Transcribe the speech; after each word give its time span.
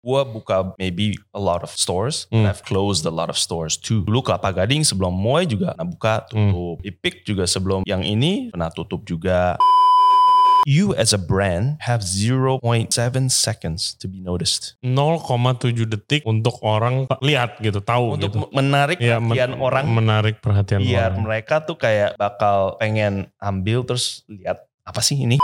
Gua 0.00 0.24
buka 0.24 0.72
maybe 0.80 1.12
a 1.30 1.38
lot 1.38 1.60
of 1.60 1.68
stores, 1.70 2.24
Hmm. 2.28 2.40
and 2.40 2.48
I've 2.48 2.64
closed 2.64 3.04
a 3.04 3.12
lot 3.12 3.28
of 3.28 3.36
stores 3.36 3.76
too. 3.76 4.00
Dulu 4.02 4.24
Kelapa 4.24 4.48
Gading 4.50 4.80
sebelum 4.80 5.12
Moy 5.12 5.44
juga 5.44 5.76
pernah 5.76 5.84
buka, 5.86 6.14
Hmm. 6.32 6.50
tutup. 6.50 6.76
Ipik 6.80 7.14
juga 7.22 7.44
sebelum 7.44 7.84
yang 7.84 8.00
ini 8.00 8.48
pernah 8.48 8.72
tutup 8.72 9.04
juga. 9.04 9.60
You 10.64 10.92
as 10.92 11.12
a 11.12 11.20
brand 11.20 11.80
have 11.80 12.00
0.7 12.00 12.92
seconds 13.28 13.96
to 13.96 14.04
be 14.04 14.20
noticed. 14.20 14.76
0,7 14.80 15.84
detik 15.84 16.20
untuk 16.24 16.60
orang 16.60 17.04
lihat 17.20 17.60
gitu, 17.60 17.80
tahu 17.80 18.16
Untuk 18.16 18.28
gitu. 18.30 18.44
menarik 18.52 19.00
Ya, 19.00 19.16
men- 19.16 19.32
perhatian 19.32 19.52
orang 19.56 19.84
menarik 19.88 20.40
perhatian 20.40 20.80
biar 20.80 21.12
orang. 21.12 21.24
mereka 21.24 21.60
tuh 21.60 21.76
kayak 21.76 22.16
bakal 22.16 22.76
pengen 22.76 23.28
ambil 23.36 23.84
terus 23.84 24.24
lihat 24.28 24.64
apa 24.80 25.00
sih 25.00 25.16
ini. 25.18 25.36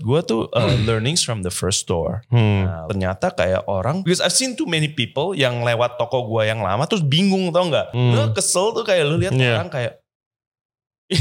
Gue 0.00 0.20
tuh 0.24 0.48
uh, 0.50 0.74
learnings 0.82 1.20
from 1.20 1.44
the 1.44 1.52
first 1.52 1.84
store. 1.84 2.24
Hmm. 2.32 2.64
Nah, 2.64 2.88
ternyata 2.88 3.28
kayak 3.30 3.68
orang, 3.68 4.00
because 4.00 4.18
I've 4.18 4.32
seen 4.32 4.56
too 4.56 4.64
many 4.64 4.88
people 4.88 5.36
yang 5.36 5.60
lewat 5.60 6.00
toko 6.00 6.24
gue 6.24 6.48
yang 6.48 6.64
lama 6.64 6.88
terus 6.88 7.04
bingung 7.04 7.52
tau 7.52 7.68
nggak? 7.68 7.92
Hmm. 7.92 8.12
Lu 8.16 8.32
kesel 8.32 8.72
tuh 8.72 8.82
kayak 8.82 9.04
lu 9.04 9.20
lihat 9.20 9.36
Iya. 9.36 9.60
orang 9.60 9.68
kayak 9.68 9.92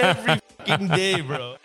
every 0.00 0.36
fucking 0.56 0.88
day 0.88 1.20
bro. 1.20 1.60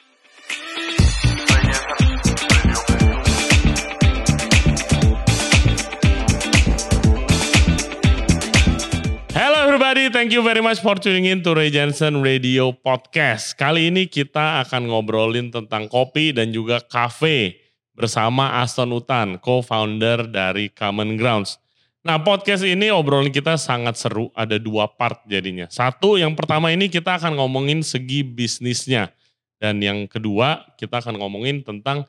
Everybody, 9.91 10.16
thank 10.16 10.31
you 10.31 10.40
very 10.40 10.63
much 10.63 10.80
for 10.80 10.95
tuning 10.95 11.27
in 11.27 11.44
to 11.44 11.52
Ray 11.52 11.68
Jensen 11.68 12.23
Radio 12.23 12.72
Podcast. 12.72 13.59
Kali 13.59 13.91
ini 13.91 14.08
kita 14.08 14.64
akan 14.64 14.88
ngobrolin 14.88 15.52
tentang 15.52 15.91
kopi 15.91 16.31
dan 16.31 16.55
juga 16.55 16.80
kafe 16.80 17.59
bersama 17.91 18.64
Aston 18.64 18.88
Utan, 18.95 19.36
co-founder 19.44 20.31
dari 20.31 20.72
Common 20.72 21.20
Grounds. 21.20 21.59
Nah 22.08 22.23
podcast 22.23 22.64
ini 22.64 22.88
obrolan 22.88 23.36
kita 23.36 23.59
sangat 23.59 24.00
seru, 24.00 24.31
ada 24.31 24.56
dua 24.56 24.88
part 24.88 25.28
jadinya. 25.28 25.67
Satu, 25.67 26.16
yang 26.16 26.39
pertama 26.39 26.72
ini 26.72 26.88
kita 26.88 27.20
akan 27.20 27.36
ngomongin 27.36 27.83
segi 27.83 28.23
bisnisnya. 28.23 29.11
Dan 29.59 29.83
yang 29.83 30.08
kedua, 30.08 30.72
kita 30.80 31.03
akan 31.03 31.20
ngomongin 31.20 31.67
tentang 31.67 32.08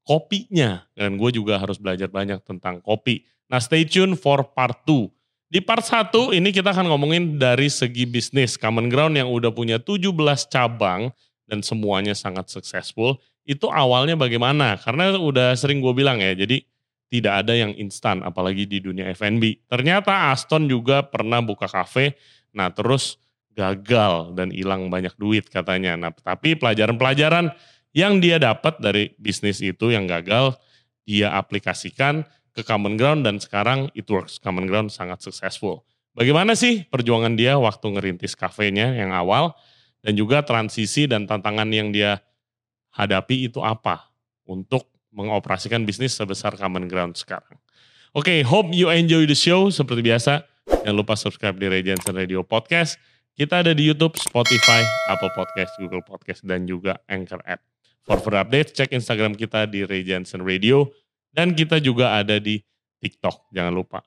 kopinya. 0.00 0.80
Dan 0.96 1.20
gue 1.20 1.28
juga 1.36 1.60
harus 1.60 1.76
belajar 1.76 2.08
banyak 2.08 2.40
tentang 2.40 2.80
kopi. 2.80 3.20
Nah 3.52 3.60
stay 3.60 3.84
tune 3.84 4.16
for 4.16 4.48
part 4.56 4.80
2. 4.88 5.17
Di 5.48 5.64
part 5.64 5.80
1 5.80 6.36
ini 6.36 6.52
kita 6.52 6.76
akan 6.76 6.92
ngomongin 6.92 7.40
dari 7.40 7.72
segi 7.72 8.04
bisnis. 8.04 8.60
Common 8.60 8.92
Ground 8.92 9.16
yang 9.16 9.32
udah 9.32 9.48
punya 9.48 9.80
17 9.80 10.12
cabang 10.52 11.08
dan 11.48 11.64
semuanya 11.64 12.12
sangat 12.12 12.52
successful. 12.52 13.16
Itu 13.48 13.72
awalnya 13.72 14.12
bagaimana? 14.12 14.76
Karena 14.76 15.16
udah 15.16 15.56
sering 15.56 15.80
gue 15.80 15.96
bilang 15.96 16.20
ya, 16.20 16.36
jadi 16.36 16.60
tidak 17.08 17.32
ada 17.40 17.56
yang 17.56 17.72
instan 17.80 18.20
apalagi 18.20 18.68
di 18.68 18.84
dunia 18.84 19.08
F&B. 19.16 19.64
Ternyata 19.64 20.28
Aston 20.36 20.68
juga 20.68 21.00
pernah 21.08 21.40
buka 21.40 21.64
kafe, 21.64 22.12
nah 22.52 22.68
terus 22.68 23.16
gagal 23.56 24.36
dan 24.36 24.52
hilang 24.52 24.92
banyak 24.92 25.16
duit 25.16 25.48
katanya. 25.48 25.96
Nah, 25.96 26.12
tapi 26.12 26.60
pelajaran-pelajaran 26.60 27.56
yang 27.96 28.20
dia 28.20 28.36
dapat 28.36 28.76
dari 28.84 29.16
bisnis 29.16 29.64
itu 29.64 29.96
yang 29.96 30.04
gagal, 30.04 30.60
dia 31.08 31.32
aplikasikan 31.32 32.28
ke 32.58 32.66
Common 32.66 32.98
Ground 32.98 33.22
dan 33.22 33.38
sekarang 33.38 33.86
it 33.94 34.10
works. 34.10 34.42
Common 34.42 34.66
Ground 34.66 34.90
sangat 34.90 35.22
successful. 35.22 35.86
Bagaimana 36.18 36.58
sih 36.58 36.82
perjuangan 36.90 37.38
dia 37.38 37.54
waktu 37.54 37.94
ngerintis 37.94 38.34
kafenya 38.34 38.90
yang 38.90 39.14
awal 39.14 39.54
dan 40.02 40.18
juga 40.18 40.42
transisi 40.42 41.06
dan 41.06 41.30
tantangan 41.30 41.70
yang 41.70 41.94
dia 41.94 42.18
hadapi 42.90 43.46
itu 43.46 43.62
apa 43.62 44.10
untuk 44.42 44.90
mengoperasikan 45.14 45.86
bisnis 45.86 46.18
sebesar 46.18 46.58
Common 46.58 46.90
Ground 46.90 47.14
sekarang. 47.14 47.54
Oke, 48.10 48.42
hope 48.42 48.74
you 48.74 48.90
enjoy 48.90 49.30
the 49.30 49.38
show. 49.38 49.70
Seperti 49.70 50.02
biasa, 50.02 50.42
jangan 50.66 50.96
lupa 50.98 51.14
subscribe 51.14 51.54
di 51.54 51.70
Jensen 51.86 52.18
Radio 52.18 52.42
Podcast. 52.42 52.98
Kita 53.38 53.62
ada 53.62 53.70
di 53.70 53.86
YouTube, 53.86 54.18
Spotify, 54.18 54.82
Apple 55.06 55.30
Podcast, 55.38 55.78
Google 55.78 56.02
Podcast, 56.02 56.42
dan 56.42 56.66
juga 56.66 56.98
Anchor 57.06 57.38
App. 57.46 57.62
For 58.02 58.18
further 58.18 58.42
updates, 58.42 58.74
cek 58.74 58.90
Instagram 58.90 59.38
kita 59.38 59.70
di 59.70 59.86
Jensen 59.86 60.42
Radio. 60.42 60.90
Dan 61.32 61.54
kita 61.54 61.78
juga 61.78 62.18
ada 62.18 62.36
di 62.40 62.60
TikTok, 62.98 63.52
jangan 63.54 63.72
lupa. 63.72 64.02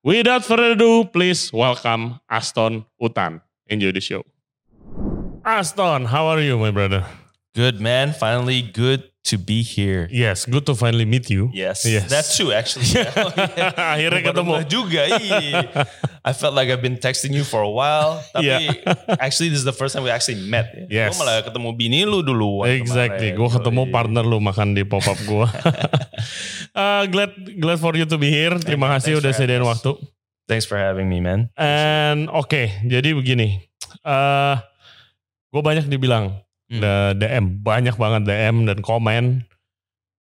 Without 0.00 0.46
further 0.46 0.72
ado, 0.72 1.04
please 1.12 1.52
welcome 1.52 2.16
Aston 2.30 2.88
Utan. 2.96 3.44
Enjoy 3.68 3.92
the 3.92 4.00
show. 4.00 4.24
Aston, 5.44 6.08
how 6.08 6.28
are 6.28 6.40
you, 6.40 6.56
my 6.56 6.72
brother? 6.72 7.04
Good 7.52 7.80
man, 7.82 8.16
finally 8.16 8.62
good 8.62 9.10
to 9.22 9.36
be 9.36 9.60
here. 9.60 10.08
Yes, 10.08 10.48
good 10.48 10.64
to 10.64 10.74
finally 10.74 11.04
meet 11.04 11.28
you. 11.28 11.52
Yes, 11.52 11.84
Yes. 11.84 12.08
that's 12.08 12.34
true 12.34 12.50
actually. 12.50 12.88
Akhirnya 13.76 14.20
ketemu. 14.24 14.52
juga. 14.64 15.02
iya. 15.20 15.68
I 16.20 16.32
felt 16.32 16.56
like 16.56 16.68
I've 16.68 16.80
been 16.80 16.96
texting 16.96 17.32
you 17.32 17.44
for 17.44 17.60
a 17.60 17.68
while, 17.68 18.20
tapi 18.34 18.48
Yeah. 18.48 18.72
actually 19.24 19.52
this 19.52 19.60
is 19.60 19.68
the 19.68 19.76
first 19.76 19.92
time 19.92 20.02
we 20.02 20.10
actually 20.10 20.40
met. 20.40 20.72
Ya. 20.88 21.06
Yes. 21.08 21.14
Gue 21.14 21.22
malah 21.22 21.44
ketemu 21.44 21.68
bini 21.72 22.08
lu 22.08 22.24
dulu. 22.24 22.64
Exactly, 22.64 23.36
gue 23.36 23.48
ketemu 23.50 23.82
partner 23.88 24.24
lu 24.24 24.40
makan 24.40 24.72
di 24.72 24.82
pop 24.82 25.04
up 25.04 25.20
gue. 25.20 25.46
uh, 26.74 27.04
glad 27.06 27.30
glad 27.56 27.78
for 27.78 27.92
you 27.94 28.04
to 28.04 28.16
be 28.16 28.28
here. 28.28 28.56
Terima 28.56 28.88
kasih 28.96 29.20
udah 29.20 29.30
sediain 29.30 29.62
waktu. 29.62 29.94
Thanks 30.48 30.66
for 30.66 30.74
having 30.74 31.06
me, 31.06 31.22
man. 31.22 31.52
And 31.54 32.26
oke, 32.26 32.82
jadi 32.82 33.14
begini. 33.14 33.62
eh 34.00 34.56
gue 35.50 35.60
banyak 35.60 35.86
dibilang 35.86 36.40
Hmm. 36.70 37.18
DM, 37.18 37.44
banyak 37.60 37.98
banget 37.98 38.22
DM 38.24 38.62
dan 38.64 38.78
komen. 38.78 39.42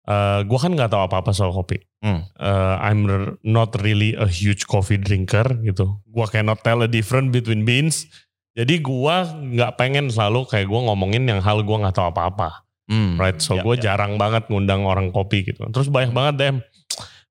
Eh 0.08 0.40
gue 0.42 0.58
kan 0.58 0.72
nggak 0.72 0.88
tahu 0.88 1.04
apa-apa 1.04 1.30
soal 1.30 1.52
kopi. 1.52 1.76
Hmm. 2.00 2.24
Eh, 2.24 2.76
I'm 2.80 3.04
not 3.44 3.76
really 3.78 4.16
a 4.16 4.24
huge 4.24 4.64
coffee 4.64 4.96
drinker 4.96 5.44
gitu. 5.60 6.00
Gue 6.08 6.26
cannot 6.26 6.64
tell 6.64 6.80
a 6.80 6.88
difference 6.88 7.28
between 7.28 7.68
beans. 7.68 8.08
Jadi 8.56 8.80
gue 8.80 9.16
nggak 9.54 9.76
pengen 9.76 10.08
selalu 10.08 10.48
kayak 10.48 10.66
gue 10.66 10.80
ngomongin 10.80 11.28
yang 11.28 11.38
hal 11.38 11.60
gue 11.60 11.76
nggak 11.76 11.92
tahu 11.92 12.08
apa-apa. 12.08 12.64
Hmm. 12.88 13.20
Right, 13.20 13.36
so 13.36 13.60
Ya, 13.60 13.60
gue 13.60 13.76
ya. 13.76 13.92
jarang 13.92 14.16
banget 14.16 14.48
ngundang 14.48 14.88
orang 14.88 15.12
kopi 15.12 15.44
gitu. 15.44 15.60
Terus 15.68 15.92
banyak 15.92 16.16
banget 16.16 16.34
DM, 16.40 16.56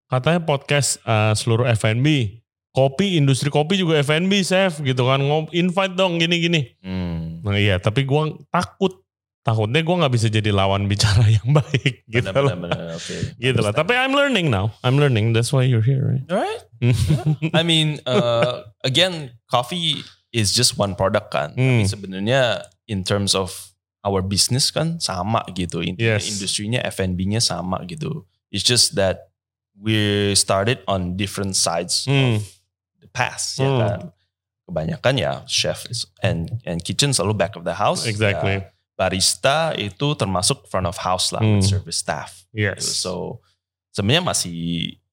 katanya 0.05 0.45
podcast 0.45 1.01
eh, 1.01 1.33
seluruh 1.33 1.65
F&B, 1.73 2.37
kopi, 2.69 3.17
industri 3.17 3.49
kopi 3.49 3.81
juga 3.81 3.97
F&B, 3.97 4.45
chef 4.45 4.77
gitu 4.79 5.09
kan, 5.09 5.17
Ngom- 5.17 5.49
invite 5.49 5.97
dong 5.97 6.21
gini-gini. 6.21 6.77
Hmm. 6.79 7.41
Nah 7.41 7.57
iya, 7.57 7.81
tapi 7.81 8.05
gue 8.05 8.21
takut, 8.47 9.01
takutnya 9.47 9.79
gue 9.79 9.95
nggak 9.95 10.11
bisa 10.11 10.27
jadi 10.27 10.51
lawan 10.51 10.91
bicara 10.91 11.23
yang 11.39 11.55
baik 11.55 12.03
gitu 12.11 12.27
Benar, 12.27 12.43
loh. 12.43 12.51
benar, 12.51 12.59
benar. 12.67 12.99
Oke. 12.99 13.15
Gitu 13.47 13.59
lah. 13.63 13.71
Tapi 13.71 13.95
I'm 13.95 14.11
learning 14.11 14.51
now, 14.51 14.75
I'm 14.83 14.99
learning, 14.99 15.31
that's 15.31 15.55
why 15.55 15.63
you're 15.63 15.79
here, 15.85 16.03
right? 16.03 16.23
Alright. 16.27 16.63
I 17.55 17.63
mean, 17.63 18.03
uh, 18.03 18.67
again, 18.83 19.39
coffee 19.47 20.03
is 20.35 20.51
just 20.51 20.75
one 20.75 20.99
product 20.99 21.31
kan. 21.31 21.55
Tapi 21.55 21.63
Hmm. 21.63 21.87
sebenarnya 21.87 22.67
in 22.91 23.07
terms 23.07 23.31
of 23.31 23.55
our 24.03 24.19
business 24.19 24.67
kan 24.67 24.99
sama 24.99 25.47
gitu. 25.55 25.79
Intinya 25.79 26.19
Yes. 26.19 26.27
industrinya 26.27 26.83
F&B-nya 26.83 27.39
sama 27.39 27.79
gitu. 27.87 28.27
It's 28.51 28.67
just 28.67 28.99
that 28.99 29.31
we 29.79 30.31
started 30.35 30.83
on 30.91 31.15
different 31.15 31.55
sides 31.55 32.03
Hmm. 32.03 32.43
of 32.43 32.43
the 32.99 33.07
past 33.15 33.55
ya 33.55 33.67
Hmm. 33.71 33.79
kan. 33.79 33.99
Kebanyakan 34.67 35.15
ya 35.15 35.31
chef 35.47 35.87
and 36.19 36.51
and 36.67 36.83
kitchen 36.83 37.15
selalu 37.15 37.39
back 37.39 37.55
of 37.55 37.63
the 37.63 37.79
house. 37.79 38.03
Exactly. 38.03 38.59
Ya, 38.59 38.67
barista 38.97 39.77
itu 39.77 40.17
termasuk 40.17 40.65
front 40.65 40.89
of 40.89 40.97
house 40.97 41.29
lah 41.29 41.39
with 41.39 41.61
Hmm. 41.61 41.69
service 41.77 42.01
staff. 42.01 42.43
Yes. 42.51 42.81
gitu. 42.81 42.91
So 42.97 43.13
sebenarnya 43.93 44.25
masih 44.25 44.57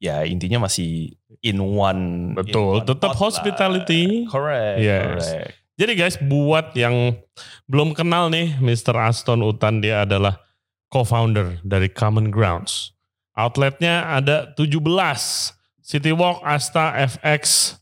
ya 0.00 0.24
intinya 0.24 0.64
masih 0.64 1.12
in 1.40 1.60
one 1.60 2.32
in 2.32 2.36
Betul, 2.40 2.80
one 2.80 2.88
tetap 2.88 3.12
pot 3.12 3.14
lah. 3.14 3.22
hospitality. 3.28 4.24
Correct. 4.26 4.78
Yes. 4.80 5.24
correct. 5.28 5.50
Jadi 5.74 5.92
guys, 5.92 6.16
buat 6.16 6.70
yang 6.72 7.18
belum 7.66 7.92
kenal 7.92 8.30
nih, 8.30 8.54
Mr. 8.62 8.94
Aston 8.94 9.42
Utan 9.42 9.82
dia 9.82 10.06
adalah 10.06 10.38
co-founder 10.86 11.58
dari 11.66 11.90
Common 11.90 12.30
Grounds. 12.30 12.94
Outletnya 13.34 14.06
ada 14.06 14.54
17. 14.54 15.50
City 15.82 16.14
Walk, 16.14 16.46
Asta, 16.46 16.94
FX, 16.94 17.74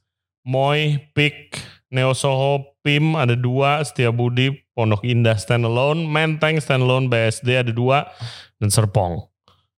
Moy, 0.43 1.05
Pick, 1.13 1.61
Neo 1.93 2.17
Soho, 2.17 2.73
PIM 2.81 3.13
ada 3.15 3.37
dua, 3.37 3.85
Setiabudi, 3.85 4.65
Pondok 4.73 5.05
Indah 5.05 5.37
standalone, 5.37 6.09
Menteng 6.09 6.57
standalone, 6.57 7.13
BSD 7.13 7.61
ada 7.61 7.69
dua, 7.69 8.09
dan 8.57 8.73
Serpong. 8.73 9.29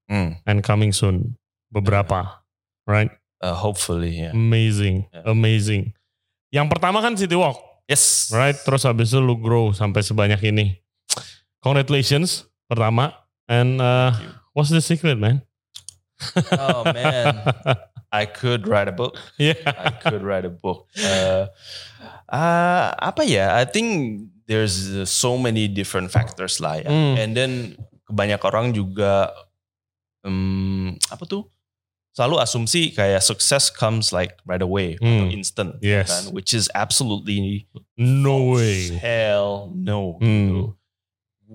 Hmm. 0.06 0.38
And 0.46 0.62
coming 0.62 0.94
soon, 0.94 1.34
beberapa. 1.74 2.46
Right? 2.86 3.10
Uh, 3.42 3.52
hopefully 3.58 4.22
ya. 4.22 4.30
Amazing, 4.30 5.10
Yeah. 5.10 5.26
amazing. 5.26 5.82
Yang 6.54 6.66
pertama 6.70 7.02
kan 7.02 7.18
City 7.18 7.34
Walk. 7.34 7.58
Yes. 7.90 8.30
Right, 8.30 8.54
terus 8.56 8.86
habis 8.86 9.10
itu 9.10 9.18
lu 9.18 9.34
grow 9.36 9.74
sampai 9.74 10.00
sebanyak 10.00 10.38
ini. 10.48 10.78
Congratulations 11.60 12.46
pertama. 12.70 13.12
And 13.50 13.82
uh, 13.82 14.14
what's 14.54 14.70
the 14.70 14.80
secret, 14.80 15.18
man? 15.18 15.42
Oh 16.54 16.86
man, 16.86 17.42
I 18.14 18.30
could 18.30 18.70
write 18.70 18.86
a 18.86 18.94
book. 18.94 19.18
yeah. 19.42 19.58
I 19.66 19.90
could 19.90 20.22
write 20.22 20.46
a 20.46 20.54
book. 20.54 20.86
Uh, 20.94 21.50
uh, 22.30 22.94
apa 22.94 23.26
ya? 23.26 23.58
I 23.58 23.66
think 23.66 24.22
there's 24.46 24.78
so 25.10 25.34
many 25.34 25.66
different 25.66 26.14
factors 26.14 26.62
lah 26.62 26.78
ya. 26.78 26.86
Hmm. 26.86 27.14
And 27.18 27.30
then 27.34 27.52
kebanyak 28.06 28.38
orang 28.46 28.70
juga 28.70 29.34
um, 30.22 30.94
apa 31.10 31.24
tuh 31.26 31.50
selalu 32.14 32.38
asumsi 32.38 32.94
kayak 32.94 33.18
success 33.26 33.66
comes 33.74 34.14
like 34.14 34.38
right 34.46 34.62
away 34.62 34.94
Hmm. 35.02 35.34
instant 35.34 35.82
Yes. 35.82 36.06
kan 36.06 36.30
which 36.30 36.54
is 36.54 36.70
absolutely 36.70 37.66
No 37.98 38.54
way. 38.54 38.94
hell 38.94 39.74
no 39.74 40.22
Hmm. 40.22 40.30
gitu. 40.30 40.62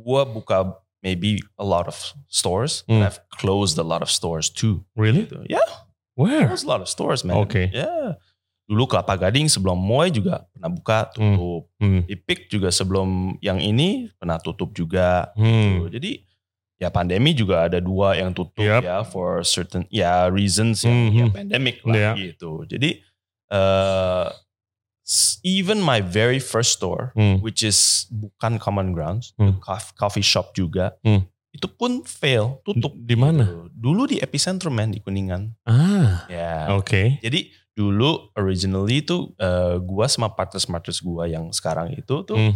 Gua 0.04 0.28
buka 0.28 0.76
maybe 1.00 1.40
a 1.56 1.64
lot 1.64 1.88
of 1.88 1.96
stores 2.28 2.84
Hmm. 2.92 3.00
and 3.00 3.08
I've 3.08 3.24
closed 3.40 3.80
a 3.80 3.88
lot 3.88 4.04
of 4.04 4.12
stores 4.12 4.52
too. 4.52 4.84
Really? 5.00 5.24
Gitu. 5.32 5.48
Yeah, 5.48 5.64
Where? 6.20 6.52
closed 6.52 6.68
a 6.68 6.70
lot 6.70 6.82
of 6.84 6.92
stores 6.92 7.24
man. 7.24 7.40
Okay. 7.48 7.72
Yeah. 7.72 8.20
Dulu 8.68 8.86
Kelapa 8.86 9.16
Gading 9.18 9.48
sebelum 9.48 9.80
Moy 9.80 10.12
juga 10.12 10.46
pernah 10.52 10.70
buka 10.70 10.98
tutup. 11.10 11.72
Hmm. 11.80 12.04
Ipik 12.06 12.52
juga 12.52 12.70
sebelum 12.70 13.40
yang 13.40 13.58
ini 13.58 14.12
pernah 14.20 14.38
tutup 14.38 14.76
juga. 14.76 15.32
Hmm. 15.34 15.88
Gitu. 15.88 15.98
Jadi 15.98 16.12
ya 16.78 16.92
pandemi 16.92 17.34
juga 17.34 17.66
ada 17.66 17.80
dua 17.82 18.14
yang 18.14 18.30
tutup 18.30 18.62
Yep. 18.62 18.82
ya 18.86 18.98
for 19.02 19.42
certain 19.42 19.88
ya 19.90 20.28
reasons 20.30 20.84
yang, 20.86 20.96
Mhm. 21.10 21.18
yang 21.18 21.30
pandemic 21.34 21.82
lah 21.88 21.96
Yeah. 22.14 22.14
gitu. 22.36 22.68
Jadi 22.68 23.02
uh, 23.50 24.30
even 25.42 25.82
my 25.82 25.98
very 26.00 26.38
first 26.38 26.78
store 26.78 27.10
Hmm. 27.18 27.42
which 27.42 27.66
is 27.66 28.06
bukan 28.14 28.62
common 28.62 28.94
grounds, 28.94 29.34
Hmm. 29.42 29.58
cof- 29.60 29.98
coffee 29.98 30.22
shop 30.22 30.54
juga, 30.54 30.94
Hmm. 31.02 31.26
Itu 31.50 31.66
pun 31.66 32.06
fail, 32.06 32.62
tutup. 32.62 32.94
Di 32.94 33.18
mana? 33.18 33.46
Gitu. 33.46 33.74
Dulu 33.74 34.02
di 34.06 34.18
epicentrum 34.22 34.74
man 34.74 34.94
di 34.94 35.02
Kuningan. 35.02 35.50
Ah. 35.66 36.30
Ya. 36.30 36.70
Oke. 36.78 37.18
Jadi 37.20 37.50
dulu 37.74 38.30
originally 38.36 39.02
itu 39.02 39.32
uh, 39.40 39.80
gua 39.80 40.06
sama 40.06 40.30
partners-partners 40.30 41.00
gua 41.00 41.26
yang 41.26 41.50
sekarang 41.50 41.96
itu 41.96 42.22
tuh 42.22 42.38
Hmm. 42.38 42.54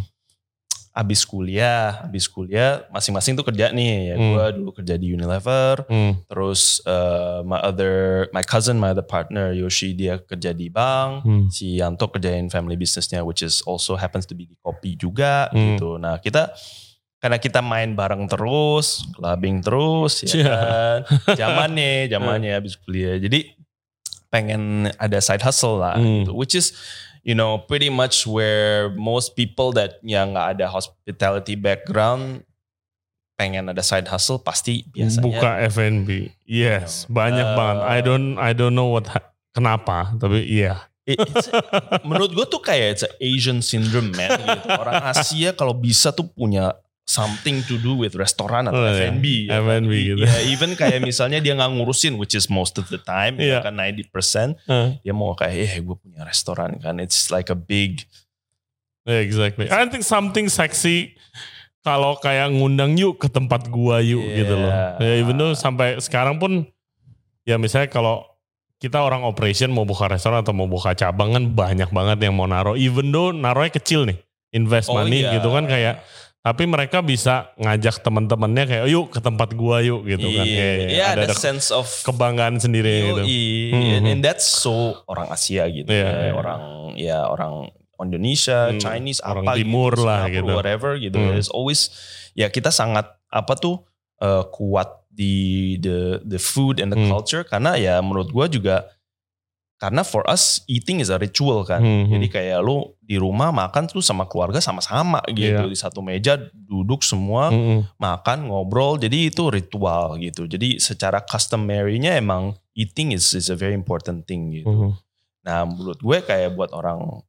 abis 0.93 1.25
kuliah, 1.25 2.05
abis 2.05 2.29
kuliah 2.29 2.85
masing-masing 2.93 3.33
tuh 3.33 3.41
kerja 3.41 3.73
nih. 3.73 4.13
Ya, 4.13 4.15
Hmm. 4.19 4.29
Gua 4.29 4.45
dulu 4.53 4.69
kerja 4.77 4.93
di 4.93 5.09
Unilever, 5.09 5.89
Hmm. 5.89 6.21
terus 6.29 6.77
uh, 6.85 7.41
my 7.41 7.57
other 7.65 8.27
my 8.29 8.45
cousin, 8.45 8.77
my 8.77 8.93
other 8.93 9.01
partner 9.01 9.57
Yoshi 9.57 9.97
dia 9.97 10.21
kerja 10.21 10.53
di 10.53 10.69
bank. 10.69 11.25
Hmm. 11.25 11.49
Si 11.49 11.81
Yanto 11.81 12.05
kerjain 12.13 12.45
family 12.53 12.77
businessnya 12.77 13.25
which 13.25 13.41
is 13.41 13.65
also 13.65 13.97
happens 13.97 14.29
to 14.29 14.37
be 14.37 14.45
di 14.45 14.53
kopi 14.61 14.93
juga 14.93 15.49
Hmm. 15.49 15.81
gitu. 15.81 15.97
Nah, 15.97 16.21
kita 16.21 16.53
karena 17.23 17.39
kita 17.39 17.63
main 17.63 17.95
bareng 17.95 18.27
terus, 18.27 19.07
clubbing 19.15 19.63
terus 19.63 20.19
ya 20.21 20.27
Cia. 20.27 20.43
kan. 20.43 20.99
Zamannya, 21.39 22.11
zamannya 22.11 22.51
habis 22.51 22.75
kuliah. 22.75 23.15
Jadi 23.15 23.55
pengen 24.27 24.91
ada 24.97 25.23
side 25.23 25.39
hustle 25.39 25.79
lah 25.79 25.95
Hmm. 25.95 26.27
gitu. 26.27 26.35
Which 26.35 26.51
is 26.51 26.75
you 27.23 27.31
know 27.31 27.63
pretty 27.63 27.87
much 27.87 28.27
where 28.27 28.91
most 28.91 29.33
people 29.33 29.71
that 29.71 30.03
yang 30.03 30.35
nggak 30.35 30.59
ada 30.59 30.65
hospitality 30.67 31.55
background 31.55 32.43
pengen 33.33 33.65
ada 33.65 33.79
side 33.79 34.05
hustle 34.05 34.37
pasti 34.37 34.83
biasanya 34.91 35.23
Buka 35.23 35.51
F&B. 35.71 36.27
Yes, 36.43 37.07
You 37.07 37.15
know, 37.15 37.15
banyak 37.17 37.47
uh, 37.47 37.55
banget. 37.55 37.83
I 37.87 37.99
don't 38.03 38.27
I 38.35 38.51
don't 38.51 38.75
know 38.75 38.91
what 38.91 39.07
ha- 39.09 39.31
kenapa, 39.49 40.11
tapi 40.19 40.43
iya. 40.43 40.85
It's- 41.03 41.51
menurut 42.01 42.31
gue 42.31 42.45
tuh 42.47 42.59
kayak 42.59 42.87
it's 42.95 43.03
a 43.03 43.11
Asian 43.19 43.59
syndrome 43.59 44.11
man 44.11 44.37
gitu. 44.39 44.67
Orang 44.71 45.03
Asia 45.03 45.51
kalau 45.51 45.73
bisa 45.73 46.11
tuh 46.11 46.23
punya 46.25 46.77
something 47.03 47.59
to 47.63 47.75
do 47.77 47.94
with 47.94 48.15
restoran 48.15 48.65
atau 48.65 48.79
Oh, 48.79 48.88
iya. 48.88 49.11
F&B. 49.11 49.25
ya 49.45 49.59
kan. 49.59 49.83
F&B 49.83 49.91
gitu. 50.07 50.23
Ya, 50.23 50.35
even 50.47 50.71
kayak 50.73 51.00
misalnya 51.00 51.38
dia 51.38 51.51
nggak 51.51 51.71
ngurusin 51.75 52.15
which 52.15 52.31
is 52.31 52.47
most 52.47 52.79
of 52.79 52.88
the 52.88 52.97
time 52.97 53.35
Iya. 53.38 53.59
ya 53.59 53.65
kan 53.65 53.75
90% 53.75 54.55
Uh, 54.65 54.95
dia 55.00 55.11
mau 55.11 55.35
kayak 55.35 55.55
eh 55.57 55.73
gue 55.77 55.95
punya 55.95 56.23
restoran 56.23 56.79
kan. 56.79 56.97
It's 56.97 57.27
like 57.27 57.47
a 57.47 57.57
big 57.57 58.07
exactly. 59.03 59.67
I 59.67 59.83
think 59.88 60.03
something 60.03 60.47
sexy 60.47 61.15
kalau 61.83 62.15
kayak 62.15 62.47
ngundang 62.50 62.95
yuk 62.95 63.19
ke 63.19 63.27
tempat 63.27 63.67
gua 63.67 64.00
yuk 64.00 64.23
Yeah. 64.23 64.38
gitu 64.39 64.55
loh. 64.55 64.71
Ya 64.97 65.13
even 65.19 65.35
though 65.35 65.51
sampai 65.51 66.00
sekarang 66.00 66.39
pun 66.39 66.63
ya 67.44 67.59
misalnya 67.59 67.91
kalau 67.91 68.23
kita 68.79 69.00
orang 69.00 69.23
operation 69.23 69.71
mau 69.71 69.83
buka 69.83 70.07
restoran 70.07 70.39
atau 70.39 70.51
mau 70.51 70.67
buka 70.67 70.91
cabang 70.91 71.31
kan 71.31 71.44
banyak 71.45 71.89
banget 71.89 72.17
yang 72.21 72.35
mau 72.35 72.47
naruh. 72.47 72.75
Even 72.75 73.11
though 73.11 73.31
naruhnya 73.31 73.71
kecil 73.73 74.03
nih, 74.03 74.19
invest 74.51 74.88
Oh 74.88 74.95
money 74.95 75.23
iya. 75.23 75.35
gitu 75.35 75.51
kan 75.51 75.67
kayak 75.67 76.03
tapi 76.43 76.67
mereka 76.67 76.99
bisa 76.99 77.55
ngajak 77.55 78.03
teman-temannya 78.03 78.63
kayak 78.67 78.85
yuk 78.91 79.15
ke 79.15 79.23
tempat 79.23 79.55
gua 79.55 79.79
yuk 79.79 80.03
gitu 80.03 80.27
kan. 80.27 80.43
Iya, 80.43 80.59
Kayak 80.59 80.91
yeah, 80.91 81.09
ada, 81.15 81.23
ada 81.31 81.35
sense 81.39 81.71
of 81.71 81.87
kebanggaan 82.03 82.59
sendiri 82.59 83.15
gitu. 83.15 83.23
Mhm. 83.23 84.03
And, 84.03 84.19
that's 84.19 84.43
so 84.43 84.99
orang 85.07 85.31
Asia 85.31 85.63
gitu. 85.71 85.87
Iya, 85.87 86.03
ya. 86.03 86.11
iya. 86.27 86.31
Orang 86.35 86.61
ya 86.99 87.19
orang 87.25 87.71
Indonesia, 88.03 88.75
Hmm, 88.75 88.83
Chinese, 88.83 89.23
orang 89.23 89.47
apa 89.47 89.55
timur 89.55 89.95
gitu, 89.95 90.03
lah 90.03 90.27
Singapura, 90.27 90.35
gitu. 90.35 90.51
whatever 90.59 90.91
gitu. 90.99 91.15
Hmm. 91.15 91.27
There's 91.31 91.47
always 91.47 91.81
ya 92.35 92.51
kita 92.51 92.75
sangat 92.75 93.07
apa 93.31 93.53
tuh 93.55 93.87
uh, 94.19 94.43
kuat 94.51 95.07
di 95.07 95.77
the 95.79 96.19
the 96.27 96.35
food 96.35 96.83
and 96.83 96.91
the 96.91 96.99
Hmm. 96.99 97.07
culture 97.07 97.47
karena 97.47 97.79
ya 97.79 98.03
menurut 98.03 98.27
gua 98.35 98.51
juga 98.51 98.91
karena 99.75 100.01
for 100.01 100.23
us 100.25 100.63
eating 100.65 100.99
is 100.99 101.09
a 101.09 101.19
ritual 101.19 101.61
kan. 101.61 101.83
Hmm, 101.83 102.07
Jadi 102.07 102.27
kayak 102.29 102.59
lu 102.59 102.87
di 102.97 103.19
rumah 103.19 103.51
makan 103.51 103.85
tuh 103.85 103.99
sama 103.99 104.23
keluarga 104.23 104.57
sama-sama 104.57 105.19
gitu 105.27 105.59
Iya. 105.59 105.67
di 105.67 105.75
satu 105.75 105.99
meja 105.99 106.39
duduk 106.55 107.03
semua 107.03 107.51
Mm-mm. 107.51 107.83
makan 107.97 108.47
ngobrol 108.47 108.95
jadi 108.95 109.27
itu 109.27 109.51
ritual 109.51 110.15
gitu 110.17 110.47
jadi 110.47 110.79
secara 110.79 111.19
customary-nya 111.19 112.15
emang 112.15 112.55
eating 112.73 113.11
is 113.11 113.33
is 113.33 113.47
a 113.47 113.55
very 113.55 113.73
important 113.73 114.23
thing 114.23 114.55
gitu 114.55 114.71
Mhm. 114.71 114.89
nah 115.43 115.67
menurut 115.67 115.99
gue 115.99 116.17
kayak 116.21 116.55
buat 116.55 116.71
orang 116.71 117.19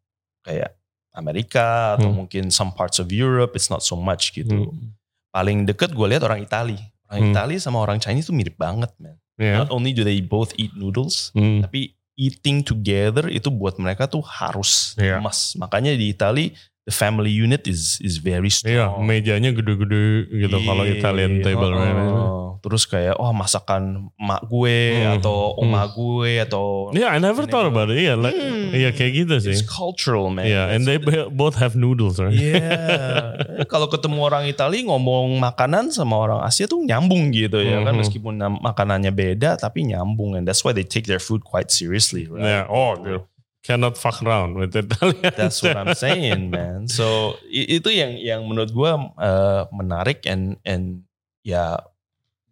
kayak 0.41 0.79
Amerika 1.13 1.95
atau 1.95 2.11
Hmm. 2.11 2.23
mungkin 2.23 2.51
some 2.51 2.71
parts 2.71 2.99
of 2.99 3.11
Europe 3.11 3.55
it's 3.55 3.67
not 3.69 3.83
so 3.83 3.95
much 3.95 4.31
gitu 4.31 4.71
Hmm. 4.71 4.95
paling 5.31 5.63
deket 5.65 5.91
gue 5.91 6.07
lihat 6.07 6.23
orang 6.23 6.43
Itali 6.43 6.79
orang 7.07 7.19
Hmm. 7.21 7.31
Itali 7.35 7.55
sama 7.59 7.79
orang 7.79 7.99
Chinese 7.99 8.31
tuh 8.31 8.37
mirip 8.37 8.55
banget 8.55 8.95
man 8.99 9.19
Ya. 9.35 9.59
not 9.59 9.75
only 9.75 9.91
do 9.91 10.07
they 10.07 10.23
both 10.23 10.55
eat 10.55 10.71
noodles 10.75 11.35
Hmm. 11.35 11.63
tapi 11.63 11.99
eating 12.15 12.63
together 12.63 13.27
itu 13.31 13.51
buat 13.51 13.79
mereka 13.79 14.07
tuh 14.07 14.23
harus 14.23 14.95
Iya. 14.99 15.19
emas 15.19 15.59
makanya 15.59 15.95
di 15.95 16.15
Itali 16.15 16.55
the 16.85 16.93
family 16.93 17.33
unit 17.33 17.65
is 17.65 17.97
is 18.01 18.21
very 18.21 18.53
strong 18.53 18.73
Iya, 18.73 18.87
mejanya 19.01 19.51
gede-gede 19.51 20.29
gitu 20.29 20.57
kalau 20.63 20.85
Iya, 20.85 21.01
Italian 21.01 21.41
table. 21.41 21.73
oh. 21.73 22.41
Terus 22.61 22.89
kayak 22.89 23.21
oh 23.21 23.29
masakan 23.33 24.09
mak 24.17 24.41
gue 24.49 24.97
Hmm, 24.97 25.21
atau 25.21 25.53
hmm. 25.53 25.61
oma 25.65 25.85
gue 25.85 26.41
atau 26.41 26.89
Yeah, 26.93 27.13
I 27.13 27.21
never 27.21 27.45
thought 27.45 27.69
about 27.69 27.93
it. 27.93 28.01
Iya, 28.01 28.17
like, 28.17 28.33
Hmm. 28.33 28.73
iya 28.73 28.89
kayak 28.89 29.13
gitu 29.21 29.35
sih. 29.37 29.53
it's 29.53 29.61
cultural 29.61 30.33
man. 30.33 30.49
Yeah, 30.49 30.73
and 30.73 30.85
they 30.85 30.97
both 31.29 31.57
have 31.57 31.77
noodles, 31.77 32.17
right? 32.17 32.33
Iya. 32.33 32.81
Kalau 33.73 33.89
ketemu 33.89 34.17
orang 34.21 34.45
Itali 34.45 34.85
ngomong 34.85 35.37
makanan 35.41 35.93
sama 35.93 36.17
orang 36.17 36.41
Asia 36.41 36.65
tuh 36.65 36.81
nyambung 36.81 37.33
gitu 37.33 37.61
ya 37.61 37.81
kan 37.81 37.93
Mhm. 37.93 38.01
meskipun 38.01 38.33
nam- 38.37 38.61
makanannya 38.61 39.13
beda 39.13 39.57
tapi 39.57 39.85
nyambung 39.85 40.37
and 40.37 40.45
that's 40.45 40.65
why 40.65 40.73
they 40.73 40.85
take 40.85 41.05
their 41.05 41.21
food 41.21 41.45
quite 41.45 41.69
seriously, 41.69 42.25
right? 42.29 42.45
Yeah, 42.45 42.65
oh, 42.65 42.97
dude. 42.97 43.25
Cannot 43.65 43.97
fuck 43.97 44.21
around 44.21 44.61
with 44.61 44.77
Italian. 44.77 45.25
That's 45.41 45.65
what 45.65 45.75
I'm 45.75 45.97
saying, 45.97 46.53
man. 46.53 46.87
So 46.87 47.41
itu 47.49 47.89
yang 47.89 48.15
yang 48.21 48.41
menurut 48.45 48.71
gua 48.71 49.11
uh, 49.17 49.65
menarik 49.73 50.29
and 50.29 50.61
and 50.63 51.09
ya 51.41 51.81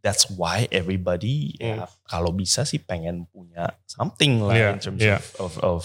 that's 0.02 0.26
why 0.34 0.66
everybody 0.74 1.54
ya 1.62 1.86
kalau 2.10 2.34
bisa 2.34 2.66
sih 2.66 2.82
pengen 2.82 3.28
punya 3.30 3.70
something 3.86 4.42
lah 4.42 4.50
Hmm. 4.50 4.58
Yeah, 4.58 4.70
in 4.74 4.80
terms 4.82 5.00
yeah. 5.00 5.20
of 5.20 5.28
of, 5.38 5.52
of 5.62 5.80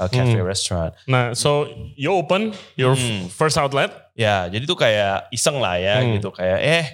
a 0.00 0.10
cafe 0.10 0.40
Hmm. 0.40 0.48
restaurant. 0.48 0.92
Nah, 1.06 1.36
so 1.36 1.68
you 1.94 2.10
open 2.10 2.56
your 2.74 2.96
Hmm. 2.98 3.30
first 3.30 3.54
outlet. 3.54 3.92
Ya, 4.18 4.50
jadi 4.50 4.66
tuh 4.66 4.74
kayak 4.76 5.30
iseng 5.30 5.62
lah 5.62 5.78
ya 5.78 6.00
Hmm. 6.02 6.18
gitu 6.18 6.32
kayak 6.34 6.58
eh 6.58 6.84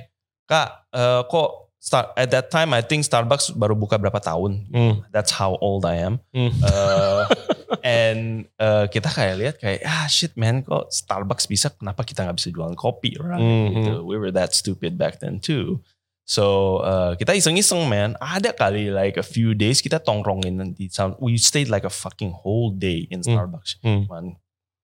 Kak, 0.45 0.89
eh, 0.93 1.21
kok 1.29 1.51
start 1.77 2.13
at 2.17 2.29
that 2.33 2.49
time 2.49 2.73
I 2.73 2.81
think 2.85 3.05
Starbucks 3.05 3.53
baru 3.53 3.73
buka 3.73 3.97
berapa 3.97 4.17
tahun. 4.21 4.69
Hmm. 4.69 4.95
That's 5.09 5.33
how 5.33 5.57
old 5.61 5.89
I 5.89 6.05
am. 6.05 6.21
Hmm. 6.37 6.53
Eh, 6.53 7.23
and 7.81 8.49
eh, 8.57 8.87
kita 8.89 9.09
kayak 9.09 9.35
lihat 9.37 9.55
kayak 9.57 9.81
ah 9.83 10.07
shit 10.07 10.33
man 10.35 10.61
kok 10.61 10.89
Starbucks 10.89 11.45
bisa 11.45 11.69
kenapa 11.71 12.01
kita 12.03 12.25
nggak 12.25 12.37
bisa 12.37 12.49
jualan 12.49 12.73
kopi 12.73 13.17
right 13.17 13.37
Mhm. 13.37 13.67
gitu. 13.75 13.93
We 14.03 14.17
were 14.17 14.33
that 14.33 14.53
stupid 14.53 14.97
back 14.97 15.21
then 15.21 15.39
too. 15.39 15.85
So 16.25 16.45
eh, 16.81 17.13
kita 17.17 17.33
iseng-iseng 17.33 17.85
man 17.85 18.13
ada 18.19 18.53
kali 18.53 18.89
like 18.89 19.17
a 19.17 19.25
few 19.25 19.53
days 19.53 19.81
kita 19.81 19.97
tongkrongin 19.99 20.73
di 20.73 20.89
sound 20.89 21.17
we 21.21 21.37
stayed 21.37 21.69
like 21.69 21.85
a 21.85 21.93
fucking 21.93 22.33
whole 22.33 22.69
day 22.71 23.09
in 23.09 23.21
Hmm. 23.21 23.37
Starbucks. 23.37 23.81
Hmm. 23.81 24.05
Cuman 24.05 24.25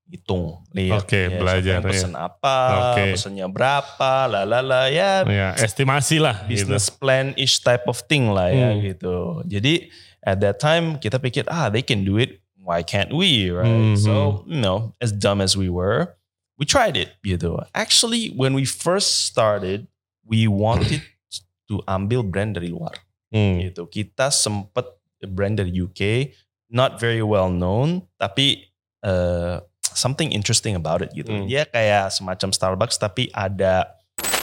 hitung 0.04 0.60
lihat 0.70 1.08
Oke, 1.08 1.32
ya, 1.32 1.40
belajar, 1.40 1.80
pesen 1.80 2.12
ya. 2.12 2.28
apa, 2.28 2.56
Oke. 2.92 3.16
pesennya 3.16 3.48
berapa, 3.48 4.28
lalala 4.28 4.92
ya 4.92 5.24
Ya, 5.24 5.56
estimasi 5.56 6.20
lah. 6.20 6.44
Gitu. 6.44 6.68
business 6.68 6.92
plan 6.92 7.32
ish 7.40 7.64
type 7.64 7.88
of 7.88 8.04
thing 8.04 8.28
lah 8.28 8.52
ya 8.52 8.76
Hmm. 8.76 8.84
gitu. 8.84 9.16
Jadi 9.48 9.88
at 10.20 10.36
that 10.40 10.60
time 10.60 11.00
kita 11.00 11.16
pikir 11.16 11.48
ah 11.48 11.72
they 11.72 11.80
can 11.80 12.04
do 12.04 12.20
it, 12.20 12.43
why 12.64 12.80
can't 12.80 13.12
we 13.12 13.52
right? 13.52 13.68
Mhm. 13.68 14.00
So 14.00 14.42
you 14.48 14.58
know 14.58 14.96
as 14.98 15.12
dumb 15.12 15.44
as 15.44 15.52
we 15.54 15.68
were, 15.68 16.16
we 16.56 16.64
tried 16.64 16.96
it 16.96 17.14
gitu. 17.20 17.60
Actually 17.76 18.32
when 18.32 18.56
we 18.56 18.64
first 18.64 19.28
started, 19.28 19.86
we 20.24 20.48
wanted 20.48 21.04
to 21.68 21.84
ambil 21.86 22.24
brand 22.24 22.56
dari 22.56 22.72
luar 22.72 22.96
Hmm. 23.34 23.60
gitu. 23.60 23.90
Kita 23.90 24.30
sempet 24.30 24.94
brand 25.26 25.58
dari 25.58 25.74
UK, 25.74 26.30
not 26.70 27.02
very 27.02 27.18
well 27.18 27.50
known, 27.50 28.06
tapi 28.14 28.62
uh, 29.02 29.58
something 29.82 30.30
interesting 30.30 30.78
about 30.78 31.02
it 31.02 31.10
gitu. 31.12 31.30
Hmm. 31.34 31.46
Dia 31.50 31.66
kayak 31.66 32.14
semacam 32.14 32.54
Starbucks 32.54 32.96
tapi 32.96 33.28
ada 33.34 33.90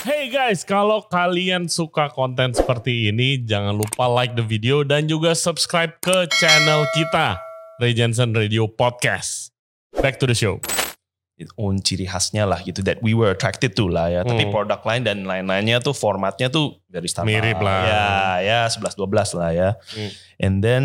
Hey 0.01 0.33
guys, 0.33 0.65
kalau 0.65 1.05
kalian 1.05 1.69
suka 1.69 2.09
konten 2.09 2.57
seperti 2.57 3.13
ini, 3.13 3.37
jangan 3.37 3.77
lupa 3.77 4.09
like 4.09 4.33
the 4.33 4.41
video 4.41 4.81
dan 4.81 5.05
juga 5.05 5.37
subscribe 5.37 5.93
ke 6.01 6.25
channel 6.41 6.89
kita, 6.97 7.37
Ray 7.81 7.97
Jensen 7.97 8.37
Radio 8.37 8.69
Podcast. 8.69 9.49
Back 9.97 10.21
to 10.21 10.29
the 10.29 10.37
show. 10.37 10.61
Own 11.57 11.81
ciri 11.81 12.05
khasnya 12.05 12.45
lah 12.45 12.61
gitu 12.61 12.85
that 12.85 13.01
we 13.01 13.17
were 13.17 13.33
attracted 13.33 13.73
to 13.73 13.89
lah 13.89 14.05
ya. 14.05 14.21
Tapi 14.21 14.45
Hmm. 14.45 14.53
produk 14.53 14.77
lain 14.85 15.01
dan 15.01 15.25
lain-lainnya 15.25 15.81
tuh 15.81 15.97
formatnya 15.97 16.53
tuh 16.53 16.77
dari 16.85 17.09
Starbucks. 17.09 17.33
Mirip 17.33 17.57
lah. 17.57 17.81
Ya, 17.81 18.05
ya 18.45 18.59
11-12 18.69 19.33
lah 19.33 19.49
ya. 19.49 19.69
Hmm. 19.97 20.11
And 20.37 20.55
then, 20.61 20.83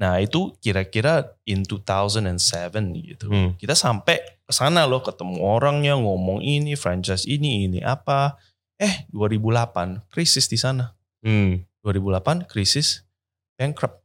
nah 0.00 0.16
itu 0.16 0.56
kira-kira 0.64 1.36
in 1.44 1.68
2007 1.68 2.96
gitu. 3.04 3.28
Hmm. 3.28 3.60
Kita 3.60 3.76
sampai 3.76 4.16
ke 4.48 4.52
sana 4.56 4.88
loh 4.88 5.04
ketemu 5.04 5.36
orangnya 5.44 6.00
ngomong 6.00 6.40
ini 6.40 6.72
franchise 6.72 7.28
ini 7.28 7.68
ini 7.68 7.84
apa. 7.84 8.40
Eh 8.80 9.04
2008 9.12 10.08
krisis 10.08 10.48
di 10.48 10.56
sana. 10.56 10.96
Hmm. 11.20 11.68
2008 11.84 12.48
krisis 12.48 13.04
bankrupt. 13.60 14.00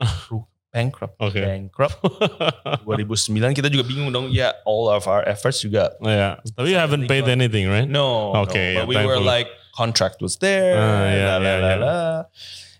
Ru- 0.72 0.76
bankrupt. 0.80 1.14
Oke. 1.20 1.44
Bankrupt. 1.44 1.96
2009 2.88 3.52
kita 3.52 3.68
juga 3.68 3.84
bingung 3.84 4.08
dong. 4.08 4.32
Ya 4.32 4.56
all 4.64 4.88
of 4.88 5.04
our 5.04 5.20
efforts 5.28 5.60
juga 5.60 5.92
ya, 6.00 6.40
tapi 6.56 6.72
you 6.72 6.80
haven't 6.80 7.04
paid 7.06 7.28
anything, 7.28 7.68
right? 7.68 7.86
No. 7.86 8.32
Okay, 8.48 8.80
no, 8.80 8.88
yeah, 8.88 8.88
but 8.88 8.88
we 8.88 8.96
were 9.04 9.20
like 9.20 9.52
contract 9.76 10.24
was 10.24 10.40
there. 10.40 10.76
Ah, 10.76 11.04
yeah, 11.12 11.36
la, 11.36 11.38
la, 11.38 11.48
yeah, 11.48 11.58
la, 11.60 11.68
yeah. 11.68 11.78
la. 11.78 11.96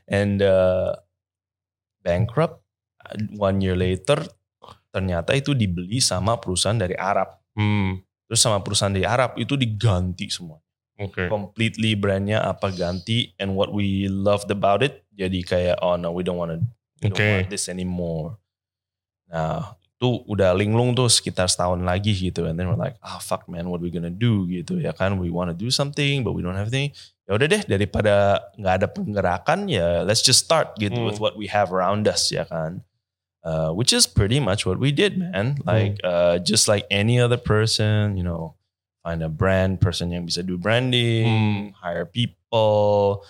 And 0.09 0.39
uh, 0.41 0.91
bankrupt. 2.01 2.65
One 3.37 3.61
year 3.61 3.77
later, 3.77 4.25
ternyata 4.89 5.37
itu 5.37 5.53
dibeli 5.53 6.01
sama 6.01 6.41
perusahaan 6.41 6.81
dari 6.81 6.97
Arab. 6.97 7.29
Hmm. 7.53 8.01
Terus 8.25 8.41
sama 8.41 8.65
perusahaan 8.65 8.95
dari 8.95 9.05
Arab 9.05 9.37
itu 9.37 9.53
diganti 9.53 10.33
semua. 10.33 10.57
Oke. 10.97 11.29
Completely 11.29 11.93
brandnya 11.93 12.41
apa 12.41 12.73
ganti. 12.73 13.37
And 13.37 13.53
what 13.53 13.69
we 13.69 14.09
loved 14.09 14.49
about 14.49 14.81
it, 14.81 15.05
jadi 15.13 15.45
kayak 15.45 15.77
oh 15.85 16.01
no 16.01 16.15
we 16.15 16.25
don't 16.25 16.41
want 16.41 16.57
don't 17.03 17.19
Oke. 17.19 17.27
want 17.43 17.51
this 17.51 17.67
anymore. 17.67 18.39
Nah 19.27 19.75
itu 20.03 20.19
udah 20.27 20.51
linglung 20.51 20.99
tuh 20.99 21.07
sekitar 21.07 21.47
setahun 21.47 21.79
lagi 21.83 22.11
gitu. 22.11 22.43
And 22.47 22.59
then 22.59 22.67
we're 22.67 22.79
like, 22.79 22.99
ah 23.03 23.23
fuck 23.23 23.47
man, 23.47 23.71
what 23.71 23.79
we 23.79 23.91
gonna 23.91 24.11
do 24.11 24.47
gitu 24.51 24.83
ya 24.83 24.91
kan. 24.91 25.19
We 25.19 25.31
want 25.31 25.51
to 25.51 25.57
do 25.57 25.71
something, 25.71 26.27
but 26.27 26.35
we 26.35 26.43
don't 26.43 26.59
have 26.59 26.67
anything. 26.71 26.91
Ya 27.23 27.39
udah 27.39 27.47
deh, 27.47 27.63
daripada 27.71 28.43
nggak 28.59 28.75
ada 28.83 28.87
penggerakan 28.91 29.71
ya, 29.71 30.03
let's 30.03 30.27
just 30.27 30.43
start 30.43 30.75
gitu 30.75 30.99
Hmm. 30.99 31.07
with 31.07 31.23
what 31.23 31.39
we 31.39 31.47
have 31.47 31.71
around 31.71 32.11
us 32.11 32.35
ya 32.35 32.43
kan. 32.43 32.83
Uh, 33.43 33.71
which 33.75 33.91
is 33.95 34.07
pretty 34.07 34.39
much 34.39 34.63
what 34.67 34.79
we 34.79 34.91
did, 34.95 35.19
man. 35.19 35.59
Like 35.67 35.99
uh, 36.07 36.39
just 36.43 36.67
like 36.71 36.87
any 36.91 37.19
other 37.19 37.39
person, 37.39 38.15
you 38.19 38.23
know, 38.23 38.55
find 39.03 39.19
a 39.23 39.31
brand 39.31 39.83
person 39.83 40.11
yang 40.15 40.27
bisa 40.27 40.47
do 40.47 40.55
branding, 40.59 41.75
hire 41.79 42.07
people, 42.07 43.23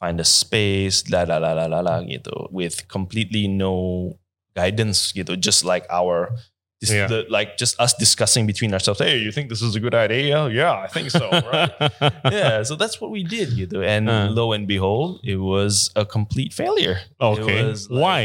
find 0.00 0.18
a 0.18 0.24
space, 0.24 1.04
la 1.10 1.22
la 1.22 1.36
la 1.36 1.52
la 1.52 1.66
la 1.66 1.80
la 1.80 2.00
gitu, 2.02 2.48
with 2.50 2.88
completely 2.88 3.46
no 3.46 4.16
guidance 4.56 5.12
gitu, 5.12 5.36
just 5.36 5.64
like 5.64 5.86
our. 5.90 6.32
This, 6.80 6.96
Yeah. 6.96 7.08
the, 7.12 7.26
like 7.28 7.58
just 7.60 7.76
us 7.78 7.92
discussing 7.92 8.46
between 8.48 8.72
ourselves. 8.72 9.04
Hey, 9.04 9.18
you 9.20 9.28
think 9.36 9.50
this 9.52 9.60
is 9.60 9.76
a 9.76 9.80
good 9.84 9.92
idea? 9.92 10.48
Yeah, 10.48 10.72
I 10.80 10.88
think 10.88 11.10
so. 11.12 11.28
Right? 11.28 11.68
yeah, 12.32 12.62
so 12.64 12.72
that's 12.74 12.96
what 13.04 13.10
we 13.12 13.20
did 13.22 13.52
gitu. 13.52 13.84
And 13.84 14.08
Uh. 14.08 14.32
lo 14.32 14.56
and 14.56 14.64
behold, 14.64 15.20
it 15.22 15.36
was 15.36 15.92
a 15.94 16.08
complete 16.08 16.56
failure. 16.56 16.96
Okay, 17.20 17.68
It 17.68 17.84
like- 17.92 18.00
Why? 18.00 18.20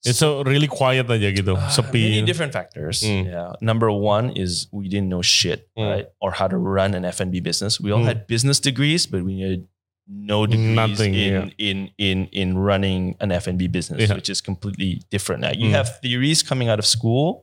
It's 0.00 0.16
so 0.22 0.40
really 0.48 0.64
quiet 0.70 1.10
aja 1.12 1.28
gitu, 1.28 1.60
Uh, 1.60 1.68
sepi. 1.68 2.16
Many 2.16 2.22
different 2.24 2.56
factors. 2.56 3.02
Mm. 3.04 3.26
Yeah. 3.28 3.52
Number 3.60 3.92
one 3.92 4.32
is 4.32 4.70
we 4.72 4.88
didn't 4.88 5.12
know 5.12 5.20
shit, 5.20 5.68
Mm. 5.76 5.84
right? 5.92 6.08
Or 6.24 6.32
how 6.32 6.48
to 6.48 6.56
run 6.56 6.94
an 6.96 7.04
F&B 7.04 7.44
business. 7.44 7.76
We 7.76 7.92
all 7.92 8.00
Mm. 8.00 8.08
had 8.08 8.18
business 8.30 8.56
degrees, 8.62 9.04
but 9.04 9.26
we 9.28 9.44
had 9.44 9.68
no 10.06 10.46
degrees 10.46 10.74
Nothing, 10.78 11.14
in, 11.18 11.32
yeah. 11.34 11.46
in 11.58 11.76
in 11.98 12.18
in 12.30 12.48
running 12.58 13.18
an 13.18 13.34
F&B 13.34 13.66
business, 13.66 14.06
Yeah. 14.06 14.14
which 14.14 14.30
is 14.30 14.38
completely 14.40 15.02
different. 15.10 15.42
Now, 15.42 15.50
you 15.50 15.68
Mm. 15.70 15.74
have 15.74 15.98
theories 15.98 16.46
coming 16.46 16.70
out 16.70 16.78
of 16.78 16.86
school, 16.86 17.42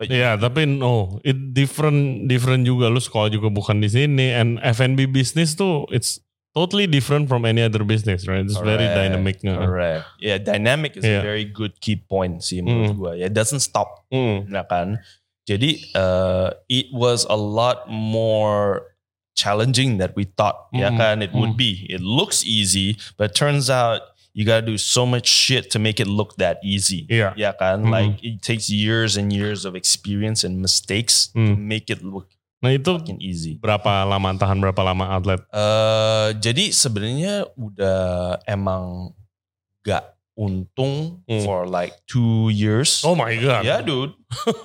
but 0.00 0.08
Iya, 0.08 0.40
tapi 0.40 0.64
no, 0.64 1.20
it 1.20 1.52
different 1.52 2.26
different 2.32 2.64
juga. 2.64 2.88
Lu 2.88 2.96
sekolah 2.96 3.28
juga 3.28 3.52
bukan 3.52 3.84
di 3.84 3.92
sini, 3.92 4.32
and 4.32 4.56
F&B 4.64 5.04
business 5.04 5.52
tuh 5.52 5.84
it's 5.92 6.16
totally 6.56 6.88
different 6.88 7.28
from 7.28 7.44
any 7.44 7.60
other 7.60 7.84
business, 7.84 8.24
right? 8.28 8.44
It's 8.44 8.56
very 8.56 8.88
Correct. 8.88 8.96
dynamic. 9.12 9.36
correct. 9.44 10.04
Yeah, 10.20 10.36
dynamic 10.40 10.96
is 10.96 11.04
Yeah. 11.04 11.20
a 11.20 11.24
very 11.24 11.44
good 11.44 11.76
key 11.80 11.96
point 11.96 12.40
sih 12.40 12.60
menurut 12.64 12.96
Mm. 12.96 13.00
gua. 13.00 13.12
Yeah, 13.16 13.28
it 13.28 13.36
doesn't 13.36 13.60
stop. 13.64 14.04
Hmm. 14.08 14.48
Nah 14.48 14.64
kan. 14.64 15.00
Jadi 15.44 15.92
uh, 15.92 16.54
it 16.70 16.88
was 16.94 17.26
a 17.28 17.34
lot 17.36 17.88
more 17.90 18.91
challenging 19.34 19.96
that 19.98 20.12
we 20.14 20.24
thought 20.24 20.68
ya 20.72 20.92
Mm, 20.92 20.96
kan 20.98 21.16
it 21.22 21.32
would 21.32 21.56
mm. 21.56 21.60
be. 21.60 21.86
It 21.88 22.00
looks 22.00 22.44
easy, 22.44 22.96
but 23.16 23.32
turns 23.34 23.70
out 23.72 24.12
you 24.32 24.44
gotta 24.44 24.64
do 24.64 24.76
so 24.80 25.04
much 25.04 25.28
shit 25.28 25.68
to 25.72 25.78
make 25.80 26.00
it 26.00 26.08
look 26.08 26.36
that 26.40 26.56
easy. 26.64 27.04
Iya. 27.08 27.36
Ya 27.36 27.52
kan, 27.52 27.84
Mm. 27.84 27.92
like 27.92 28.14
it 28.24 28.40
takes 28.40 28.72
years 28.72 29.16
and 29.16 29.28
years 29.32 29.64
of 29.68 29.76
experience 29.76 30.40
and 30.44 30.60
mistakes 30.60 31.32
to 31.32 31.40
Mm. 31.40 31.68
make 31.68 31.88
it 31.92 32.00
look 32.00 32.28
Nah 32.62 32.70
itu 32.70 32.94
fucking 32.94 33.18
easy. 33.18 33.58
berapa 33.58 34.06
lama 34.06 34.32
tahan 34.38 34.62
berapa 34.62 34.80
lama 34.86 35.04
outlet? 35.10 35.42
Eh 35.50 36.28
jadi 36.38 36.70
sebenarnya 36.70 37.44
udah 37.58 38.38
emang 38.46 39.10
gak 39.82 40.14
untung 40.32 41.20
Hmm. 41.28 41.44
for 41.44 41.66
like 41.68 41.92
two 42.08 42.48
years. 42.48 43.02
Oh 43.04 43.12
my 43.12 43.36
god. 43.36 43.66
Yeah, 43.68 43.82
dude. 43.84 44.16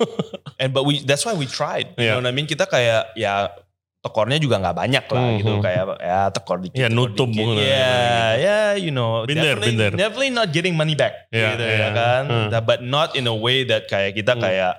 And 0.62 0.72
but 0.72 0.86
we 0.88 1.04
that's 1.04 1.26
why 1.28 1.34
we 1.36 1.44
tried. 1.44 1.92
You 1.98 2.08
Yeah. 2.08 2.16
know 2.16 2.24
what 2.24 2.30
I 2.30 2.34
mean? 2.34 2.46
Kita 2.48 2.64
kayak 2.64 3.12
ya 3.18 3.52
tekornya 3.98 4.38
juga 4.38 4.62
nggak 4.62 4.76
banyak 4.78 5.04
lah 5.10 5.22
Mhm. 5.26 5.36
gitu 5.42 5.52
kayak 5.58 5.84
ya 5.98 6.20
tekor 6.30 6.56
dikit. 6.62 6.78
Ya, 6.78 6.86
tekor 6.86 6.96
nutup 6.96 7.28
dikit. 7.28 7.38
mungkin. 7.42 7.66
Ya, 7.66 7.98
ya, 8.38 8.58
you 8.78 8.94
know, 8.94 9.26
Been 9.26 9.36
there, 9.36 9.58
definitely, 9.58 9.66
been 9.66 9.78
there. 9.78 9.94
definitely 9.94 10.30
not 10.30 10.48
getting 10.54 10.74
money 10.78 10.94
back 10.94 11.26
Yeah, 11.28 11.52
gitu 11.52 11.64
yeah. 11.66 11.78
ya 11.82 11.88
kan. 11.92 12.22
Hmm. 12.26 12.46
Nah, 12.54 12.62
But 12.62 12.80
not 12.80 13.18
in 13.18 13.26
a 13.26 13.34
way 13.34 13.66
that 13.66 13.90
kayak 13.90 14.14
kita 14.14 14.38
Hmm. 14.38 14.42
kayak 14.42 14.74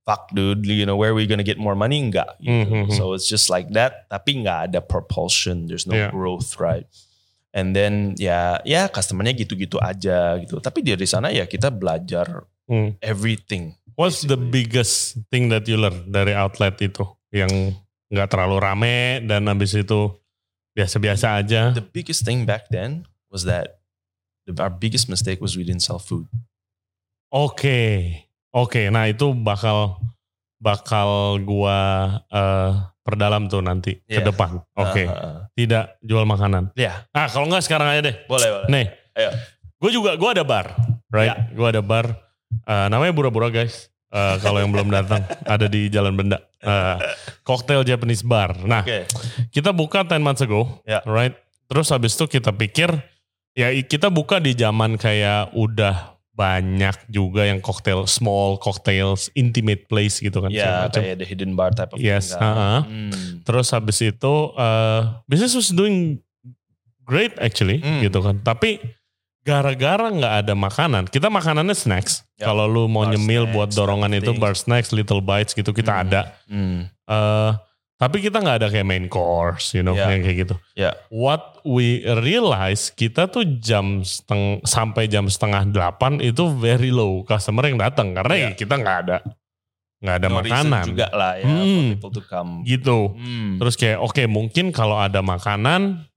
fuck 0.00 0.32
dude, 0.32 0.64
you 0.64 0.88
know, 0.88 0.96
where 0.96 1.12
are 1.12 1.18
we 1.18 1.28
gonna 1.28 1.44
get 1.44 1.60
more 1.60 1.76
money? 1.76 2.00
Enggak 2.00 2.40
gitu. 2.40 2.88
Mhm. 2.88 2.96
So 2.96 3.12
it's 3.12 3.28
just 3.28 3.52
like 3.52 3.70
that, 3.76 4.08
tapi 4.08 4.40
nggak 4.40 4.72
ada 4.72 4.80
propulsion, 4.80 5.68
there's 5.68 5.84
no 5.84 5.94
Yeah. 5.94 6.08
growth, 6.10 6.56
right? 6.56 6.88
And 7.52 7.74
then 7.76 8.14
ya 8.16 8.62
ya 8.64 8.86
customernya 8.88 9.36
gitu-gitu 9.36 9.76
aja 9.78 10.38
gitu. 10.40 10.58
Tapi 10.58 10.80
dari 10.80 11.04
sana 11.04 11.28
ya 11.28 11.44
kita 11.44 11.68
belajar 11.68 12.46
Hmm. 12.66 12.96
everything. 13.04 13.74
What's 13.98 14.24
the 14.24 14.38
biggest 14.40 15.20
thing 15.28 15.52
that 15.52 15.68
you 15.68 15.76
learn 15.76 16.08
dari 16.08 16.32
outlet 16.32 16.80
itu 16.80 17.04
yang 17.30 17.76
nggak 18.10 18.28
terlalu 18.28 18.56
rame 18.58 18.96
dan 19.24 19.46
habis 19.46 19.72
itu 19.72 20.10
biasa-biasa 20.72 21.38
aja? 21.38 21.70
The 21.70 21.82
biggest 21.82 22.22
thing 22.22 22.42
back 22.42 22.66
then 22.68 23.06
was 23.30 23.46
that 23.46 23.78
the, 24.44 24.54
our 24.58 24.68
biggest 24.68 25.06
mistake 25.06 25.38
was 25.38 25.54
we 25.54 25.62
didn't 25.62 25.82
sell 25.82 25.98
food. 25.98 26.26
Oke, 27.30 28.10
oke. 28.50 28.82
Nah 28.90 29.06
itu 29.06 29.30
bakal 29.32 30.02
bakal 30.58 31.38
gua 31.40 31.78
eh, 32.26 32.70
perdalam 33.00 33.46
tuh 33.46 33.62
nanti 33.62 34.02
ke 34.02 34.18
Iya. 34.18 34.26
depan. 34.26 34.58
Oke, 34.74 35.06
Uh, 35.06 35.10
uh, 35.10 35.24
uh. 35.24 35.38
tidak 35.54 35.94
jual 36.00 36.26
makanan. 36.26 36.74
Ya, 36.74 37.06
Ah 37.10 37.26
kalau 37.26 37.46
nggak 37.46 37.62
sekarang 37.62 37.88
aja 37.88 38.02
deh. 38.02 38.16
boleh 38.26 38.48
boleh. 38.50 38.66
Nih, 38.68 38.86
Ayo. 39.14 39.30
gue 39.78 39.90
juga 39.90 40.10
gue 40.14 40.30
ada 40.30 40.42
bar, 40.42 40.74
right? 41.08 41.30
Ya. 41.30 41.34
Gue 41.50 41.66
ada 41.66 41.80
bar. 41.80 42.06
Eh, 42.50 42.86
namanya 42.90 43.14
Bura-Bura 43.14 43.48
guys. 43.48 43.88
Eh, 44.10 44.36
kalau 44.42 44.58
yang 44.58 44.74
belum 44.74 44.90
datang 44.90 45.22
ada 45.46 45.64
di 45.64 45.86
Jalan 45.86 46.18
Benda. 46.18 46.42
Eh, 46.60 46.96
cocktail 47.40 47.80
Japanese 47.82 48.20
bar. 48.20 48.52
Nah, 48.62 48.84
Oke. 48.84 49.08
kita 49.48 49.72
buka 49.72 50.04
10 50.04 50.20
months 50.20 50.40
ago, 50.40 50.84
Ya. 50.84 51.00
right? 51.08 51.32
Terus 51.66 51.88
habis 51.88 52.12
itu 52.12 52.28
kita 52.28 52.52
pikir 52.52 52.92
ya 53.52 53.72
kita 53.80 54.12
buka 54.12 54.36
di 54.38 54.52
zaman 54.52 54.94
kayak 54.94 55.52
udah 55.52 56.14
banyak 56.30 56.96
juga 57.08 57.44
yang 57.44 57.60
cocktail 57.60 58.04
small 58.04 58.56
cocktails 58.56 59.28
intimate 59.32 59.84
place 59.86 60.20
gitu 60.20 60.40
kan. 60.40 60.48
Ya, 60.48 60.88
macam. 60.88 61.00
kayak 61.00 61.16
the 61.16 61.26
hidden 61.26 61.52
bar 61.52 61.72
type 61.72 61.92
of 61.92 62.00
Yes, 62.00 62.32
thing. 62.32 62.40
kan. 62.40 62.52
uh-uh. 62.52 62.80
Hmm. 62.84 63.12
Terus 63.40 63.68
habis 63.70 63.98
itu 64.00 64.34
eh 64.54 65.00
business 65.24 65.52
was 65.52 65.68
doing 65.68 66.20
great 67.04 67.36
actually 67.36 67.80
Hmm. 67.80 68.00
gitu 68.00 68.20
kan. 68.20 68.36
Tapi 68.38 68.80
gara-gara 69.40 70.06
nggak 70.06 70.34
ada 70.40 70.54
makanan, 70.54 71.02
kita 71.06 71.26
makanannya 71.26 71.72
snacks. 71.72 72.22
Ya, 72.34 72.46
Kalau 72.46 72.64
lu 72.64 72.86
mau 72.86 73.04
bar 73.04 73.12
nyemil 73.12 73.44
snacks, 73.44 73.54
buat 73.54 73.68
dorongan 73.72 74.12
itu 74.14 74.30
bar 74.34 74.52
snacks, 74.52 74.90
little 74.90 75.20
bites 75.20 75.52
gitu 75.52 75.70
kita 75.70 75.90
Hmm. 75.90 76.02
ada. 76.02 76.20
Hmm. 76.46 76.78
eh 77.06 77.52
tapi 77.96 78.16
kita 78.18 78.40
nggak 78.40 78.64
ada 78.64 78.68
kayak 78.68 78.86
main 78.86 79.06
course, 79.06 79.76
you 79.76 79.84
know, 79.84 79.92
yang 79.92 80.24
kayak 80.24 80.48
gitu. 80.48 80.56
Ya. 80.72 80.96
What 81.10 81.60
we 81.62 82.00
realize 82.16 82.88
kita 82.88 83.28
tuh 83.28 83.44
jam 83.60 84.00
seteng 84.00 84.64
sampai 84.64 85.04
jam 85.04 85.28
setengah 85.28 85.68
delapan 85.68 86.16
itu 86.16 86.48
very 86.50 86.88
low 86.88 87.20
customer 87.22 87.60
yang 87.62 87.76
datang 87.76 88.16
karena 88.16 88.34
ya 88.34 88.42
Ya. 88.42 88.50
kita 88.56 88.74
nggak 88.74 88.98
ada 89.04 89.18
nggak 90.00 90.16
ada 90.16 90.28
No 90.28 90.36
makanan 90.40 90.84
juga 90.86 91.06
lah 91.12 91.32
ya 91.36 91.44
Hmm. 91.44 91.60
for 91.60 91.84
people 91.92 92.10
to 92.10 92.22
come. 92.24 92.64
gitu. 92.64 93.12
Hmm. 93.12 93.60
Terus 93.60 93.76
kayak 93.76 94.00
oke 94.00 94.22
mungkin 94.24 94.72
kalau 94.72 94.96
ada 94.96 95.20
makanan, 95.20 96.08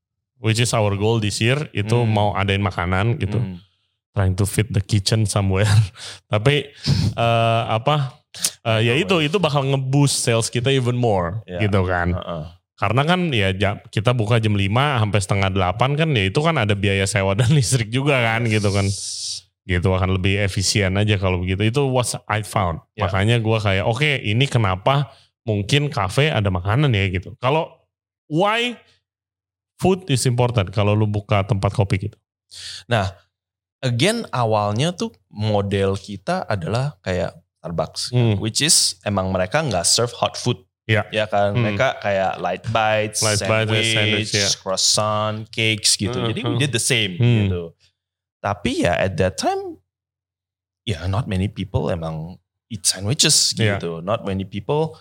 which 0.43 0.59
is 0.59 0.75
our 0.75 0.93
goal 0.93 1.17
this 1.17 1.39
year 1.39 1.71
itu 1.71 1.95
Hmm. 1.95 2.11
mau 2.11 2.29
adain 2.35 2.59
makanan 2.59 3.15
gitu, 3.17 3.39
Hmm. 3.39 3.63
trying 4.11 4.35
to 4.35 4.43
fit 4.43 4.67
the 4.69 4.83
kitchen 4.83 5.23
somewhere. 5.23 5.65
Tapi 6.33 6.67
eh, 7.15 7.61
apa? 7.65 8.19
eh, 8.65 8.81
ya 8.81 8.93
itu 8.97 9.21
itu 9.21 9.37
bakal 9.37 9.63
ngeboost 9.63 10.19
sales 10.19 10.49
kita 10.49 10.69
even 10.69 10.97
more 10.97 11.41
Ya. 11.45 11.63
gitu 11.63 11.81
kan. 11.85 12.11
Uh-uh. 12.13 12.43
Karena 12.73 13.05
kan 13.05 13.29
ya 13.29 13.53
jam, 13.53 13.77
kita 13.87 14.11
buka 14.11 14.41
jam 14.41 14.57
5 14.57 14.97
sampai 14.99 15.19
setengah 15.21 15.49
8 15.53 15.93
kan 15.95 16.09
ya 16.11 16.27
itu 16.27 16.39
kan 16.41 16.57
ada 16.57 16.73
biaya 16.73 17.05
sewa 17.05 17.37
dan 17.37 17.47
listrik 17.57 17.87
juga 17.87 18.19
kan 18.19 18.43
gitu 18.45 18.67
kan. 18.73 18.83
Gitu 19.63 19.87
akan 19.87 20.19
lebih 20.19 20.43
efisien 20.43 20.91
aja 20.99 21.15
kalau 21.15 21.39
begitu. 21.39 21.63
Itu 21.63 21.87
what 21.87 22.09
I 22.27 22.43
found. 22.43 22.83
Ya. 22.99 23.07
Makanya 23.07 23.39
gua 23.39 23.63
kayak 23.63 23.85
oke 23.87 24.19
ini 24.19 24.43
kenapa 24.49 25.13
mungkin 25.47 25.87
kafe 25.87 26.27
ada 26.27 26.51
makanan 26.51 26.91
ya 26.91 27.07
gitu. 27.07 27.37
Kalau 27.39 27.71
why 28.27 28.75
food 29.77 30.05
is 30.09 30.23
important 30.25 30.69
kalau 30.71 30.93
lu 30.93 31.05
buka 31.05 31.43
tempat 31.43 31.71
kopi 31.73 32.09
gitu. 32.09 32.17
Again 33.83 34.23
awalnya 34.31 34.95
tuh 34.95 35.11
model 35.27 35.99
kita 35.99 36.47
adalah 36.47 36.95
kayak 37.03 37.35
Starbucks, 37.63 38.11
Hmm. 38.11 38.35
which 38.43 38.59
is 38.59 38.99
emang 39.07 39.31
mereka 39.31 39.63
nggak 39.63 39.87
serve 39.87 40.11
hot 40.19 40.35
food. 40.35 40.59
Ya. 40.83 41.07
Ya 41.15 41.31
kan, 41.31 41.55
Hmm. 41.55 41.63
mereka 41.63 41.95
kayak 42.03 42.43
light 42.43 42.63
bites, 42.67 43.23
Light 43.23 43.39
bites, 43.39 43.47
sandwich, 43.47 43.91
sandwich, 43.95 44.31
ya. 44.35 44.47
croissant, 44.59 45.47
cakes 45.47 45.95
gitu. 45.95 46.11
Hmm, 46.15 46.27
Jadi 46.27 46.39
we 46.43 46.51
hmm. 46.55 46.59
did 46.59 46.75
the 46.75 46.83
same 46.83 47.15
Hmm. 47.15 47.47
gitu. 47.47 47.63
Tapi 48.43 48.83
ya 48.83 48.99
at 48.99 49.15
that 49.15 49.39
time, 49.39 49.79
ya 50.83 51.07
not 51.07 51.23
many 51.31 51.47
people 51.47 51.87
emang 51.87 52.35
eat 52.67 52.83
sandwiches 52.83 53.55
gitu. 53.55 54.03
Not 54.03 54.27
many 54.27 54.43
people 54.43 54.99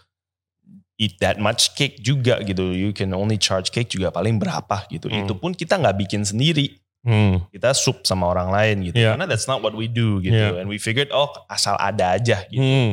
eat 1.01 1.17
that 1.19 1.41
much 1.41 1.73
cake 1.75 1.99
juga 2.01 2.39
gitu. 2.45 2.73
You 2.73 2.93
can 2.93 3.13
only 3.13 3.37
charge 3.37 3.73
cake 3.73 3.89
juga 3.89 4.13
paling 4.13 4.37
berapa 4.39 4.85
gitu. 4.89 5.09
Hmm. 5.09 5.25
Itu 5.25 5.35
pun 5.37 5.53
kita 5.53 5.81
nggak 5.81 5.97
bikin 5.99 6.23
sendiri 6.23 6.79
Hmm. 7.03 7.43
kita 7.51 7.75
sup 7.75 8.07
sama 8.07 8.31
orang 8.31 8.55
lain 8.55 8.77
gitu. 8.87 9.03
Yeah. 9.03 9.19
Karena 9.19 9.27
that's 9.27 9.51
not 9.51 9.59
what 9.59 9.75
we 9.75 9.91
do 9.91 10.23
gitu. 10.23 10.39
Yeah. 10.39 10.63
And 10.63 10.71
we 10.71 10.79
figured 10.79 11.11
oh 11.11 11.35
asal 11.51 11.75
ada 11.75 12.15
aja 12.15 12.47
gitu. 12.47 12.63
Hmm. 12.63 12.91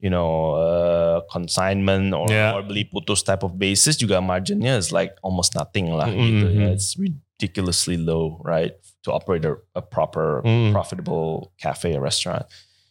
You 0.00 0.08
know, 0.08 0.56
uh, 0.56 1.24
consignment 1.28 2.12
or, 2.12 2.28
Yeah. 2.28 2.52
or 2.56 2.60
beli 2.64 2.84
putus 2.84 3.20
type 3.20 3.40
of 3.40 3.56
basis 3.56 3.96
juga 3.96 4.20
marginnya 4.20 4.76
is 4.76 4.92
like 4.92 5.16
almost 5.20 5.52
nothing 5.52 5.88
lah 5.92 6.08
Mm, 6.08 6.20
gitu. 6.20 6.46
mm, 6.48 6.56
Ya, 6.56 6.68
mm. 6.68 6.76
it's 6.76 6.96
ridiculously 6.96 7.96
low, 7.96 8.40
right? 8.40 8.76
To 9.04 9.12
operate 9.12 9.44
a, 9.44 9.56
a 9.76 9.80
proper 9.84 10.40
Mm. 10.44 10.72
profitable 10.72 11.52
cafe 11.56 11.96
or 11.96 12.00
restaurant. 12.04 12.44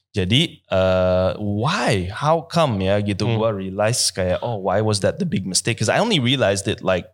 Jadi 0.10 0.66
uh, 0.74 1.38
why? 1.38 2.10
How 2.10 2.42
come 2.50 2.82
ya 2.82 2.98
gitu? 2.98 3.30
Mm. 3.30 3.36
Gua 3.38 3.50
realize 3.54 4.10
kayak 4.10 4.42
oh 4.42 4.58
why 4.58 4.82
was 4.82 5.06
that 5.06 5.22
the 5.22 5.28
big 5.30 5.46
mistake? 5.46 5.78
Because 5.78 5.90
I 5.90 6.02
only 6.02 6.18
realized 6.18 6.66
it 6.66 6.82
like 6.82 7.06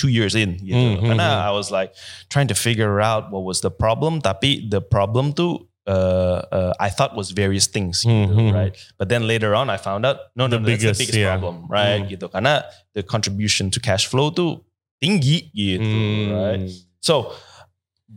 two 0.00 0.08
years 0.08 0.32
in 0.32 0.56
gitu. 0.64 0.72
Mm, 0.72 0.96
mm, 0.96 1.06
Karena 1.12 1.28
mm. 1.28 1.48
I 1.48 1.52
was 1.52 1.68
like 1.68 1.92
trying 2.32 2.48
to 2.48 2.56
figure 2.56 3.04
out 3.04 3.28
what 3.28 3.44
was 3.44 3.60
the 3.60 3.68
problem. 3.68 4.24
Tapi 4.24 4.64
the 4.64 4.80
problem 4.80 5.36
tuh 5.36 5.68
uh, 5.86 6.40
uh, 6.48 6.72
I 6.80 6.88
thought 6.88 7.16
was 7.16 7.30
various 7.36 7.66
things 7.66 8.02
Hmm, 8.02 8.10
gitu, 8.10 8.32
hmm. 8.32 8.50
right? 8.54 8.74
But 8.98 9.08
then 9.08 9.26
later 9.26 9.54
on 9.54 9.68
I 9.70 9.76
found 9.76 10.06
out 10.06 10.32
no 10.32 10.46
no, 10.46 10.56
The 10.56 10.64
that's 10.64 10.66
biggest, 10.80 10.98
the 10.98 11.02
biggest 11.04 11.18
yeah. 11.18 11.36
problem, 11.36 11.66
right? 11.68 12.00
Hmm. 12.00 12.08
Gitu. 12.08 12.26
Karena 12.32 12.64
the 12.94 13.02
contribution 13.02 13.70
to 13.74 13.78
cash 13.80 14.06
flow 14.06 14.30
tuh 14.30 14.62
tinggi 15.02 15.50
gitu, 15.52 15.84
Hmm. 15.84 16.32
right? 16.32 16.64
So 17.02 17.34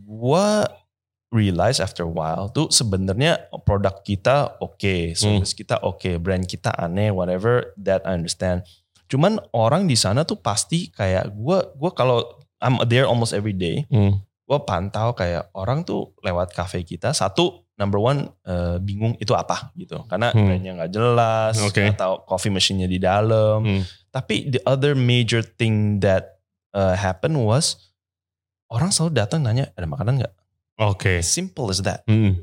what 0.06 0.85
realize 1.34 1.82
after 1.82 2.06
a 2.06 2.10
while 2.10 2.48
tuh 2.48 2.70
sebenarnya 2.70 3.50
produk 3.62 3.98
kita 4.00 4.56
oke, 4.58 5.12
service 5.12 5.52
kita 5.52 5.82
oke, 5.82 6.18
brand 6.18 6.46
kita 6.46 6.70
aneh, 6.72 7.10
whatever 7.10 7.74
that 7.76 8.06
I 8.06 8.14
understand. 8.14 8.62
Cuman 9.06 9.38
orang 9.50 9.86
di 9.86 9.94
sana 9.94 10.22
tuh 10.22 10.38
pasti 10.38 10.90
kayak 10.90 11.30
gue, 11.30 11.58
gue 11.74 11.90
kalau 11.92 12.22
I'm 12.58 12.78
there 12.86 13.04
almost 13.04 13.34
every 13.34 13.54
day, 13.54 13.84
Hmm. 13.86 14.22
gue 14.46 14.58
pantau 14.62 15.10
kayak 15.12 15.50
orang 15.52 15.82
tuh 15.82 16.14
lewat 16.22 16.54
cafe 16.54 16.86
kita 16.86 17.10
satu 17.10 17.66
number 17.76 17.98
one 17.98 18.30
eh, 18.46 18.78
bingung 18.80 19.18
itu 19.18 19.34
apa 19.34 19.74
gitu 19.74 20.06
karena 20.06 20.30
Hmm. 20.32 20.46
brandnya 20.48 20.72
nggak 20.78 20.92
jelas 20.94 21.54
Oke. 21.60 21.82
nggak 21.82 21.98
tahu 21.98 22.14
coffee 22.24 22.48
machine-nya 22.48 22.86
di 22.86 22.96
dalam 22.96 23.60
Hmm. 23.60 23.82
tapi 24.08 24.48
the 24.48 24.62
other 24.64 24.94
major 24.94 25.42
thing 25.42 25.98
that 26.00 26.40
uh, 26.72 26.94
happened 26.94 27.36
was 27.36 27.92
orang 28.70 28.88
selalu 28.88 29.18
datang 29.18 29.44
nanya 29.44 29.68
ada 29.74 29.84
makanan 29.84 30.24
nggak 30.24 30.34
Oke. 30.78 31.20
simple 31.20 31.68
as 31.68 31.80
that 31.80 32.04
Hmm. 32.04 32.40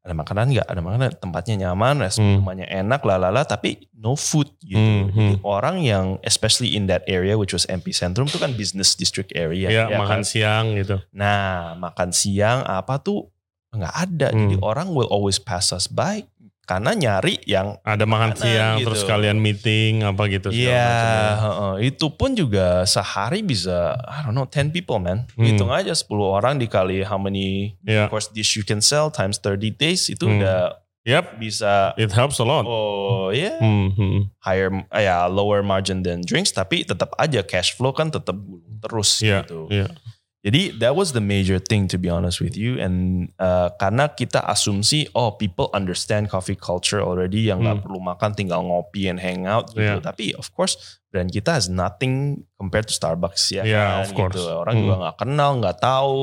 ada 0.00 0.14
makanan 0.14 0.46
nggak 0.48 0.66
ada 0.66 0.80
makanan 0.80 1.10
tempatnya 1.16 1.54
nyaman 1.60 1.98
respon 1.98 2.22
Hmm. 2.22 2.36
rumahnya 2.40 2.66
enak 2.68 3.02
lalala 3.02 3.42
tapi 3.42 3.90
no 3.92 4.14
food 4.14 4.46
gitu 4.60 4.78
Hmm, 4.78 5.02
Jadi 5.08 5.34
hmm. 5.34 5.42
orang 5.42 5.76
yang 5.80 6.06
especially 6.22 6.72
in 6.72 6.86
that 6.86 7.02
area 7.06 7.34
which 7.34 7.50
was 7.50 7.66
MP 7.66 7.90
Centrum 7.90 8.24
itu 8.24 8.36
kan 8.36 8.52
business 8.52 8.94
district 8.94 9.34
area 9.34 9.66
Ya, 9.66 9.86
ya 9.86 9.98
makan 9.98 10.22
kan? 10.22 10.22
siang 10.22 10.64
gitu. 10.74 11.02
Nah, 11.10 11.74
makan 11.74 12.10
siang 12.10 12.62
apa 12.62 12.98
tuh 12.98 13.30
nggak 13.68 13.94
ada. 13.98 14.28
Hmm. 14.30 14.40
Jadi 14.46 14.56
orang 14.60 14.88
will 14.88 15.06
always 15.06 15.36
pass 15.36 15.68
us 15.68 15.84
by 15.84 16.22
karena 16.66 16.92
nyari 16.92 17.38
yang 17.46 17.78
Ada 17.80 18.02
makan 18.04 18.34
Makanan 18.34 18.42
siang 18.42 18.76
gitu. 18.76 18.86
terus 18.90 19.02
kalian 19.02 19.38
meeting 19.38 20.02
apa 20.02 20.26
gitu. 20.26 20.50
Iya, 20.50 20.82
macam 21.38 21.78
ya. 21.78 21.86
itu 21.86 22.06
pun 22.10 22.34
juga 22.34 22.82
sehari 22.84 23.40
bisa 23.40 23.94
I 24.02 24.26
don't 24.26 24.34
know 24.34 24.44
10 24.44 24.70
people 24.70 24.98
man. 24.98 25.30
Hmm. 25.32 25.46
Hitung 25.46 25.70
aja 25.70 25.94
10 25.94 26.10
orang 26.18 26.58
dikali 26.58 27.00
how 27.00 27.16
many 27.16 27.78
Iya. 27.80 28.10
course 28.10 28.28
dish 28.28 28.58
you 28.58 28.62
can 28.62 28.82
sell 28.82 29.08
times 29.08 29.38
30 29.38 29.72
days 29.72 30.06
itu 30.06 30.26
Hmm. 30.26 30.36
udah 30.36 30.82
Yep, 31.06 31.38
bisa 31.38 31.94
it 31.94 32.10
helps 32.10 32.36
a 32.36 32.44
lot. 32.44 32.66
oh 32.66 33.30
ya 33.30 33.62
Hmm, 33.62 33.94
hmm. 33.94 34.20
higher 34.42 34.74
ya 34.90 35.30
lower 35.30 35.62
margin 35.62 36.02
than 36.02 36.18
drinks 36.20 36.50
tapi 36.50 36.82
tetap 36.82 37.14
aja 37.14 37.46
cash 37.46 37.78
flow 37.78 37.94
kan 37.94 38.10
tetap 38.10 38.34
terus 38.82 39.22
Iya, 39.22 39.46
gitu. 39.46 39.70
iya. 39.70 39.86
Jadi 40.46 40.78
that 40.78 40.94
was 40.94 41.10
the 41.10 41.18
major 41.18 41.58
thing 41.58 41.90
to 41.90 41.98
be 41.98 42.06
honest 42.06 42.38
with 42.38 42.54
you 42.54 42.78
and 42.78 43.26
uh, 43.42 43.74
karena 43.82 44.06
kita 44.06 44.38
asumsi 44.46 45.10
oh 45.10 45.34
people 45.34 45.66
understand 45.74 46.30
coffee 46.30 46.54
culture 46.54 47.02
already 47.02 47.50
yang 47.50 47.66
nggak 47.66 47.82
Hmm. 47.82 47.84
perlu 47.84 47.98
makan 47.98 48.30
tinggal 48.30 48.62
ngopi 48.62 49.10
and 49.10 49.18
hang 49.18 49.42
out 49.50 49.74
gitu. 49.74 49.82
Yeah. 49.82 49.98
Tapi 49.98 50.38
of 50.38 50.54
course 50.54 50.78
brand 51.10 51.34
kita 51.34 51.58
has 51.58 51.66
nothing 51.66 52.46
compared 52.54 52.86
to 52.86 52.94
Starbucks 52.94 53.50
ya 53.50 53.66
Yeah, 53.66 54.06
kan 54.06 54.06
of 54.06 54.10
course. 54.14 54.38
gitu. 54.38 54.46
Orang 54.46 54.74
Hmm. 54.78 54.82
juga 54.86 54.94
nggak 55.02 55.16
kenal, 55.18 55.50
nggak 55.58 55.76
tahu, 55.82 56.18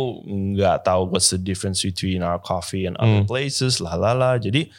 nggak 0.55 0.77
tahu 0.87 1.01
what's 1.11 1.27
the 1.27 1.37
difference 1.37 1.83
between 1.83 2.23
our 2.23 2.39
coffee 2.39 2.87
and 2.87 2.95
other 3.03 3.21
Hmm. 3.21 3.27
places 3.27 3.83
lah 3.83 3.99
lah 3.99 4.15
lah. 4.15 4.39
Jadi 4.39 4.71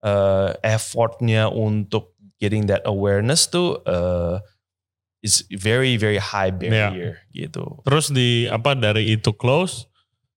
uh, 0.00 0.52
effortnya 0.60 1.48
untuk 1.48 2.12
getting 2.36 2.68
that 2.68 2.84
awareness 2.84 3.48
tuh 3.48 3.80
uh, 3.84 4.40
is 5.20 5.44
very 5.52 5.96
very 5.96 6.16
high 6.16 6.48
barrier 6.48 7.20
gitu. 7.32 7.80
Terus 7.84 8.08
di 8.08 8.48
apa 8.48 8.72
dari 8.72 9.12
itu 9.12 9.32
close 9.32 9.84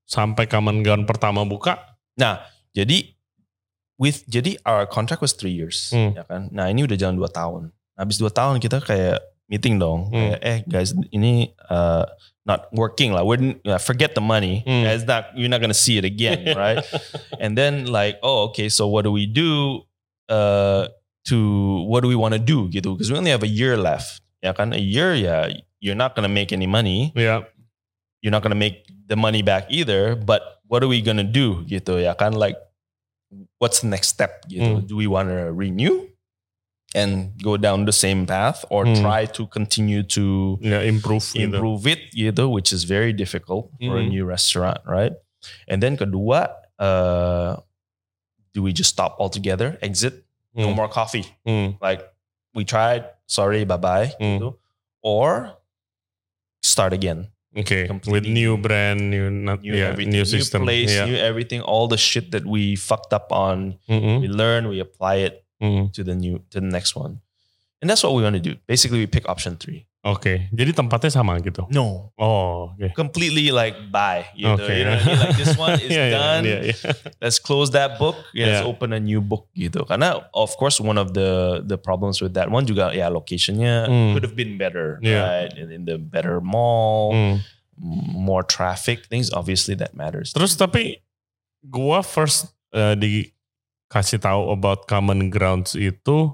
sampai 0.04 0.46
common 0.46 0.84
ground 0.84 1.08
pertama 1.08 1.44
buka. 1.44 1.80
Nah, 2.20 2.44
jadi 2.72 3.12
with 3.98 4.26
jadi 4.28 4.60
our 4.68 4.84
contract 4.86 5.24
was 5.24 5.32
three 5.34 5.54
years, 5.54 5.90
Hmm. 5.92 6.14
ya 6.14 6.24
kan. 6.28 6.52
Nah 6.52 6.68
ini 6.68 6.84
udah 6.84 6.98
jalan 6.98 7.16
dua 7.16 7.30
tahun. 7.30 7.72
Habis 7.96 8.18
dua 8.20 8.34
tahun 8.34 8.60
kita 8.60 8.84
kayak 8.84 9.22
meeting 9.48 9.80
dong, 9.80 10.10
Hmm. 10.12 10.36
kayak 10.36 10.40
eh 10.44 10.60
guys 10.68 10.92
ini 11.14 11.54
uh, 11.72 12.04
not 12.44 12.68
working 12.76 13.16
lah. 13.16 13.24
We're 13.24 13.56
uh, 13.64 13.80
forget 13.80 14.18
the 14.18 14.24
money. 14.24 14.66
Hmm. 14.68 14.84
It's 14.84 15.08
not 15.08 15.32
you're 15.38 15.48
not 15.52 15.62
gonna 15.64 15.78
see 15.78 15.96
it 15.96 16.04
again, 16.04 16.44
right? 16.60 16.84
And 17.40 17.56
then 17.56 17.88
like 17.88 18.20
oh 18.20 18.52
okay, 18.52 18.68
so 18.68 18.90
what 18.90 19.08
do 19.08 19.12
we 19.14 19.24
do? 19.30 19.84
Uh, 20.28 20.88
to 21.30 21.38
what 21.88 22.04
do 22.04 22.12
we 22.12 22.18
want 22.20 22.36
to 22.36 22.42
do 22.42 22.68
gitu? 22.68 22.96
Because 22.98 23.08
we 23.08 23.16
only 23.16 23.32
have 23.32 23.44
a 23.44 23.52
year 23.52 23.80
left, 23.80 24.20
ya 24.44 24.52
kan. 24.54 24.76
A 24.76 24.82
year 24.82 25.16
ya 25.16 25.48
you're 25.80 25.96
not 25.98 26.16
gonna 26.16 26.32
make 26.32 26.52
any 26.52 26.68
money 26.68 27.12
Ya, 27.16 27.44
you're 28.22 28.32
not 28.36 28.44
gonna 28.44 28.60
make 28.60 28.84
the 29.08 29.16
money 29.16 29.42
back 29.42 29.68
either. 29.72 30.16
But 30.16 30.60
what 30.68 30.84
are 30.84 30.92
we 30.92 31.00
gonna 31.02 31.24
do 31.28 31.64
gitu 31.64 32.04
ya 32.04 32.14
kan? 32.14 32.36
Like, 32.36 32.60
what's 33.64 33.80
the 33.80 33.88
next 33.88 34.12
step 34.12 34.44
gitu? 34.52 34.84
Hmm. 34.84 34.88
Do 34.88 34.96
we 35.00 35.08
want 35.08 35.32
to 35.32 35.52
renew 35.56 36.12
and 36.94 37.34
go 37.42 37.58
down 37.58 37.90
the 37.90 37.96
same 37.96 38.28
path, 38.30 38.62
or 38.70 38.86
Hmm. 38.86 38.94
try 39.02 39.26
to 39.34 39.50
continue 39.50 40.06
to 40.14 40.60
ya 40.62 40.86
improve, 40.86 41.26
improve 41.34 41.90
it 41.90 42.14
gitu, 42.14 42.46
which 42.54 42.70
is 42.70 42.86
very 42.86 43.10
difficult 43.10 43.74
for 43.82 43.98
a 43.98 44.04
Hmm. 44.06 44.14
new 44.14 44.24
restaurant, 44.30 44.78
right? 44.86 45.16
And 45.66 45.82
then 45.82 45.98
kedua, 45.98 46.54
uh, 46.78 47.58
do 48.54 48.62
we 48.62 48.72
just 48.78 48.94
stop 48.94 49.18
altogether, 49.18 49.82
exit, 49.82 50.22
no 50.54 50.70
Hmm. 50.70 50.78
more 50.78 50.88
coffee? 50.88 51.26
Hmm. 51.50 51.82
Like 51.82 52.06
we 52.54 52.62
tried, 52.64 53.10
sorry, 53.34 53.66
bye 53.66 53.82
bye, 53.82 54.14
Hmm. 54.22 54.38
gitu, 54.38 54.50
or 55.02 55.58
start 56.62 56.94
again. 56.94 57.34
Oke, 57.54 57.86
with 58.10 58.26
new 58.26 58.58
brand, 58.58 59.14
new 59.14 59.30
not, 59.30 59.62
new 59.62 59.78
everything, 59.78 60.10
new 60.10 60.26
system. 60.26 60.66
place, 60.66 60.90
ya. 60.90 61.06
new 61.06 61.14
everything, 61.14 61.62
all 61.62 61.86
the 61.86 61.98
shit 62.02 62.34
that 62.34 62.46
we 62.50 62.74
fucked 62.74 63.14
up 63.14 63.30
on, 63.30 63.78
Mm-mm. 63.86 64.22
we 64.22 64.28
learn, 64.28 64.70
we 64.70 64.82
apply 64.82 65.22
it 65.26 65.46
Mm. 65.62 65.94
to 65.94 66.02
the 66.04 66.18
new, 66.18 66.42
to 66.50 66.58
the 66.60 66.66
next 66.66 66.98
one, 66.98 67.22
and 67.80 67.86
that's 67.90 68.02
what 68.02 68.18
we 68.18 68.26
want 68.26 68.34
to 68.34 68.42
do. 68.42 68.58
Basically, 68.66 68.98
we 69.00 69.06
pick 69.06 69.30
option 69.30 69.56
three. 69.56 69.86
Oke, 70.04 70.52
jadi 70.52 70.76
tempatnya 70.76 71.08
sama 71.16 71.40
gitu. 71.40 71.64
No, 71.72 72.12
Oh, 72.20 72.76
oke. 72.76 72.92
completely 72.92 73.56
like 73.56 73.72
buy. 73.88 74.28
You, 74.36 74.52
know, 74.52 74.60
Oke. 74.60 74.68
you 74.76 74.84
know 74.84 75.00
what 75.00 75.08
I 75.08 75.08
mean? 75.08 75.20
Like 75.24 75.38
this 75.40 75.56
one 75.56 75.80
is 75.80 75.88
iya, 75.96 76.06
done. 76.12 76.44
iya, 76.44 76.60
iya. 76.60 76.76
Let's 77.24 77.40
close 77.40 77.72
that 77.72 77.96
book. 77.96 78.20
Yeah, 78.36 78.52
let's 78.52 78.62
Yeah. 78.62 78.68
open 78.68 78.92
a 78.92 79.00
new 79.00 79.24
book 79.24 79.48
gitu. 79.56 79.88
Karena 79.88 80.28
of 80.36 80.52
course 80.60 80.84
one 80.84 81.00
of 81.00 81.16
the 81.16 81.64
the 81.64 81.80
problems 81.80 82.20
with 82.20 82.36
that 82.36 82.52
one 82.52 82.68
juga 82.68 82.92
ya 82.92 83.08
locationnya 83.08 83.88
Hmm. 83.88 84.12
could 84.12 84.28
have 84.28 84.36
been 84.36 84.60
better, 84.60 85.00
Yeah. 85.00 85.24
right? 85.48 85.56
In, 85.56 85.72
in 85.72 85.82
the 85.88 85.96
better 85.96 86.44
mall, 86.44 87.16
Hmm. 87.16 87.40
more 88.12 88.44
traffic, 88.44 89.08
things 89.08 89.32
obviously 89.32 89.72
that 89.80 89.96
matters. 89.96 90.36
Terus 90.36 90.60
tapi 90.60 91.00
gua 91.64 92.04
first 92.04 92.52
eh, 92.76 93.00
dikasih 93.00 94.20
tahu 94.20 94.52
about 94.52 94.84
common 94.84 95.32
grounds 95.32 95.80
itu 95.80 96.28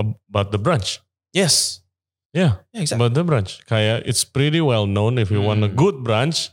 about 0.00 0.48
the 0.48 0.56
brunch. 0.56 0.96
Yes. 1.36 1.81
Yeah, 2.32 2.64
Yeah, 2.72 2.80
exactly. 2.80 3.00
But 3.04 3.12
the 3.12 3.24
brunch 3.24 3.60
kayak 3.68 4.08
it's 4.08 4.24
pretty 4.24 4.60
well 4.60 4.88
known 4.88 5.20
if 5.20 5.28
you 5.28 5.40
want 5.40 5.60
a 5.60 5.68
Hmm. 5.68 5.76
good 5.76 5.96
brunch, 6.00 6.48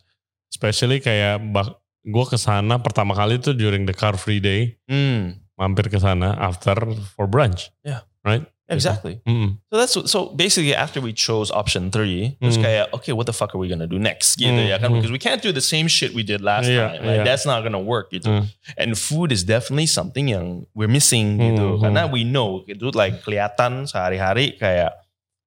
especially 0.52 1.00
kayak 1.00 1.40
bak 1.52 1.72
gue 2.04 2.26
ke 2.26 2.36
sana 2.36 2.80
pertama 2.80 3.16
kali 3.16 3.40
tuh 3.40 3.56
during 3.56 3.88
the 3.88 3.96
car 3.96 4.16
free 4.16 4.40
day, 4.40 4.76
Mm, 4.88 5.40
mampir 5.56 5.88
ke 5.88 5.96
sana 5.96 6.36
after 6.36 6.76
for 7.16 7.28
brunch. 7.28 7.72
Yeah. 7.84 8.04
Right. 8.20 8.44
exactly. 8.70 9.18
Mm. 9.26 9.58
So 9.66 9.82
that's 9.82 9.98
so 10.06 10.30
basically 10.30 10.78
after 10.78 11.02
we 11.02 11.10
chose 11.10 11.50
option 11.50 11.90
three, 11.90 12.38
terus 12.38 12.54
Hmm. 12.54 12.62
kayak 12.62 12.86
okay, 12.94 13.18
what 13.18 13.26
the 13.26 13.34
fuck 13.34 13.50
are 13.50 13.58
we 13.58 13.66
gonna 13.66 13.90
do 13.90 13.98
next? 13.98 14.38
Gitu 14.38 14.54
Hmm, 14.54 14.70
ya 14.70 14.78
kan? 14.78 14.94
hmm. 14.94 15.02
Because 15.02 15.10
we 15.10 15.18
can't 15.18 15.42
do 15.42 15.50
the 15.50 15.64
same 15.64 15.90
shit 15.90 16.14
we 16.14 16.22
did 16.22 16.44
last 16.46 16.70
Yeah, 16.70 16.94
time. 16.94 17.02
Yeah. 17.02 17.26
That's 17.26 17.50
not 17.50 17.66
gonna 17.66 17.82
work 17.82 18.14
gitu. 18.14 18.30
Hmm. 18.30 18.46
And 18.78 18.94
food 18.94 19.34
is 19.34 19.42
definitely 19.42 19.90
something 19.90 20.30
yang 20.30 20.70
we're 20.78 20.92
missing 20.92 21.42
Hmm, 21.42 21.46
gitu. 21.50 21.66
hmm. 21.66 21.82
Karena 21.82 22.06
we 22.06 22.22
know 22.22 22.62
itu 22.70 22.94
like 22.94 23.26
kelihatan 23.26 23.90
sehari-hari 23.90 24.54
kayak 24.54 24.94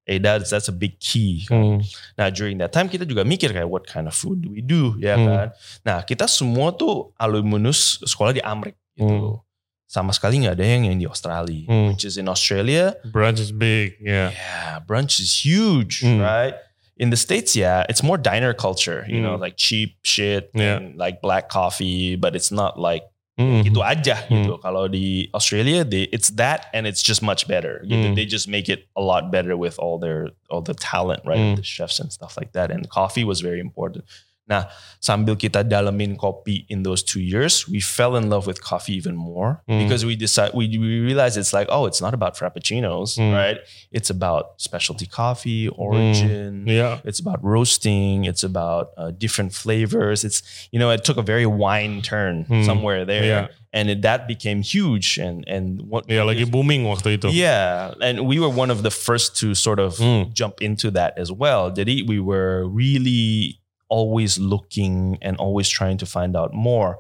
eh 0.06 0.18
that's 0.18 0.50
that's 0.50 0.66
a 0.66 0.74
big 0.74 0.98
key. 0.98 1.46
Hmm. 1.46 1.78
Nah 2.18 2.28
during 2.34 2.58
that 2.58 2.74
time 2.74 2.90
kita 2.90 3.06
juga 3.06 3.22
mikir 3.22 3.54
kayak 3.54 3.70
what 3.70 3.86
kind 3.86 4.10
of 4.10 4.14
food 4.14 4.42
do 4.42 4.50
we 4.50 4.58
do 4.60 4.98
ya 4.98 5.14
Hmm. 5.14 5.26
kan. 5.30 5.46
Nah 5.86 5.98
kita 6.02 6.26
semua 6.26 6.74
tuh 6.74 7.14
alumnus 7.20 8.02
sekolah 8.02 8.34
di 8.34 8.42
Amrik 8.42 8.74
gitu. 8.98 9.38
Sama 9.86 10.10
sekali 10.16 10.40
nggak 10.40 10.56
ada 10.56 10.64
yang 10.64 10.88
yang 10.88 10.96
di 10.98 11.06
Australia. 11.06 11.68
Hmm. 11.68 11.92
Which 11.92 12.02
is 12.08 12.16
in 12.16 12.26
Australia, 12.26 12.96
Brunch 13.12 13.38
is 13.38 13.52
big. 13.52 14.00
Yeah. 14.00 14.32
yeah, 14.32 14.80
brunch 14.80 15.20
is 15.20 15.44
huge, 15.44 16.00
Hmm. 16.00 16.18
right? 16.18 16.56
In 16.96 17.08
the 17.12 17.16
States, 17.20 17.52
yeah, 17.56 17.84
it's 17.92 18.00
more 18.04 18.16
diner 18.16 18.52
culture, 18.56 19.04
you 19.08 19.20
know, 19.20 19.36
Hmm. 19.36 19.44
like 19.44 19.56
cheap 19.60 20.00
shit 20.04 20.48
Yeah. 20.56 20.80
and 20.80 20.96
like 20.96 21.20
black 21.20 21.48
coffee, 21.52 22.16
but 22.16 22.32
it's 22.32 22.48
not 22.52 22.80
like 22.80 23.04
Mm. 23.40 23.64
gitu 23.64 23.80
aja 23.80 24.28
Hmm. 24.28 24.44
gitu. 24.44 24.60
Kalau 24.60 24.92
di 24.92 25.24
Australia, 25.32 25.88
they, 25.88 26.04
it's 26.12 26.36
that 26.36 26.68
and 26.76 26.84
it's 26.84 27.00
just 27.00 27.24
much 27.24 27.48
better. 27.48 27.80
Gitu. 27.88 28.12
Hmm. 28.12 28.14
They 28.14 28.28
just 28.28 28.44
make 28.44 28.68
it 28.68 28.84
a 28.92 29.00
lot 29.00 29.32
better 29.32 29.56
with 29.56 29.80
all 29.80 29.96
their 29.96 30.36
all 30.52 30.60
the 30.60 30.76
talent, 30.76 31.24
right? 31.24 31.40
Hmm. 31.40 31.56
The 31.56 31.64
chefs 31.64 31.96
and 31.96 32.12
stuff 32.12 32.36
like 32.36 32.52
that. 32.52 32.68
And 32.68 32.84
coffee 32.92 33.24
was 33.24 33.40
very 33.40 33.56
important. 33.58 34.04
Nah, 34.48 34.66
sambil 34.98 35.36
kita 35.38 35.62
dalamin 35.62 36.18
kopi 36.18 36.66
in 36.68 36.82
those 36.82 37.00
two 37.02 37.20
years, 37.22 37.68
we 37.70 37.78
fell 37.78 38.16
in 38.18 38.28
love 38.28 38.44
with 38.44 38.58
coffee 38.60 38.92
even 38.92 39.14
more 39.14 39.62
Hmm. 39.70 39.78
because 39.86 40.04
we 40.04 40.16
decide 40.18 40.50
we, 40.52 40.66
we 40.66 40.98
realized 40.98 41.38
it's 41.38 41.54
like, 41.54 41.68
oh, 41.70 41.86
it's 41.86 42.02
not 42.02 42.12
about 42.12 42.34
frappuccinos, 42.36 43.16
Hmm. 43.16 43.30
right? 43.30 43.58
It's 43.94 44.10
about 44.10 44.58
specialty 44.58 45.06
coffee, 45.06 45.68
origin. 45.68 46.66
Yeah. 46.66 46.98
It's 47.04 47.20
about 47.22 47.38
roasting. 47.42 48.24
It's 48.26 48.42
about 48.42 48.90
uh, 48.98 49.12
different 49.14 49.54
flavors. 49.54 50.24
It's 50.26 50.42
you 50.74 50.78
know 50.82 50.90
it 50.90 51.04
took 51.06 51.16
a 51.16 51.22
very 51.22 51.46
wine 51.46 52.02
turn 52.02 52.42
Hmm. 52.50 52.66
somewhere 52.66 53.06
there, 53.06 53.24
Yeah. 53.24 53.46
and 53.72 53.88
it, 53.94 54.02
that 54.02 54.26
became 54.26 54.66
huge. 54.66 55.22
And 55.22 55.46
and 55.46 55.86
what 55.86 56.10
Ya 56.10 56.26
lagi 56.26 56.50
booming 56.50 56.82
waktu 56.90 57.14
itu. 57.22 57.30
yeah, 57.30 57.94
and 58.02 58.26
we 58.26 58.42
were 58.42 58.50
one 58.50 58.74
of 58.74 58.82
the 58.82 58.90
first 58.90 59.38
to 59.38 59.54
sort 59.54 59.78
of 59.78 60.02
Hmm. 60.02 60.34
jump 60.34 60.58
into 60.58 60.90
that 60.90 61.14
as 61.14 61.30
well. 61.30 61.70
Jadi 61.70 62.02
we 62.02 62.18
were 62.18 62.66
really 62.66 63.61
always 63.92 64.40
looking 64.40 65.20
and 65.20 65.36
always 65.36 65.68
trying 65.68 66.00
to 66.00 66.08
find 66.08 66.32
out 66.32 66.56
more. 66.56 66.96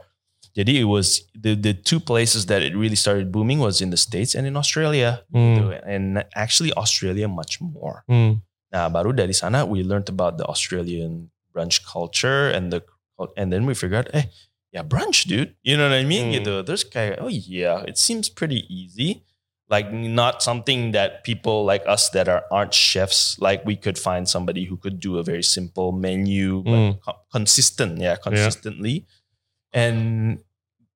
Jadi 0.52 0.84
it 0.84 0.88
was 0.92 1.24
the 1.32 1.56
the 1.56 1.72
two 1.72 1.96
places 1.96 2.44
that 2.52 2.60
it 2.60 2.76
really 2.76 2.98
started 2.98 3.32
booming 3.32 3.56
was 3.56 3.80
in 3.80 3.88
the 3.88 3.96
states 3.96 4.36
and 4.36 4.44
in 4.44 4.52
Australia, 4.52 5.24
gitu. 5.32 5.72
and 5.88 6.20
actually 6.36 6.68
Australia 6.76 7.24
much 7.24 7.56
more. 7.64 8.04
Hmm. 8.04 8.44
Nah, 8.68 8.92
baru 8.92 9.16
dari 9.16 9.32
sana 9.32 9.64
we 9.64 9.80
learned 9.80 10.12
about 10.12 10.36
the 10.36 10.44
Australian 10.44 11.32
brunch 11.56 11.80
culture 11.88 12.52
and 12.52 12.68
the 12.68 12.84
and 13.40 13.48
then 13.48 13.64
we 13.64 13.72
figured, 13.72 14.12
eh, 14.12 14.28
yeah, 14.76 14.84
brunch, 14.84 15.24
dude. 15.24 15.56
You 15.64 15.80
know 15.80 15.88
what 15.88 15.96
I 15.96 16.04
mean? 16.04 16.28
Hmm. 16.28 16.36
Gitu. 16.36 16.52
Terus 16.68 16.84
kayak, 16.84 17.24
oh 17.24 17.32
yeah, 17.32 17.80
it 17.88 17.96
seems 17.96 18.28
pretty 18.28 18.68
easy. 18.68 19.24
Like 19.72 19.88
not 19.88 20.42
something 20.44 20.92
that 20.92 21.24
people 21.24 21.64
like 21.64 21.80
us 21.88 22.12
that 22.12 22.28
are 22.28 22.44
aren't 22.52 22.76
chefs, 22.76 23.40
like 23.40 23.64
we 23.64 23.72
could 23.74 23.96
find 23.96 24.28
somebody 24.28 24.68
who 24.68 24.76
could 24.76 25.00
do 25.00 25.16
a 25.16 25.24
very 25.24 25.40
simple 25.42 25.96
menu, 25.96 26.60
Hmm. 26.60 27.00
co- 27.00 27.16
consistent, 27.32 27.96
yeah, 27.96 28.20
consistently. 28.20 29.08
And 29.72 30.38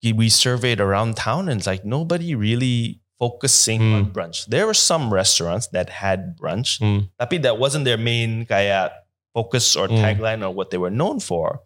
we 0.05 0.29
surveyed 0.29 0.79
around 0.79 1.17
town, 1.17 1.49
and 1.49 1.59
it's 1.59 1.67
like 1.67 1.85
nobody 1.89 2.37
really 2.37 3.01
focusing 3.19 3.81
Hmm. 3.81 3.95
on 3.97 4.03
brunch. 4.13 4.45
There 4.47 4.69
were 4.69 4.77
some 4.77 5.09
restaurants 5.09 5.73
that 5.73 5.89
had 6.05 6.37
brunch, 6.37 6.77
tapi 7.19 7.41
that 7.43 7.57
wasn't 7.59 7.89
their 7.89 7.97
main 7.97 8.45
kayak 8.45 8.93
focus 9.33 9.73
or 9.75 9.89
Hmm. 9.89 10.05
tagline 10.05 10.45
or 10.45 10.53
what 10.53 10.69
they 10.69 10.77
were 10.79 10.93
known 10.93 11.19
for. 11.19 11.65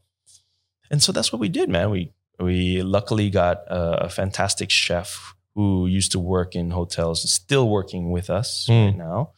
And 0.91 1.03
so 1.03 1.11
that's 1.11 1.35
what 1.35 1.43
we 1.43 1.51
did, 1.51 1.67
man. 1.69 1.91
We 1.91 2.15
we 2.39 2.81
luckily 2.87 3.29
got 3.29 3.67
a, 3.69 4.07
a 4.07 4.09
fantastic 4.09 4.71
chef 4.71 5.35
who 5.55 5.87
used 5.87 6.13
to 6.13 6.19
work 6.19 6.55
in 6.55 6.71
hotels, 6.71 7.25
is 7.25 7.33
still 7.33 7.69
working 7.69 8.11
with 8.11 8.31
us 8.31 8.67
Hmm. 8.67 8.73
right 8.73 8.97
now. 8.97 9.31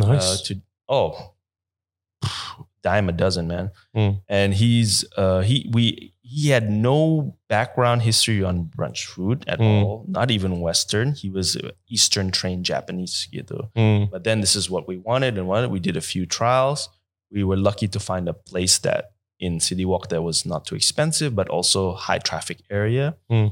Uh, 0.00 0.06
Nice. 0.16 0.40
to 0.42 0.60
oh, 0.88 1.34
dime 2.82 3.08
a 3.08 3.12
dozen, 3.12 3.46
man. 3.46 3.70
Hmm. 3.94 4.10
And 4.28 4.54
he's 4.54 5.04
uh, 5.16 5.40
he 5.40 5.70
we 5.72 6.14
he 6.22 6.48
had 6.48 6.70
no 6.70 7.36
background 7.48 8.02
history 8.02 8.42
on 8.42 8.64
brunch 8.64 9.04
food 9.04 9.44
at 9.46 9.58
Hmm. 9.58 9.64
all, 9.64 10.04
not 10.08 10.30
even 10.30 10.60
Western. 10.60 11.12
He 11.14 11.28
was 11.30 11.56
uh, 11.56 11.70
Eastern 11.88 12.30
trained 12.30 12.64
Japanese, 12.64 13.28
gitu. 13.32 13.68
Hmm. 13.76 14.10
But 14.10 14.24
then 14.24 14.40
this 14.40 14.56
is 14.56 14.70
what 14.70 14.88
we 14.88 14.96
wanted 14.96 15.38
and 15.38 15.46
wanted. 15.46 15.70
We 15.70 15.80
did 15.80 15.96
a 15.96 16.00
few 16.00 16.26
trials. 16.26 16.88
We 17.30 17.44
were 17.44 17.56
lucky 17.56 17.88
to 17.88 18.00
find 18.00 18.28
a 18.28 18.34
place 18.34 18.78
that 18.80 19.12
in 19.38 19.58
City 19.60 19.84
Walk 19.84 20.08
that 20.08 20.22
was 20.22 20.46
not 20.46 20.64
too 20.66 20.76
expensive, 20.76 21.34
but 21.34 21.48
also 21.48 21.94
high 21.94 22.18
traffic 22.18 22.62
area. 22.70 23.16
Hmm. 23.28 23.48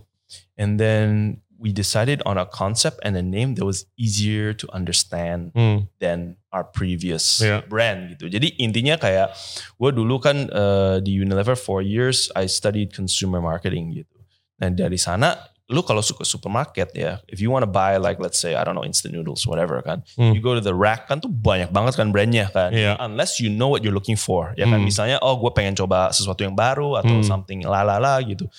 And 0.57 0.79
then 0.79 1.41
we 1.61 1.77
decided 1.77 2.25
on 2.25 2.41
a 2.41 2.49
concept 2.49 2.97
and 3.05 3.13
a 3.15 3.23
name 3.23 3.53
that 3.61 3.69
was 3.69 3.85
easier 4.01 4.57
to 4.57 4.65
understand 4.73 5.53
Hmm. 5.53 5.85
than 6.01 6.41
our 6.49 6.65
previous 6.65 7.45
Yeah. 7.45 7.61
brand 7.69 8.17
gitu. 8.17 8.33
Jadi 8.33 8.57
intinya 8.57 8.97
kayak 8.97 9.37
gue 9.77 9.91
dulu 9.93 10.17
kan 10.19 10.49
uh, 10.49 11.05
di 11.05 11.21
Unilever 11.21 11.53
four 11.55 11.85
years 11.85 12.33
I 12.33 12.49
studied 12.49 12.97
consumer 12.97 13.45
marketing 13.45 13.93
gitu. 13.93 14.17
Nah 14.57 14.73
dari 14.73 14.97
sana 14.97 15.37
lu 15.71 15.87
kalau 15.87 16.03
suka 16.03 16.27
supermarket 16.27 16.91
ya, 16.99 17.23
if 17.31 17.39
you 17.39 17.47
want 17.47 17.63
to 17.63 17.71
buy 17.71 17.95
like 17.95 18.19
let's 18.19 18.43
say 18.43 18.59
I 18.59 18.67
don't 18.67 18.75
know 18.75 18.83
instant 18.83 19.15
noodles 19.15 19.47
whatever 19.47 19.79
kan, 19.85 20.03
Hmm. 20.19 20.35
you 20.35 20.43
go 20.43 20.57
to 20.57 20.65
the 20.65 20.75
rack 20.75 21.07
kan 21.07 21.23
tuh 21.23 21.31
banyak 21.31 21.71
banget 21.71 21.95
kan 21.95 22.11
brandnya 22.11 22.51
kan. 22.51 22.75
Iya. 22.75 22.99
Unless 22.99 23.39
you 23.39 23.53
know 23.53 23.71
what 23.71 23.85
you're 23.87 23.95
looking 23.95 24.19
for 24.19 24.51
ya 24.59 24.67
kan. 24.67 24.83
Hmm. 24.83 24.89
Misalnya 24.89 25.23
oh 25.23 25.39
gue 25.39 25.53
pengen 25.55 25.79
coba 25.79 26.11
sesuatu 26.11 26.43
yang 26.43 26.57
baru 26.59 26.99
atau 26.99 27.21
Hmm. 27.21 27.23
something 27.23 27.63
lalala 27.63 28.19
gitu. 28.27 28.51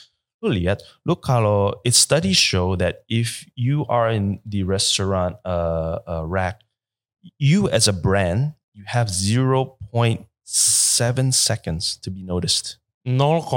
Lu 0.41 0.49
lihat, 0.49 0.81
lu 1.05 1.13
kalau 1.15 1.77
it 1.85 1.93
studies 1.93 2.35
show 2.35 2.73
that 2.73 3.05
if 3.05 3.45
you 3.53 3.85
are 3.85 4.09
in 4.09 4.41
the 4.41 4.65
restaurant 4.65 5.37
uh, 5.45 6.01
uh, 6.03 6.25
rack, 6.25 6.65
you 7.37 7.69
as 7.69 7.85
a 7.85 7.93
brand, 7.93 8.57
you 8.73 8.81
have 8.87 9.13
0.7 9.13 10.25
seconds 11.31 11.97
to 11.97 12.09
be 12.09 12.23
noticed. 12.23 12.81
0,7 13.05 13.49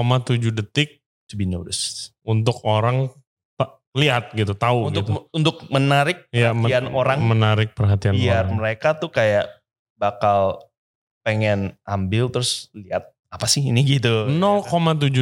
detik 0.52 1.00
To 1.24 1.36
be 1.36 1.48
noticed. 1.48 2.12
untuk 2.20 2.60
orang 2.62 3.08
lihat 3.96 4.34
gitu, 4.34 4.52
tahu 4.52 4.92
Untuk 4.92 5.04
gitu. 5.08 5.20
untuk 5.30 5.56
menarik 5.70 6.28
Ya, 6.28 6.52
men- 6.52 6.66
perhatian 6.66 6.84
orang 6.90 7.18
menarik 7.22 7.72
perhatian 7.72 8.12
biar 8.12 8.44
orang. 8.44 8.60
mereka 8.60 8.92
tuh 8.92 9.08
kayak 9.08 9.48
bakal 9.94 10.60
pengen 11.22 11.78
ambil 11.82 12.28
terus 12.28 12.68
lihat 12.74 13.08
apa 13.30 13.46
sih 13.46 13.64
ini 13.64 13.80
gitu. 13.88 14.28
0,7 14.28 14.68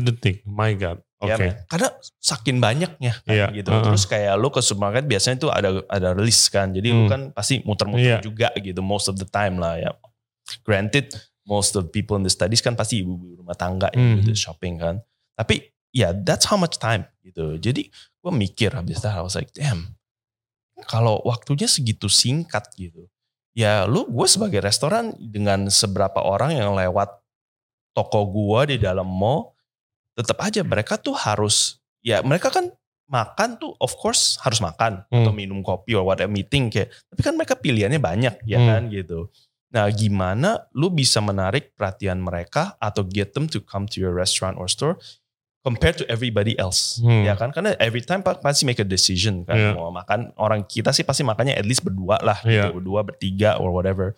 detik. 0.03 0.43
My 0.43 0.75
God. 0.75 0.99
Oke. 1.23 1.47
Ya, 1.47 1.55
karena 1.71 1.89
saking 2.19 2.59
banyaknya 2.59 3.13
kan, 3.23 3.31
Iya, 3.31 3.47
gitu. 3.55 3.71
uh-uh. 3.71 3.85
Terus 3.87 4.05
kayak 4.05 4.35
lu 4.35 4.51
ke 4.51 4.59
supermarket 4.59 5.07
biasanya 5.07 5.37
tuh 5.39 5.51
ada 5.55 5.79
ada 5.87 6.11
list 6.19 6.51
kan. 6.51 6.75
Jadi 6.75 6.91
lu 6.91 7.07
Hmm. 7.07 7.11
kan 7.11 7.21
pasti 7.31 7.63
muter-muter 7.63 8.19
Iya. 8.19 8.19
juga 8.19 8.51
gitu 8.59 8.83
most 8.83 9.07
of 9.07 9.15
the 9.17 9.27
time 9.27 9.63
lah 9.63 9.79
ya. 9.79 9.95
Granted 10.67 11.15
most 11.47 11.79
of 11.79 11.87
the 11.87 11.91
people 11.91 12.19
in 12.19 12.27
the 12.27 12.31
studies 12.31 12.59
kan 12.59 12.75
pasti 12.75 13.07
ibu-ibu 13.07 13.39
rumah 13.39 13.55
tangga 13.55 13.87
yang 13.95 14.19
Hmm. 14.19 14.27
gitu 14.27 14.35
shopping 14.35 14.83
kan. 14.83 14.99
Tapi 15.39 15.63
ya 15.95 16.11
that's 16.11 16.51
how 16.51 16.59
much 16.59 16.77
time 16.77 17.07
gitu. 17.23 17.55
Jadi 17.57 17.87
gue 17.93 18.33
mikir 18.35 18.75
habis 18.75 18.99
itu 18.99 19.07
I 19.07 19.23
was 19.23 19.39
like 19.39 19.55
damn 19.55 19.95
kalau 20.91 21.23
waktunya 21.23 21.71
segitu 21.71 22.11
singkat 22.11 22.67
gitu. 22.75 23.07
Ya 23.55 23.87
lu 23.87 24.09
gue 24.11 24.27
sebagai 24.27 24.59
restoran 24.59 25.15
dengan 25.19 25.71
seberapa 25.71 26.19
orang 26.19 26.59
yang 26.59 26.75
lewat 26.75 27.23
toko 27.93 28.25
gua 28.25 28.65
di 28.65 28.81
dalam 28.81 29.05
mall 29.05 29.53
tetap 30.13 30.39
aja 30.41 30.61
mereka 30.61 30.97
tuh 30.97 31.15
harus 31.15 31.81
ya 32.01 32.21
mereka 32.21 32.49
kan 32.49 32.69
makan 33.07 33.57
tuh 33.57 33.77
of 33.77 33.93
course 33.95 34.41
harus 34.41 34.59
makan 34.59 35.05
Hmm. 35.09 35.21
atau 35.21 35.33
minum 35.33 35.61
kopi 35.61 35.93
or 35.93 36.03
whatever 36.03 36.29
meeting 36.29 36.69
kayak 36.69 36.89
tapi 37.09 37.21
kan 37.21 37.35
mereka 37.35 37.55
pilihannya 37.55 37.99
banyak 37.99 38.35
ya 38.43 38.57
Hmm. 38.57 38.69
kan 38.69 38.83
gitu. 38.89 39.29
Nah 39.69 39.89
gimana 39.89 40.69
lu 40.71 40.89
bisa 40.89 41.19
menarik 41.19 41.73
perhatian 41.73 42.19
mereka 42.19 42.77
atau 42.77 43.03
get 43.03 43.33
them 43.33 43.45
to 43.47 43.61
come 43.61 43.85
to 43.85 43.99
your 43.99 44.13
restaurant 44.13 44.57
or 44.57 44.65
store 44.65 44.97
compared 45.63 45.95
to 45.95 46.05
everybody 46.09 46.57
else 46.57 46.99
Hmm. 46.99 47.23
ya 47.23 47.33
kan 47.33 47.53
karena 47.53 47.73
every 47.79 48.01
time 48.01 48.21
pa- 48.21 48.35
pasti 48.35 48.65
make 48.65 48.77
a 48.77 48.85
decision 48.85 49.45
kan 49.45 49.55
Iya. 49.55 49.71
mau 49.73 49.89
makan 49.89 50.35
orang 50.37 50.65
kita 50.65 50.91
sih 50.91 51.05
pasti 51.05 51.23
makannya 51.23 51.55
at 51.55 51.63
least 51.63 51.81
berdua 51.83 52.19
lah 52.19 52.37
Iya. 52.43 52.69
gitu, 52.69 52.83
berdua 52.83 53.01
bertiga 53.03 53.57
or 53.57 53.71
whatever 53.71 54.11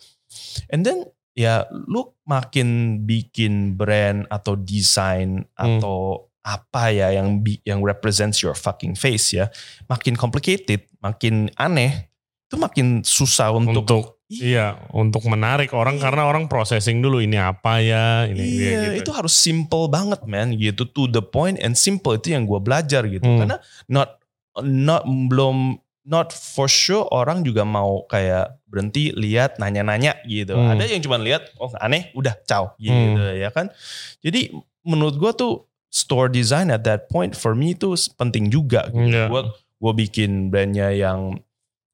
and 0.67 0.81
then 0.81 1.05
ya 1.35 1.67
lu 1.69 2.15
makin 2.23 2.67
bikin 3.03 3.75
brand 3.75 4.23
atau 4.27 4.55
desain 4.55 5.43
Hmm. 5.53 5.77
atau 5.77 6.25
apa 6.41 6.89
ya 6.89 7.11
yang 7.11 7.41
bi- 7.41 7.59
yang 7.61 7.81
represents 7.81 8.39
your 8.39 8.53
fucking 8.53 8.93
face 8.93 9.33
ya 9.33 9.51
makin 9.85 10.15
complicated 10.15 10.87
makin 11.01 11.51
aneh 11.55 12.07
itu 12.45 12.55
makin 12.55 13.01
susah 13.01 13.51
untuk 13.51 13.83
Untuk 13.85 14.03
Iya, 14.25 14.81
untuk 14.89 15.21
menarik 15.29 15.69
orang 15.77 16.01
karena 16.01 16.25
orang 16.25 16.49
processing 16.49 16.97
dulu 16.97 17.21
ini 17.21 17.37
apa 17.37 17.77
ya, 17.77 18.25
ini 18.25 18.41
dia 18.41 18.49
Iya, 18.57 18.81
gitu. 18.97 19.05
itu 19.05 19.11
harus 19.13 19.37
simple 19.37 19.85
banget 19.85 20.25
man 20.25 20.49
gitu 20.57 20.81
to 20.89 21.05
the 21.05 21.21
point 21.21 21.61
and 21.61 21.77
simple 21.77 22.09
itu 22.09 22.33
yang 22.33 22.49
gue 22.49 22.57
belajar 22.57 23.05
gitu. 23.05 23.21
Hmm. 23.21 23.45
Karena 23.45 23.57
not 23.85 24.17
not 24.65 25.05
belum 25.05 25.77
not 26.05 26.29
for 26.29 26.69
sure 26.69 27.09
orang 27.09 27.41
juga 27.41 27.65
mau 27.65 28.05
kayak 28.05 28.61
berhenti 28.69 29.09
lihat 29.11 29.57
nanya-nanya 29.57 30.21
gitu. 30.23 30.53
Hmm. 30.53 30.77
Ada 30.77 30.85
yang 30.93 31.01
cuma 31.01 31.17
lihat 31.17 31.49
oh 31.57 31.73
aneh 31.81 32.13
udah 32.13 32.37
ciao 32.45 32.77
gitu 32.77 33.19
ya 33.33 33.49
kan. 33.49 33.73
Jadi 34.21 34.53
menurut 34.85 35.17
gue 35.17 35.31
tuh 35.33 35.53
store 35.89 36.29
design 36.29 36.69
at 36.69 36.85
that 36.85 37.09
point 37.09 37.33
for 37.33 37.57
me 37.57 37.73
itu 37.73 37.97
penting 38.15 38.53
juga 38.53 38.85
gitu. 38.93 39.01
Iya. 39.09 39.25
Gue 39.27 39.41
gue 39.75 39.93
bikin 40.07 40.53
brandnya 40.53 40.93
yang 40.93 41.41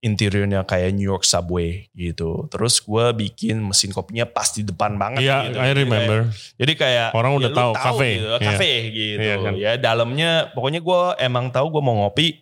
interiornya 0.02 0.66
kayak 0.66 0.98
New 0.98 1.06
York 1.06 1.22
Subway 1.22 1.86
gitu. 1.94 2.50
Terus 2.50 2.82
gue 2.82 3.06
bikin 3.16 3.62
mesin 3.62 3.94
kopinya 3.94 4.26
pas 4.26 4.50
di 4.50 4.66
depan 4.66 4.98
banget 4.98 5.30
Iya, 5.30 5.38
gitu. 5.46 5.58
I 5.62 5.72
remember. 5.78 6.20
jadi 6.58 6.74
kayak 6.74 7.08
Orang 7.14 7.38
ya 7.38 7.48
udah 7.48 7.52
tahu, 7.54 7.72
kafe. 7.78 8.10
gitu, 8.18 8.28
Iya. 8.28 8.40
kafe 8.42 8.72
gitu. 8.90 9.22
Iya 9.22 9.36
kan. 9.38 9.54
Ya 9.56 9.72
dalamnya 9.78 10.50
pokoknya 10.52 10.82
gue 10.82 11.00
emang 11.22 11.54
tahu 11.54 11.70
gue 11.70 11.82
mau 11.86 11.96
ngopi. 12.02 12.42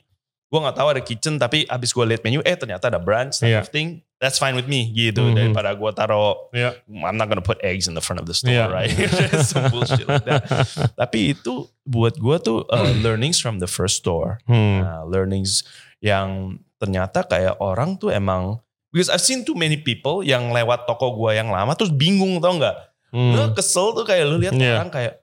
Gue 0.49 0.59
nggak 0.59 0.75
tahu 0.75 0.87
ada 0.89 1.01
kitchen 1.01 1.37
tapi 1.37 1.61
abis 1.63 1.93
gue 1.93 2.01
liat 2.03 2.21
menu 2.21 2.41
eh 2.41 2.57
ternyata 2.57 2.89
ada 2.89 2.97
brunch 2.97 3.37
type 3.37 3.53
Iya. 3.53 3.61
thing. 3.65 4.01
That's 4.17 4.35
fine 4.35 4.51
with 4.51 4.65
me 4.65 4.89
gitu 4.91 5.21
Mhm. 5.23 5.35
daripada 5.37 5.71
gue 5.71 5.91
taruh 5.93 6.49
Iya. 6.51 6.75
I'm 6.89 7.15
not 7.15 7.29
gonna 7.29 7.39
put 7.39 7.61
eggs 7.61 7.85
in 7.85 7.93
the 7.93 8.01
front 8.01 8.17
of 8.17 8.25
the 8.25 8.33
store 8.33 8.51
Iya. 8.51 8.65
right. 8.67 8.89
Some 9.47 9.69
bullshit 9.69 10.03
like 10.03 10.25
that. 10.25 10.49
Tapi 10.97 11.37
itu 11.37 11.69
buat 11.83 12.17
gue 12.17 12.35
tuh 12.41 12.65
uh, 12.67 12.91
learnings 12.99 13.37
from 13.37 13.61
the 13.61 13.69
first 13.69 14.01
store. 14.01 14.41
Hmm. 14.43 14.81
Nah, 14.81 15.05
learnings 15.05 15.63
yang 16.01 16.57
ternyata 16.75 17.23
kayak 17.23 17.59
orang 17.59 17.95
tuh 17.95 18.09
emang 18.09 18.57
because 18.89 19.07
I've 19.07 19.21
seen 19.21 19.45
too 19.45 19.53
many 19.53 19.77
people 19.77 20.25
yang 20.25 20.49
lewat 20.49 20.89
toko 20.89 21.13
gua 21.13 21.35
yang 21.35 21.53
lama 21.53 21.77
terus 21.77 21.93
bingung 21.93 22.41
tau 22.41 22.57
nggak? 22.57 22.75
Hmm. 23.13 23.33
Lu 23.37 23.53
kesel 23.53 23.93
tuh 23.93 24.01
kayak 24.01 24.25
lu 24.25 24.41
lihat 24.41 24.55
Iya. 24.55 24.79
orang 24.79 24.89
kayak 24.89 25.18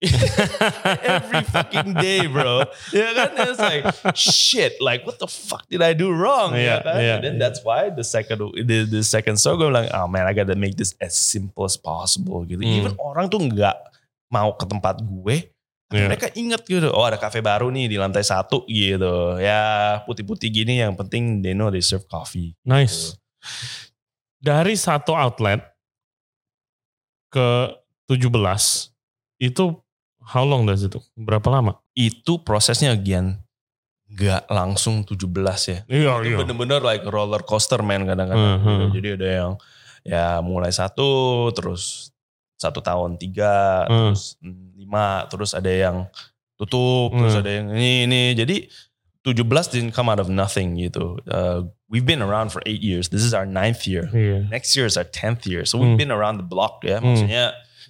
every 1.04 1.44
fucking 1.44 1.92
day 2.00 2.24
bro 2.24 2.64
ya 2.88 3.12
kan 3.12 3.28
it's 3.44 3.60
like 3.60 3.84
shit 4.16 4.80
like 4.80 5.04
what 5.04 5.20
the 5.20 5.28
fuck 5.28 5.68
did 5.68 5.84
I 5.84 5.92
do 5.92 6.08
wrong 6.08 6.56
Iya, 6.56 6.64
ya 6.64 6.76
kan 6.80 6.96
iya, 6.96 7.12
and 7.16 7.22
then 7.24 7.34
iya. 7.36 7.42
that's 7.44 7.60
why 7.60 7.92
the 7.92 8.00
second 8.00 8.40
the, 8.64 8.88
the 8.88 9.04
second 9.04 9.36
store 9.36 9.60
gue 9.60 9.68
bilang 9.68 9.92
oh 9.92 10.08
man 10.08 10.24
I 10.24 10.32
gotta 10.32 10.56
make 10.56 10.80
this 10.80 10.96
as 11.04 11.12
simple 11.12 11.68
as 11.68 11.76
possible 11.76 12.48
gitu 12.48 12.64
Hmm. 12.64 12.76
even 12.80 12.92
orang 12.96 13.28
tuh 13.28 13.44
nggak 13.44 13.76
mau 14.32 14.56
ke 14.56 14.64
tempat 14.64 15.04
gue 15.04 15.52
Iya. 15.90 16.06
mereka 16.06 16.30
inget 16.38 16.62
gitu 16.70 16.86
oh 16.94 17.02
ada 17.02 17.18
cafe 17.18 17.42
baru 17.42 17.66
nih 17.66 17.90
di 17.90 17.98
lantai 17.98 18.22
satu 18.22 18.62
gitu 18.70 19.42
ya 19.42 19.98
putih-putih 20.06 20.46
gini 20.46 20.78
yang 20.78 20.94
penting 20.94 21.42
they 21.42 21.50
know 21.50 21.66
they 21.66 21.82
serve 21.82 22.06
coffee 22.06 22.54
Nice. 22.62 23.18
Dari 24.38 24.78
satu 24.78 25.12
outlet 25.12 25.60
ke 27.26 27.74
17 28.06 28.30
itu 29.42 29.64
how 30.22 30.44
long 30.44 30.64
does 30.64 30.82
itu? 30.82 31.00
Berapa 31.14 31.48
lama? 31.48 31.80
itu 31.92 32.40
prosesnya 32.40 32.92
again 32.92 33.36
nggak 34.08 34.48
langsung 34.48 35.04
17 35.04 35.22
ya 35.68 35.78
Iya, 35.86 36.12
itu 36.24 36.34
bener-bener 36.34 36.80
like 36.80 37.04
roller 37.06 37.44
coaster 37.44 37.78
man 37.78 38.02
kadang-kadang 38.02 38.58
Mhm. 38.58 38.66
gitu. 38.66 38.84
jadi 38.98 39.08
ada 39.14 39.28
yang 39.28 39.50
ya 40.02 40.24
mulai 40.40 40.72
satu 40.72 41.10
terus 41.52 42.10
satu 42.56 42.80
tahun 42.80 43.14
tiga 43.16 43.84
Hmm. 43.86 44.10
terus 44.10 44.34
lima 44.74 45.28
terus 45.28 45.52
ada 45.52 45.68
yang 45.68 46.08
tutup 46.56 47.12
terus 47.12 47.36
Hmm. 47.36 47.42
ada 47.44 47.50
yang 47.52 47.66
ini 47.70 47.90
ini 48.04 48.22
jadi 48.34 48.56
17 49.22 49.68
didn't 49.68 49.92
come 49.92 50.08
out 50.08 50.18
of 50.18 50.26
nothing 50.26 50.74
gitu 50.74 51.20
Uh, 51.28 51.68
we've 51.86 52.04
been 52.04 52.18
around 52.20 52.48
for 52.48 52.58
eight 52.66 52.80
years 52.80 53.12
this 53.12 53.22
is 53.22 53.30
our 53.30 53.46
ninth 53.46 53.84
year 53.86 54.08
Iya. 54.10 54.48
next 54.48 54.72
year 54.74 54.88
is 54.88 54.96
our 54.96 55.06
10th 55.06 55.44
year 55.44 55.62
so 55.62 55.76
we've 55.78 55.94
Hmm. 55.94 56.00
been 56.00 56.12
around 56.12 56.40
the 56.40 56.48
block 56.48 56.80
ya 56.82 56.98
Hmm. 56.98 57.14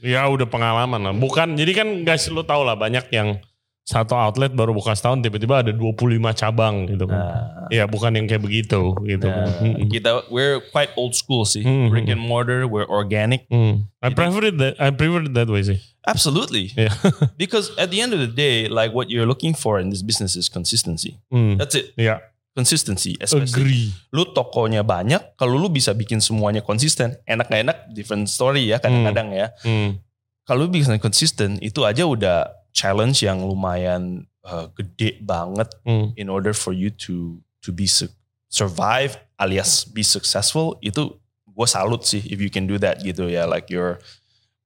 Ya 0.00 0.24
udah 0.26 0.48
pengalaman 0.48 1.00
lah. 1.00 1.12
Bukan, 1.12 1.54
jadi 1.54 1.72
kan 1.76 1.88
guys 2.02 2.24
lu 2.28 2.40
tau 2.40 2.64
lah 2.64 2.74
banyak 2.74 3.08
yang 3.12 3.36
satu 3.80 4.14
outlet 4.14 4.54
baru 4.54 4.70
buka 4.70 4.94
setahun 4.94 5.18
tiba-tiba 5.18 5.66
ada 5.66 5.72
25 5.74 6.14
cabang 6.32 6.86
gitu 6.86 7.10
kan. 7.10 7.18
nah, 7.18 7.66
Ya 7.74 7.90
bukan 7.90 8.14
yang 8.14 8.30
kayak 8.30 8.38
begitu 8.44 8.94
gitu 9.02 9.26
nah, 9.26 9.50
kan. 9.50 9.88
Kita 9.90 10.10
we're 10.30 10.62
quite 10.70 10.94
old 10.94 11.18
school 11.18 11.42
sih 11.42 11.66
Hmm. 11.66 11.90
brick 11.90 12.06
and 12.06 12.22
mortar 12.22 12.70
we're 12.70 12.86
organic 12.86 13.50
Hmm. 13.50 13.90
I 13.98 14.14
prefer 14.14 14.46
it 14.46 14.56
that 14.62 14.78
I 14.78 14.94
prefer 14.94 15.26
it 15.26 15.34
that 15.34 15.50
way 15.50 15.66
sih. 15.66 15.82
Absolutely. 16.06 16.70
Yeah. 16.78 16.94
because 17.42 17.74
at 17.76 17.90
the 17.90 17.98
end 18.00 18.14
of 18.14 18.22
the 18.22 18.30
day, 18.30 18.70
like 18.70 18.94
what 18.94 19.10
you're 19.10 19.26
looking 19.28 19.52
for 19.58 19.76
in 19.82 19.90
this 19.90 20.00
business 20.06 20.32
is 20.38 20.46
consistency. 20.46 21.18
Hmm. 21.28 21.58
That's 21.58 21.74
it. 21.74 21.90
Ya, 21.98 22.22
Consistency. 22.50 23.14
Especially 23.16 23.46
agree. 23.46 23.86
lu 24.10 24.26
tokonya 24.30 24.82
banyak, 24.82 25.38
kalau 25.38 25.54
lu 25.54 25.70
bisa 25.70 25.94
bikin 25.94 26.18
semuanya 26.18 26.60
konsisten, 26.60 27.14
enak 27.22 27.46
gak 27.46 27.62
enak 27.62 27.78
different 27.94 28.26
story 28.26 28.66
ya 28.66 28.82
kadang-kadang 28.82 29.30
ya. 29.30 29.46
Hmm. 29.62 30.02
Kalau 30.42 30.66
lu 30.66 30.74
bisa 30.74 30.90
konsisten, 30.98 31.62
itu 31.62 31.86
aja 31.86 32.02
udah 32.02 32.50
challenge 32.74 33.22
yang 33.22 33.42
lumayan 33.42 34.26
uh, 34.42 34.66
gede 34.74 35.22
banget 35.22 35.70
Hmm. 35.86 36.10
in 36.14 36.26
order 36.26 36.50
for 36.50 36.70
you 36.70 36.90
to 36.90 37.38
to 37.60 37.70
be 37.70 37.86
su- 37.86 38.10
survive 38.46 39.14
alias 39.38 39.86
be 39.86 40.02
successful 40.02 40.74
itu 40.80 41.18
gue 41.46 41.66
salut 41.66 42.02
sih 42.02 42.22
if 42.24 42.38
you 42.38 42.48
can 42.48 42.64
do 42.64 42.78
that 42.78 42.98
gitu 42.98 43.26
ya 43.26 43.44
like 43.44 43.68
your 43.68 43.98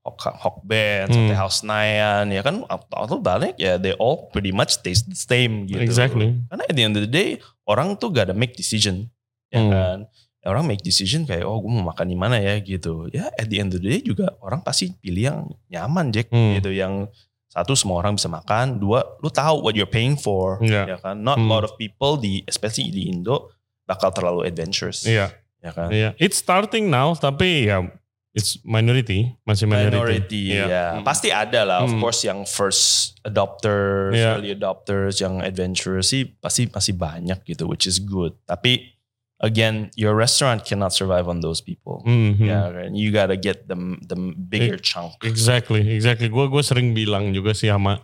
Hok, 0.04 0.20
Hok 0.36 0.56
Band, 0.62 1.08
Hmm. 1.08 1.32
Sate 1.32 1.34
House 1.34 1.64
Nayan 1.64 2.28
ya 2.28 2.44
kan 2.44 2.60
atau 2.68 3.16
balik 3.18 3.56
ya 3.56 3.80
they 3.80 3.96
all 3.96 4.28
pretty 4.28 4.52
much 4.52 4.84
taste 4.84 5.08
the 5.08 5.16
same 5.16 5.64
gitu. 5.64 5.80
Exactly. 5.80 6.36
Karena 6.46 6.62
at 6.68 6.74
the 6.76 6.84
end 6.84 6.94
of 6.94 7.02
the 7.02 7.10
day 7.10 7.40
orang 7.64 7.96
tuh 7.96 8.12
gak 8.12 8.28
ada 8.28 8.36
make 8.36 8.52
decision 8.52 9.08
ya 9.48 9.60
Hmm. 9.64 9.70
kan. 9.72 9.98
Orang 10.44 10.68
make 10.68 10.84
decision 10.84 11.24
kayak 11.24 11.48
oh 11.48 11.56
gue 11.56 11.72
mau 11.72 11.88
makan 11.88 12.04
di 12.04 12.18
mana 12.20 12.36
ya 12.36 12.60
gitu. 12.60 13.08
Ya 13.08 13.32
at 13.32 13.48
the 13.48 13.56
end 13.56 13.72
of 13.72 13.80
the 13.80 13.88
day 13.88 14.04
juga 14.04 14.36
orang 14.44 14.60
pasti 14.60 14.92
pilih 14.92 15.24
yang 15.24 15.38
nyaman 15.72 16.12
Jack 16.12 16.28
Hmm. 16.28 16.60
gitu 16.60 16.68
yang 16.68 17.08
satu 17.48 17.72
semua 17.72 18.02
orang 18.02 18.12
bisa 18.12 18.28
makan, 18.28 18.76
dua 18.76 19.00
lu 19.22 19.32
tahu 19.32 19.64
what 19.64 19.72
you're 19.72 19.88
paying 19.88 20.20
for 20.20 20.60
Iya. 20.60 20.84
ya 20.84 20.96
kan. 21.00 21.16
Not 21.16 21.40
a 21.40 21.40
Hmm. 21.40 21.48
lot 21.48 21.64
of 21.64 21.72
people 21.80 22.20
di 22.20 22.44
especially 22.44 22.92
di 22.92 23.08
Indo 23.08 23.56
bakal 23.88 24.12
terlalu 24.12 24.44
adventurous 24.44 25.08
Iya. 25.08 25.32
ya 25.64 25.72
kan. 25.72 25.88
Iya. 25.88 26.12
It's 26.20 26.36
starting 26.36 26.92
now 26.92 27.16
tapi 27.16 27.72
ya 27.72 27.88
it's 28.34 28.58
minority, 28.66 29.30
masih 29.46 29.64
minority. 29.64 29.94
minority 29.94 30.42
Iya. 30.58 30.64
ya 30.66 30.84
Hmm. 30.98 31.06
pasti 31.06 31.30
ada 31.30 31.62
lah 31.62 31.78
of 31.86 31.94
Hmm. 31.94 32.02
course 32.02 32.26
yang 32.26 32.42
first 32.42 33.14
adopters 33.22 34.12
Iya. 34.12 34.36
early 34.36 34.50
adopters 34.52 35.22
yang 35.22 35.38
adventurous 35.38 36.10
sih 36.10 36.26
pasti 36.26 36.66
masih 36.66 36.98
banyak 36.98 37.38
gitu 37.46 37.70
which 37.70 37.86
is 37.86 38.02
good 38.02 38.34
tapi 38.44 38.90
again 39.38 39.86
your 39.94 40.14
restaurant 40.18 40.66
cannot 40.66 40.90
survive 40.90 41.26
on 41.26 41.38
those 41.40 41.58
people 41.58 42.02
Mhm. 42.02 42.42
ya 42.42 42.70
kan 42.70 42.90
you 42.92 43.14
gotta 43.14 43.38
get 43.38 43.70
them 43.70 44.02
the 44.02 44.18
bigger 44.34 44.78
chunk 44.78 45.14
Exactly, 45.22 45.86
exactly. 45.88 46.26
Gue 46.26 46.50
gue 46.50 46.62
sering 46.62 46.90
bilang 46.92 47.30
juga 47.30 47.54
sih 47.54 47.70
sama 47.70 48.02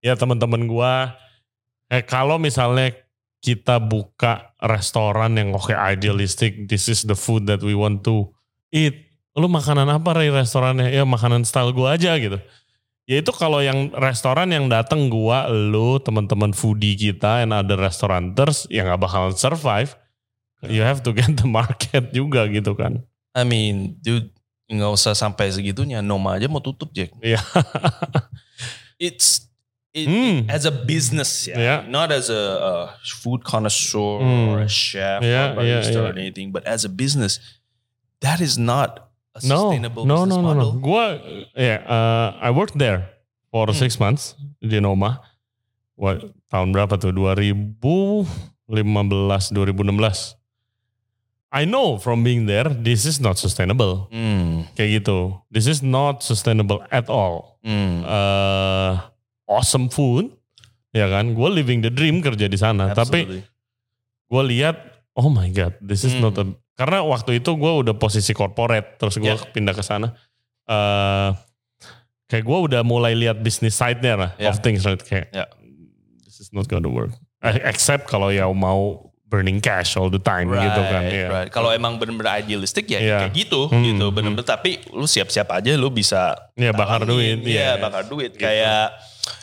ya 0.00 0.16
teman-teman 0.16 0.64
gue, 0.64 0.92
eh 1.88 2.02
kalau 2.02 2.36
misalnya 2.36 2.92
kita 3.40 3.80
buka 3.80 4.52
restoran 4.60 5.36
yang 5.36 5.52
oke 5.52 5.72
idealistic, 5.72 6.68
this 6.68 6.88
is 6.88 7.04
the 7.04 7.16
food 7.16 7.48
that 7.48 7.60
we 7.60 7.72
want 7.72 8.04
to 8.04 8.28
eat. 8.68 9.09
Lu 9.38 9.46
makanan 9.46 9.86
apa 9.86 10.10
Ray 10.16 10.30
restorannya? 10.30 10.90
Ya 10.90 11.06
makanan 11.06 11.46
style 11.46 11.70
gue 11.70 11.86
aja 11.86 12.14
gitu. 12.18 12.38
Ya 13.06 13.18
itu 13.18 13.32
kalau 13.34 13.58
yang 13.58 13.90
restoran 13.98 14.54
yang 14.54 14.70
datang 14.70 15.10
gua, 15.10 15.50
lu, 15.50 15.98
teman-teman 15.98 16.54
foodie 16.54 16.94
kita, 16.94 17.42
and 17.42 17.50
other 17.50 17.74
restauranters, 17.74 18.70
ya 18.70 18.86
nggak 18.86 19.02
bakalan 19.02 19.34
survive. 19.34 19.98
You 20.62 20.86
have 20.86 21.02
to 21.02 21.10
get 21.10 21.34
the 21.34 21.48
market 21.48 22.10
juga 22.18 22.46
gitu 22.46 22.78
kan. 22.78 23.02
I 23.34 23.42
mean 23.42 23.98
dude 23.98 24.30
nggak 24.70 24.90
usah 24.94 25.18
sampai 25.18 25.50
segitunya 25.50 25.98
Noma 25.98 26.38
aja 26.38 26.46
mau 26.46 26.62
tutup 26.62 26.94
Jack 26.94 27.10
Iya. 27.18 27.42
it's 29.02 29.50
it, 29.90 30.06
Hmm. 30.06 30.46
as 30.46 30.62
a 30.62 30.70
business 30.70 31.50
ya 31.50 31.58
Yeah. 31.58 31.78
not 31.90 32.14
as 32.14 32.30
a, 32.30 32.42
a 32.62 32.72
food 33.02 33.42
connoisseur 33.42 34.22
Hmm. 34.22 34.54
or 34.54 34.56
a 34.62 34.70
chef 34.70 35.22
Yeah, 35.22 35.58
or 35.58 35.62
barista 35.62 35.90
yeah, 35.90 36.06
or 36.06 36.14
yeah. 36.14 36.22
anything 36.22 36.54
but 36.54 36.62
as 36.66 36.86
a 36.86 36.90
business 36.92 37.42
that 38.22 38.38
is 38.38 38.54
not 38.54 39.09
a 39.30 39.40
No, 39.46 39.70
sustainable 39.70 40.02
no, 40.04 40.24
no, 40.24 40.42
no, 40.42 40.42
no. 40.42 40.42
model 40.42 40.70
Gua, 40.78 41.04
ya, 41.54 41.76
uh, 41.86 42.28
I 42.38 42.50
worked 42.50 42.74
there 42.76 43.06
for 43.48 43.70
Hmm. 43.70 43.76
six 43.76 43.96
months 43.96 44.34
di 44.58 44.78
Noma. 44.78 45.22
Wah, 45.94 46.16
tahun 46.48 46.72
berapa 46.72 46.96
tuh? 46.96 47.12
2015, 47.12 48.26
2016. 48.66 50.38
I 51.50 51.66
know 51.66 51.98
from 51.98 52.22
being 52.22 52.46
there, 52.46 52.70
this 52.70 53.02
is 53.02 53.18
not 53.18 53.34
sustainable. 53.34 54.06
Hmm, 54.14 54.70
Kayak 54.78 55.02
gitu. 55.02 55.34
This 55.50 55.66
is 55.66 55.82
not 55.82 56.22
sustainable 56.22 56.78
at 56.94 57.10
all. 57.10 57.58
hmm. 57.66 58.06
Uh, 58.06 59.02
awesome 59.44 59.90
food, 59.90 60.30
ya 60.90 61.10
kan? 61.10 61.34
Gue 61.34 61.50
living 61.50 61.82
the 61.82 61.90
dream 61.90 62.22
kerja 62.22 62.46
di 62.46 62.54
sana. 62.54 62.94
Tapi 62.94 63.42
gue 64.26 64.42
lihat, 64.46 64.78
oh 65.12 65.26
my 65.26 65.50
god, 65.50 65.74
this 65.82 66.06
is 66.06 66.14
Hmm. 66.14 66.22
not 66.24 66.38
a 66.38 66.46
karena 66.80 67.04
waktu 67.04 67.36
itu 67.36 67.52
gue 67.52 67.72
udah 67.84 67.92
posisi 67.92 68.32
corporate, 68.32 68.96
terus 68.96 69.14
gue 69.14 69.28
Yeah. 69.28 69.52
pindah 69.52 69.76
ke 69.76 69.84
sana. 69.84 70.16
eh 70.64 71.30
kayak 72.24 72.46
gue 72.46 72.58
udah 72.64 72.80
mulai 72.80 73.12
lihat 73.12 73.36
bisnis 73.38 73.74
side-nya 73.74 74.14
lah 74.14 74.30
Yeah. 74.38 74.48
of 74.48 74.62
things 74.62 74.86
right 74.86 74.96
kayak 74.96 75.28
Yeah. 75.30 75.50
this 76.22 76.38
is 76.38 76.48
not 76.50 76.64
gonna 76.64 76.86
work. 76.86 77.10
Eh, 77.42 77.58
Except 77.66 78.06
kalau 78.06 78.30
ya 78.30 78.46
mau 78.46 79.02
burning 79.26 79.58
cash 79.58 79.94
all 79.94 80.06
the 80.06 80.18
time 80.18 80.46
gitu 80.48 80.80
kan. 80.84 81.02
Right, 81.02 81.12
Iya. 81.12 81.26
right. 81.28 81.50
Kalau 81.50 81.70
emang 81.70 81.96
bener-bener 81.96 82.38
idealistik 82.38 82.86
ya 82.86 82.98
Iya. 82.98 83.18
kayak 83.20 83.34
gitu, 83.36 83.66
Hmm, 83.66 83.82
gitu. 83.84 84.06
Bener-bener 84.10 84.42
tapi 84.42 84.78
lu 84.90 85.04
siap-siap 85.04 85.50
aja 85.50 85.74
lu 85.74 85.86
bisa 85.88 86.34
Iya, 86.54 86.70
bakar 86.70 87.02
talangin. 87.02 87.38
duit, 87.38 87.50
Iya, 87.50 87.54
iya. 87.54 87.70
bakar 87.76 88.06
duit. 88.06 88.34
Gitu. 88.34 88.42
Kayak 88.42 88.94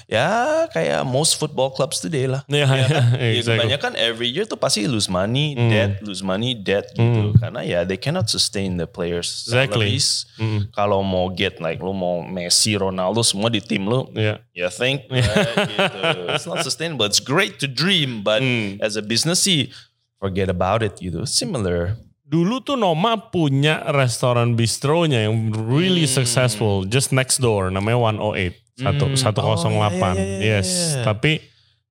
ya 0.06 0.28
kayak 0.70 1.04
most 1.04 1.36
football 1.36 1.70
clubs 1.70 2.00
today 2.00 2.26
lah. 2.26 2.42
Iya, 2.48 2.64
Ya 2.64 2.68
kan? 2.68 2.90
Ya, 3.18 3.28
exactly. 3.34 3.58
kebanyakan 3.60 3.92
every 3.96 4.30
year 4.30 4.44
tuh 4.44 4.56
pasti 4.56 4.86
lose 4.86 5.08
money, 5.08 5.54
Hmm. 5.54 5.70
debt, 5.70 5.92
lose 6.02 6.22
money, 6.22 6.54
debt 6.54 6.92
gitu. 6.92 7.34
Karena 7.38 7.62
ya 7.62 7.84
they 7.84 7.96
cannot 7.96 8.28
sustain 8.28 8.76
the 8.76 8.86
players 8.86 9.46
Exactly. 9.46 10.00
Mm, 10.38 10.70
Kalau 10.72 11.02
mau 11.02 11.28
get 11.30 11.58
like 11.58 11.80
lu 11.80 11.92
mau 11.92 12.22
Messi, 12.22 12.74
Ronaldo 12.74 13.22
semua 13.22 13.48
di 13.48 13.60
tim 13.60 13.84
lu, 13.84 14.08
Iya. 14.14 14.40
you 14.54 14.68
think 14.70 15.06
right? 15.08 15.24
gitu. 15.68 16.22
It's 16.34 16.46
not 16.46 16.62
sustainable. 16.62 17.06
It's 17.06 17.20
great 17.20 17.58
to 17.60 17.68
dream, 17.68 18.22
but 18.22 18.40
Hmm. 18.40 18.78
as 18.80 18.96
a 18.96 19.04
business 19.04 19.42
sih 19.42 19.72
forget 20.18 20.48
about 20.48 20.82
it 20.82 20.98
gitu. 20.98 21.26
Similar. 21.26 21.98
Dulu 22.28 22.60
tuh 22.60 22.76
Noma 22.76 23.16
punya 23.32 23.88
restoran 23.88 24.60
bistronya 24.60 25.24
yang 25.32 25.48
really 25.56 26.04
Hmm. 26.04 26.16
successful 26.20 26.84
just 26.84 27.16
next 27.16 27.40
door 27.40 27.72
namanya 27.72 27.96
108 27.96 28.67
satu 28.78 29.10
Hmm. 29.10 29.18
108 29.18 29.42
Oh, 29.42 29.74
iya, 29.74 29.82
iya, 30.14 30.24
iya, 30.38 30.38
yes 30.62 30.70
iya. 30.94 31.04
tapi 31.04 31.42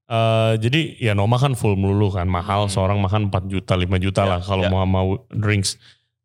eh, 0.07 0.53
jadi 0.57 0.81
ya 1.03 1.13
Noma 1.13 1.35
kan 1.35 1.53
full 1.53 1.75
melulu 1.75 2.09
kan 2.09 2.25
mahal 2.25 2.67
seorang 2.67 2.99
makan 2.99 3.27
4 3.27 3.51
juta 3.51 3.75
5 3.75 3.99
juta 3.99 4.23
Hmm. 4.23 4.31
Ya, 4.31 4.33
lah 4.33 4.41
kalau 4.41 4.65
ya. 4.65 4.71
mau 4.71 4.87
mau 4.87 5.09
drinks 5.29 5.75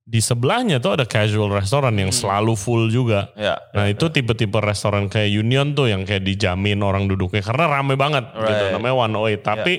di 0.01 0.17
sebelahnya 0.17 0.77
tuh 0.77 0.97
ada 0.97 1.05
casual 1.05 1.49
restoran 1.49 1.93
yang 1.93 2.09
Hmm. 2.09 2.19
selalu 2.19 2.53
full 2.53 2.87
juga 2.87 3.33
Ya. 3.33 3.57
Nah 3.71 3.85
itu 3.87 4.05
tipe-tipe 4.07 4.53
restoran 4.57 5.07
kayak 5.07 5.29
Union 5.31 5.73
tuh 5.73 5.87
yang 5.87 6.03
kayak 6.03 6.21
dijamin 6.21 6.81
orang 6.81 7.05
duduknya 7.05 7.41
karena 7.41 7.65
rame 7.67 7.93
banget 7.95 8.29
gitu 8.29 8.63
Right. 8.63 8.73
namanya 8.73 8.95
108 8.97 9.41
tapi 9.41 9.73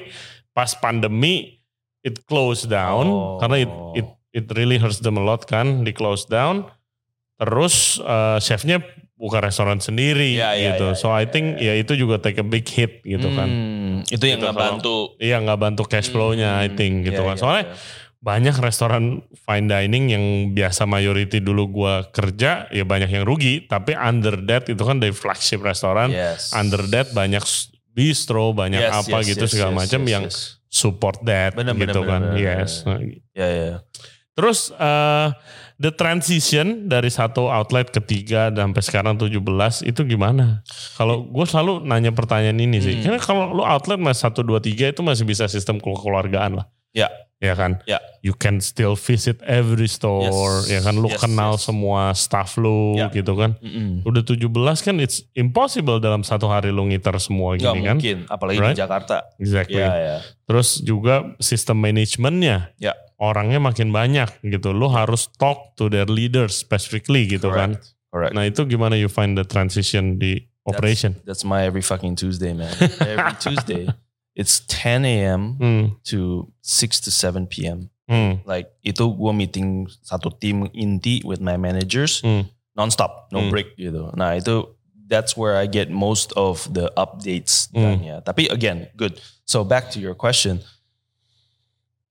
pas 0.50 0.74
pandemi 0.74 1.62
it 2.02 2.26
closed 2.26 2.66
down 2.66 3.06
Oh. 3.06 3.38
karena 3.38 3.62
it, 3.62 3.70
it 3.94 4.06
it 4.32 4.46
really 4.52 4.76
hurts 4.76 4.98
them 4.98 5.14
a 5.14 5.22
lot 5.22 5.44
kan 5.44 5.84
di 5.84 5.92
close 5.92 6.24
down 6.24 6.66
terus 7.36 7.98
eh, 7.98 8.38
chefnya 8.38 8.80
buka 9.22 9.38
restoran 9.38 9.78
sendiri 9.78 10.34
Ya, 10.34 10.50
ya, 10.58 10.74
gitu 10.74 10.90
ya, 10.90 10.98
so 10.98 11.06
ya, 11.08 11.22
I 11.22 11.30
think 11.30 11.56
ya 11.56 11.78
itu 11.78 11.94
juga 11.94 12.18
take 12.18 12.42
a 12.42 12.46
big 12.46 12.66
hit 12.66 13.06
gitu 13.06 13.30
kan 13.30 13.46
Hmm, 13.46 13.94
itu 14.04 14.18
yang 14.26 14.42
Gitu, 14.42 14.44
nggak 14.44 14.56
kalau- 14.58 14.66
bantu. 14.74 14.96
iya 15.16 15.38
nggak 15.38 15.60
bantu 15.60 15.82
cash 15.86 16.10
flow-nya 16.10 16.58
I 16.58 16.66
Hmm, 16.66 16.74
think 16.74 16.94
gitu 17.06 17.22
ya, 17.22 17.28
kan 17.30 17.36
ya, 17.36 17.40
soalnya 17.40 17.64
ya. 17.70 17.74
banyak 18.18 18.54
restoran 18.56 19.04
fine 19.36 19.66
dining 19.66 20.04
yang 20.08 20.24
biasa 20.50 20.82
mayority 20.84 21.38
dulu 21.38 21.70
gua 21.72 22.06
kerja 22.08 22.66
ya 22.68 22.82
banyak 22.82 23.08
yang 23.08 23.22
rugi 23.22 23.62
tapi 23.64 23.94
under 23.94 24.42
that 24.42 24.66
itu 24.66 24.78
kan 24.78 24.98
dari 24.98 25.10
flagship 25.10 25.58
restoran 25.58 26.10
Yes. 26.10 26.50
under 26.50 26.82
that 26.88 27.10
banyak 27.10 27.42
bistro 27.88 28.50
banyak 28.52 28.78
Yes, 28.80 28.94
apa 28.96 29.16
yes, 29.20 29.26
gitu 29.28 29.44
yes, 29.44 29.50
segala 29.50 29.70
yes, 29.70 29.78
macam 29.78 30.00
yes, 30.02 30.10
yang 30.10 30.24
yes. 30.26 30.38
support 30.66 31.22
that 31.22 31.52
Bener, 31.52 31.74
bener, 31.74 31.86
gitu 31.86 32.00
bener, 32.00 32.10
kan 32.10 32.20
bener, 32.24 32.38
yes 32.40 32.72
Ya 33.32 33.46
ya. 33.46 33.74
terus 34.32 34.72
eh, 34.72 35.28
the 35.82 35.90
transition 35.90 36.86
dari 36.86 37.10
satu 37.10 37.50
outlet 37.50 37.90
ke 37.90 37.98
tiga 37.98 38.48
dan 38.48 38.70
sampai 38.70 38.82
sekarang 38.86 39.14
17 39.18 39.34
itu 39.82 40.00
gimana 40.06 40.62
kalau 40.94 41.26
gue 41.26 41.42
selalu 41.42 41.82
nanya 41.82 42.14
pertanyaan 42.14 42.56
ini 42.56 42.78
sih 42.78 42.94
Hmm. 42.94 43.02
karena 43.02 43.18
kalau 43.18 43.44
lu 43.50 43.66
outlet 43.66 43.98
masih 43.98 44.30
satu 44.30 44.40
dua 44.40 44.62
tiga 44.62 44.86
itu 44.86 45.02
masih 45.02 45.26
bisa 45.26 45.44
sistem 45.46 45.76
kekeluargaan 45.76 46.54
lah 46.54 46.70
Ya. 46.92 47.08
ya 47.40 47.56
kan 47.56 47.82
Ya. 47.82 47.98
you 48.20 48.30
can 48.30 48.60
still 48.60 48.94
visit 48.94 49.40
every 49.42 49.88
store 49.88 50.28
Yes. 50.62 50.70
ya 50.70 50.80
kan 50.80 50.94
lu 50.94 51.08
Yes, 51.08 51.18
kenal 51.18 51.58
yes. 51.58 51.64
semua 51.64 52.12
staff 52.12 52.54
lu 52.54 52.94
Ya. 52.94 53.10
gitu 53.10 53.34
kan 53.34 53.58
Mm-mm. 53.58 54.06
udah 54.06 54.22
17 54.22 54.46
kan 54.78 54.94
it's 54.96 55.26
impossible 55.34 55.98
dalam 55.98 56.22
satu 56.22 56.46
hari 56.46 56.68
lu 56.68 56.86
ngiter 56.86 57.16
semua 57.18 57.56
gini 57.56 57.82
kan 57.82 57.98
mungkin, 57.98 58.18
apalagi 58.28 58.60
Right? 58.60 58.76
di 58.76 58.78
Jakarta. 58.78 59.26
exactly 59.36 59.80
Ya 59.80 59.90
ya. 59.90 60.16
terus 60.44 60.78
juga 60.78 61.34
sistem 61.40 61.80
manajemennya 61.80 62.70
Ya. 62.78 62.94
Orangnya 63.22 63.62
makin 63.62 63.94
banyak 63.94 64.26
gitu 64.42 64.74
lu 64.74 64.90
harus 64.90 65.30
talk 65.38 65.78
to 65.78 65.86
their 65.86 66.10
leaders 66.10 66.58
specifically 66.58 67.30
gitu 67.30 67.54
kan 67.54 67.78
Correct. 68.10 68.34
nah 68.34 68.42
itu 68.42 68.66
gimana 68.66 68.98
you 68.98 69.06
find 69.06 69.38
the 69.38 69.46
transition 69.46 70.18
di 70.18 70.42
operation 70.66 71.14
That's 71.22 71.46
my 71.46 71.62
every 71.62 71.82
fucking 71.82 72.18
Tuesday, 72.18 72.50
man. 72.54 72.70
every 73.02 73.34
Tuesday, 73.38 73.86
it's 74.34 74.62
10 74.70 75.02
a.m. 75.06 75.42
hmm. 75.58 75.84
to 76.10 76.50
6 76.62 77.06
to 77.06 77.10
7 77.10 77.46
p.m. 77.50 77.90
Hmm. 78.06 78.42
Like 78.44 78.70
itu 78.82 79.06
gue 79.10 79.32
meeting 79.34 79.86
satu 80.02 80.30
tim 80.34 80.66
inti 80.70 81.22
with 81.22 81.38
my 81.42 81.54
managers 81.58 82.22
Hmm. 82.22 82.46
non-stop, 82.74 83.30
no 83.34 83.42
Hmm. 83.42 83.50
break 83.50 83.74
gitu. 83.74 84.10
Nah 84.14 84.38
itu 84.38 84.70
that's 85.10 85.34
where 85.34 85.58
I 85.58 85.66
get 85.66 85.90
most 85.90 86.30
of 86.38 86.62
the 86.70 86.94
updates 86.94 87.66
Hmm. 87.74 87.98
ya. 88.02 88.16
Tapi 88.22 88.46
again, 88.46 88.86
good. 88.94 89.18
So 89.42 89.66
back 89.66 89.90
to 89.94 89.98
your 89.98 90.14
question. 90.14 90.62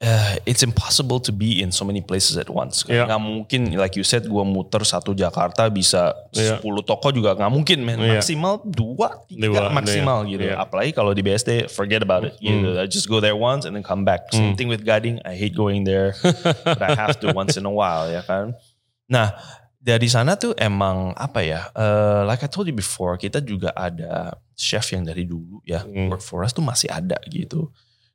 Uh, 0.02 0.34
it's 0.50 0.66
impossible 0.66 1.22
to 1.22 1.30
be 1.30 1.62
in 1.62 1.70
so 1.70 1.86
many 1.86 2.02
places 2.02 2.34
at 2.34 2.50
once. 2.50 2.82
Yeah. 2.90 3.06
Nggak 3.06 3.22
mungkin, 3.22 3.62
like 3.78 3.94
you 3.94 4.02
said, 4.02 4.26
gue 4.26 4.42
muter 4.42 4.82
satu 4.82 5.14
Jakarta 5.14 5.70
bisa 5.70 6.18
Yeah. 6.34 6.58
10 6.58 6.82
toko 6.82 7.14
juga 7.14 7.38
nggak 7.38 7.52
mungkin. 7.54 7.86
Yeah. 7.86 8.18
Maksimal 8.18 8.66
dua, 8.66 9.22
tiga 9.30 9.54
Dua, 9.54 9.70
maksimal 9.70 10.26
yeah. 10.26 10.32
gitu. 10.34 10.44
Yeah. 10.50 10.58
Apalagi 10.58 10.98
kalau 10.98 11.14
di 11.14 11.22
BSD, 11.22 11.70
forget 11.70 12.02
about 12.02 12.26
it. 12.26 12.34
Gitu. 12.42 12.82
I 12.82 12.90
just 12.90 13.06
go 13.06 13.22
there 13.22 13.38
once 13.38 13.62
and 13.70 13.78
then 13.78 13.86
come 13.86 14.02
back. 14.02 14.26
Mm. 14.34 14.34
Same 14.34 14.54
thing 14.58 14.74
with 14.74 14.82
Gading. 14.82 15.22
I 15.22 15.38
hate 15.38 15.54
going 15.54 15.86
there, 15.86 16.18
but 16.66 16.82
I 16.82 16.98
have 16.98 17.22
to 17.22 17.30
once 17.38 17.54
in 17.54 17.70
a 17.70 17.74
while, 17.74 18.10
ya 18.10 18.26
kan. 18.26 18.58
Nah, 19.06 19.38
dari 19.78 20.10
sana 20.10 20.34
tuh 20.34 20.58
emang 20.58 21.14
apa 21.14 21.46
ya? 21.46 21.70
eh, 21.78 22.22
like 22.26 22.42
I 22.42 22.50
told 22.50 22.66
you 22.66 22.74
before, 22.74 23.22
kita 23.22 23.38
juga 23.38 23.70
ada 23.78 24.34
chef 24.58 24.90
yang 24.98 25.06
dari 25.06 25.30
dulu 25.30 25.62
ya 25.62 25.86
Hmm. 25.86 26.10
work 26.10 26.26
for 26.26 26.42
us 26.42 26.54
tuh 26.54 26.66
masih 26.66 26.90
ada 26.90 27.22
gitu. 27.30 27.70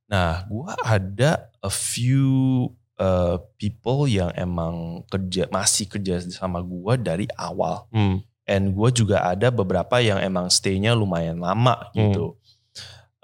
Nah, 0.07 0.47
gua 0.47 0.79
ada 0.87 1.51
a 1.63 1.71
few 1.71 2.71
uh, 2.99 3.43
people 3.59 4.07
yang 4.07 4.31
emang 4.39 5.03
kerja 5.11 5.51
masih 5.51 5.91
kerja 5.91 6.23
sama 6.31 6.63
gua 6.63 6.95
dari 6.95 7.27
awal. 7.35 7.91
Hmm. 7.91 8.23
And 8.47 8.79
gue 8.79 8.95
juga 8.95 9.27
ada 9.27 9.51
beberapa 9.51 9.99
yang 9.99 10.23
emang 10.23 10.47
stay-nya 10.55 10.95
lumayan 10.95 11.43
lama 11.43 11.91
Hmm. 11.91 12.15
gitu. 12.15 12.39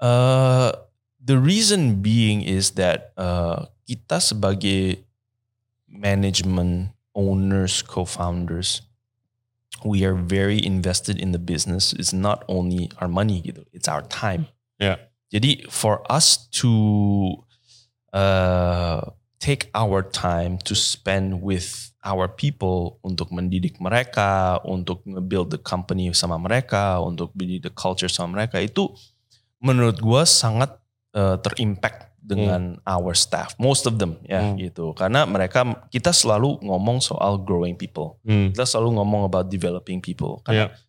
Uh, 0.03 0.75
the 1.23 1.39
reason 1.39 2.03
being 2.03 2.43
is 2.43 2.75
that 2.75 3.15
uh, 3.15 3.71
kita 3.87 4.19
sebagai 4.19 5.07
management 5.87 6.91
owners, 7.15 7.79
co-founders, 7.79 8.83
we 9.87 10.03
are 10.03 10.15
very 10.15 10.59
invested 10.59 11.15
in 11.15 11.31
the 11.31 11.39
business. 11.39 11.95
It's 11.95 12.11
not 12.11 12.43
only 12.51 12.91
our 12.99 13.07
money 13.07 13.39
gitu, 13.47 13.63
it's 13.71 13.87
our 13.87 14.03
time. 14.03 14.51
Yeah. 14.75 14.99
Jadi 15.33 15.65
for 15.65 16.05
us 16.05 16.45
to 16.61 16.69
uh, 18.13 19.01
take 19.41 19.73
our 19.73 20.05
time 20.05 20.61
to 20.63 20.77
spend 20.77 21.41
with 21.41 21.91
our 22.05 22.29
people 22.29 23.01
untuk 23.01 23.33
mendidik 23.33 23.81
mereka, 23.81 24.61
untuk 24.61 25.01
nge-build 25.03 25.49
the 25.49 25.59
company 25.59 26.13
sama 26.13 26.37
mereka, 26.37 27.01
untuk 27.01 27.33
build 27.33 27.65
the 27.65 27.73
culture 27.73 28.11
sama 28.11 28.39
mereka 28.39 28.61
itu 28.61 28.93
menurut 29.63 29.97
gua 29.97 30.27
sangat 30.27 30.77
uh, 31.15 31.39
terimpact 31.41 32.13
dengan 32.23 32.79
our 32.87 33.11
staff, 33.11 33.51
most 33.59 33.83
of 33.83 33.99
them 33.99 34.15
ya 34.23 34.39
Hmm. 34.39 34.55
gitu. 34.55 34.95
Karena 34.95 35.27
mereka 35.27 35.67
kita 35.91 36.15
selalu 36.15 36.55
ngomong 36.63 37.03
soal 37.03 37.35
growing 37.43 37.75
people, 37.75 38.15
Hmm. 38.23 38.55
kita 38.55 38.63
selalu 38.63 38.95
ngomong 39.01 39.27
about 39.27 39.51
developing 39.51 39.99
people. 39.99 40.39
Karena 40.47 40.71
Yeah. 40.71 40.82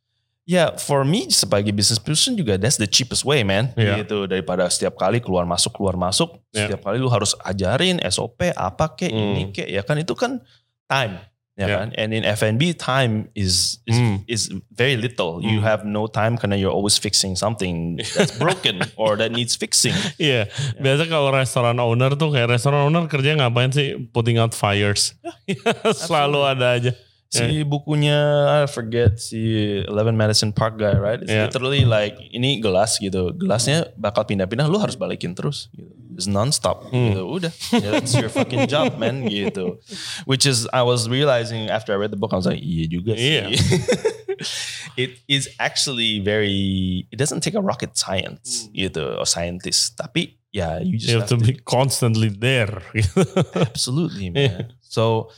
Ya, 0.44 0.76
for 0.76 1.08
me 1.08 1.24
sebagai 1.32 1.72
business 1.72 1.96
person 1.96 2.36
juga 2.36 2.60
that's 2.60 2.76
the 2.76 2.84
cheapest 2.84 3.24
way, 3.24 3.40
man. 3.40 3.72
Iya. 3.80 4.04
Gitu 4.04 4.28
daripada 4.28 4.68
setiap 4.68 4.92
kali 4.92 5.16
keluar 5.16 5.48
masuk 5.48 5.72
keluar 5.72 5.96
masuk, 5.96 6.36
Iya. 6.52 6.68
setiap 6.68 6.84
kali 6.84 7.00
lu 7.00 7.08
harus 7.08 7.32
ajarin 7.40 7.96
SOP 8.04 8.52
apa 8.52 8.92
kek 8.92 9.08
Hmm. 9.08 9.24
ini 9.32 9.42
kek 9.56 9.64
ya 9.64 9.80
kan 9.80 9.96
itu 9.96 10.12
kan 10.12 10.44
time, 10.84 11.16
ya 11.56 11.64
Iya. 11.64 11.76
kan? 11.80 11.88
And 11.96 12.12
in 12.12 12.28
F&B 12.28 12.76
time 12.76 13.32
is 13.32 13.80
is, 13.88 13.96
Hmm. 13.96 14.20
is 14.28 14.52
very 14.68 15.00
little. 15.00 15.40
You 15.40 15.64
Hmm. 15.64 15.66
have 15.66 15.88
no 15.88 16.12
time 16.12 16.36
karena 16.36 16.60
you're 16.60 16.76
always 16.76 17.00
fixing 17.00 17.40
something 17.40 17.96
that's 18.12 18.36
broken 18.44 18.84
or 19.00 19.16
that 19.16 19.32
needs 19.32 19.56
fixing. 19.56 19.96
Iya, 20.20 20.52
biasa 20.76 21.08
kalau 21.08 21.32
restoran 21.32 21.80
owner 21.80 22.12
tuh 22.20 22.28
kayak 22.28 22.52
restoran 22.52 22.84
owner 22.84 23.08
kerja 23.08 23.32
ngapain 23.32 23.72
sih 23.72 23.96
putting 24.12 24.36
out 24.36 24.52
fires. 24.52 25.16
Selalu 26.04 26.40
ada 26.44 26.68
aja. 26.76 26.92
Si 27.34 27.66
bukunya 27.66 28.18
I 28.62 28.70
forget 28.70 29.18
si 29.18 29.42
Eleven 29.82 30.14
Madison 30.14 30.54
Park 30.54 30.78
guy, 30.78 30.94
right? 30.94 31.18
It's 31.18 31.26
Yeah. 31.26 31.50
literally 31.50 31.82
like 31.82 32.14
ini 32.30 32.62
gelas 32.62 33.02
gitu. 33.02 33.34
Gelasnya 33.34 33.90
bakal 33.98 34.22
pindah-pindah, 34.22 34.70
lu 34.70 34.78
harus 34.78 34.94
balikin 34.94 35.34
terus 35.34 35.66
gitu. 35.74 35.90
It's 36.14 36.30
non-stop 36.30 36.94
Hmm. 36.94 37.10
gitu. 37.10 37.22
Udah. 37.26 37.52
Yeah, 37.74 37.98
that's 37.98 38.14
your 38.14 38.30
fucking 38.30 38.70
job, 38.70 38.94
man 39.02 39.26
gitu. 39.26 39.82
Which 40.30 40.46
is 40.46 40.70
I 40.70 40.86
was 40.86 41.10
realizing 41.10 41.66
after 41.66 41.90
I 41.90 41.98
read 41.98 42.14
the 42.14 42.20
book 42.20 42.30
I 42.30 42.38
was 42.38 42.46
like, 42.46 42.62
iya 42.62 42.86
juga 42.86 43.18
sih. 43.18 43.42
Iya. 43.42 43.44
it 44.96 45.18
is 45.26 45.50
actually 45.58 46.22
very 46.22 47.02
it 47.10 47.18
doesn't 47.18 47.42
take 47.42 47.58
a 47.58 47.62
rocket 47.62 47.98
science 47.98 48.70
gitu 48.70 49.18
or 49.18 49.26
scientist, 49.26 49.98
tapi 49.98 50.38
ya 50.54 50.78
you 50.78 50.98
just 51.02 51.10
You 51.10 51.18
have 51.18 51.30
to 51.34 51.38
be 51.38 51.58
constantly 51.66 52.30
there. 52.30 52.78
Absolutely, 53.54 54.30
man. 54.30 54.70
So 54.86 55.34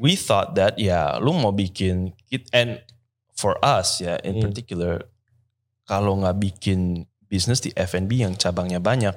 we 0.00 0.16
thought 0.16 0.56
that 0.56 0.80
ya, 0.80 1.20
lu 1.20 1.36
mau 1.36 1.52
bikin 1.52 2.16
kit 2.26 2.48
and 2.50 2.80
for 3.36 3.60
us 3.60 4.00
ya, 4.00 4.16
in 4.24 4.40
Hmm. 4.40 4.48
particular, 4.48 5.04
kalau 5.84 6.16
nggak 6.16 6.40
bikin 6.40 7.04
bisnis 7.28 7.60
di 7.60 7.70
F&B 7.76 8.24
yang 8.24 8.32
cabangnya 8.34 8.80
banyak, 8.80 9.12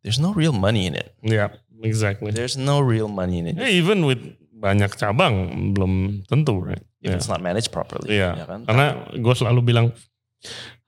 there's 0.00 0.16
no 0.16 0.32
real 0.32 0.56
money 0.56 0.88
in 0.88 0.96
it. 0.96 1.12
Iya. 1.20 1.52
exactly. 1.84 2.32
There's 2.32 2.56
no 2.56 2.80
real 2.80 3.04
money 3.06 3.44
in 3.44 3.52
it. 3.52 3.60
Yeah, 3.60 3.68
even 3.68 4.08
with 4.08 4.18
banyak 4.56 4.96
cabang 4.96 5.52
belum 5.76 6.24
tentu, 6.24 6.56
right? 6.64 6.80
If 7.04 7.12
Yeah. 7.12 7.20
it's 7.20 7.28
not 7.28 7.44
managed 7.44 7.68
properly. 7.68 8.16
Iya, 8.16 8.30
ya 8.32 8.44
kan? 8.48 8.60
karena 8.64 8.86
gue 9.12 9.34
selalu 9.36 9.60
bilang 9.62 9.86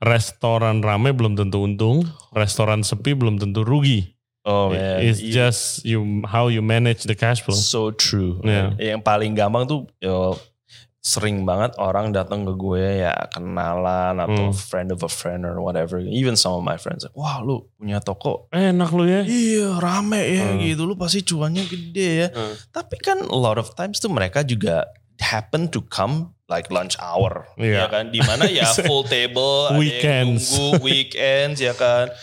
restoran 0.01 0.81
rame 0.81 1.12
belum 1.12 1.37
tentu 1.37 1.61
untung, 1.61 2.09
restoran 2.33 2.81
sepi 2.81 3.12
belum 3.12 3.37
tentu 3.37 3.62
rugi. 3.66 4.16
Oh 4.49 4.73
man, 4.73 5.05
It's 5.05 5.21
you- 5.21 5.31
just 5.31 5.85
you 5.85 6.01
how 6.25 6.49
you 6.49 6.65
manage 6.65 7.05
the 7.05 7.13
cash 7.13 7.45
flow. 7.45 7.53
so 7.53 7.93
true. 7.93 8.41
Iya. 8.41 8.73
Yang 8.97 9.03
paling 9.05 9.37
gampang 9.37 9.69
tuh 9.69 9.85
yo, 10.01 10.41
sering 10.99 11.45
banget 11.45 11.73
orang 11.79 12.11
datang 12.11 12.43
ke 12.43 12.53
gue 12.53 13.01
ya 13.01 13.15
kenalan 13.31 14.19
atau 14.19 14.51
Hmm. 14.51 14.57
friend 14.57 14.89
of 14.91 15.01
a 15.01 15.09
friend 15.09 15.45
or 15.45 15.61
whatever. 15.61 16.01
Even 16.01 16.35
some 16.35 16.53
of 16.53 16.61
my 16.61 16.77
friends, 16.77 17.07
like, 17.07 17.15
wah 17.15 17.39
lu 17.39 17.65
punya 17.77 18.01
toko. 18.01 18.51
Enak 18.51 18.91
lu 18.93 19.05
ya. 19.05 19.23
Iya 19.25 19.79
rame 19.79 20.21
ya 20.27 20.45
Hmm. 20.53 20.61
gitu. 20.61 20.83
Lu 20.85 20.97
pasti 20.97 21.23
cuannya 21.23 21.65
gede 21.65 22.09
ya. 22.25 22.29
Hmm. 22.33 22.55
Tapi 22.73 22.97
kan 22.99 23.21
a 23.25 23.39
lot 23.39 23.57
of 23.57 23.73
times 23.73 24.01
tuh 24.01 24.11
mereka 24.11 24.43
juga 24.43 24.89
happen 25.19 25.67
to 25.67 25.81
come 25.87 26.35
like 26.47 26.69
lunch 26.69 26.99
hour. 26.99 27.47
Iya. 27.57 27.85
Ya 27.85 27.87
kan. 27.89 28.05
Di 28.11 28.21
mana 28.21 28.45
ya 28.49 28.69
full 28.85 29.05
table. 29.05 29.71
ada 29.71 29.73
yang 29.73 29.81
Weekends. 29.81 30.45
nunggu, 30.53 30.83
weekends 30.83 31.59
ya 31.61 31.73
kan. 31.73 32.11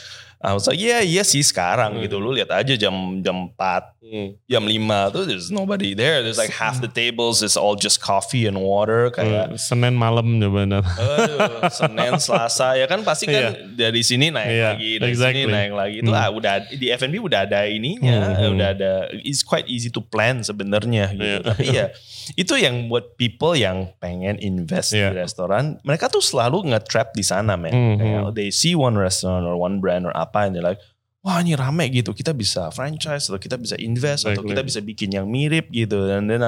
I 0.46 0.54
was 0.54 0.70
like, 0.70 0.78
yeah, 0.78 1.02
iya 1.02 1.26
sih 1.26 1.42
sekarang 1.42 1.98
Hmm. 1.98 2.04
gitu. 2.06 2.22
Lu 2.22 2.30
lihat 2.30 2.54
aja 2.54 2.78
jam 2.78 2.94
jam 3.20 3.50
4 3.52 3.98
jam 4.46 4.62
5 4.62 4.78
tuh 5.10 5.26
there's 5.26 5.50
nobody 5.50 5.92
there. 5.92 6.22
There's 6.22 6.38
like 6.38 6.54
half 6.54 6.78
the 6.78 6.88
tables 6.88 7.42
is 7.42 7.58
all 7.58 7.74
just 7.74 7.98
coffee 7.98 8.46
and 8.46 8.54
water 8.56 9.10
kayak 9.10 9.50
Hmm, 9.50 9.58
Senin 9.58 9.98
malam 9.98 10.38
coba 10.38 10.70
aduh, 10.70 10.86
Senin 11.74 12.14
Selasa 12.22 12.78
ya 12.78 12.86
kan 12.86 13.02
pasti 13.02 13.26
kan 13.26 13.74
dari 13.74 14.06
sini 14.06 14.30
naik 14.30 14.46
Iya, 14.48 14.68
lagi 14.72 14.92
dari 15.02 15.10
exactly. 15.10 15.44
sini 15.44 15.52
naik 15.52 15.74
lagi 15.74 15.96
itu 16.00 16.12
Hmm. 16.14 16.22
ah, 16.22 16.30
udah 16.30 16.54
di 16.70 16.88
F&B 16.88 17.18
udah 17.18 17.50
ada 17.50 17.66
ininya 17.66 18.38
Hmm, 18.38 18.38
hmm. 18.38 18.54
udah 18.54 18.68
ada 18.72 18.92
it's 19.26 19.42
quite 19.42 19.66
easy 19.66 19.90
to 19.90 20.00
plan 20.00 20.46
sebenarnya 20.46 21.10
gitu 21.10 21.26
Iya. 21.26 21.38
tapi 21.42 21.66
ya 21.74 21.86
itu 22.34 22.58
yang 22.58 22.90
buat 22.90 23.14
people 23.16 23.54
yang 23.54 23.94
pengen 23.98 24.42
invest 24.42 24.92
Iya. 24.92 25.14
di 25.14 25.22
restoran 25.22 25.78
mereka 25.82 26.10
tuh 26.10 26.20
selalu 26.20 26.74
nge-trap 26.74 27.14
di 27.14 27.22
sana 27.22 27.54
Hmm, 27.70 27.96
Kayak, 27.96 28.22
hmm. 28.26 28.34
they 28.34 28.50
see 28.50 28.74
one 28.74 28.98
restaurant 28.98 29.46
or 29.46 29.54
one 29.54 29.78
brand 29.78 30.10
or 30.10 30.14
apa 30.18 30.50
and 30.50 30.58
they're 30.58 30.66
like 30.66 30.82
wah 31.26 31.42
ini 31.42 31.58
rame 31.58 31.90
gitu 31.90 32.14
kita 32.14 32.32
bisa 32.32 32.70
franchise 32.70 33.26
atau 33.26 33.42
kita 33.42 33.58
bisa 33.58 33.74
invest 33.82 34.30
atau 34.30 34.46
Exactly. 34.46 34.52
kita 34.54 34.62
bisa 34.62 34.80
bikin 34.80 35.10
yang 35.10 35.26
mirip 35.26 35.74
gitu 35.74 36.06
dan 36.06 36.30
then 36.30 36.46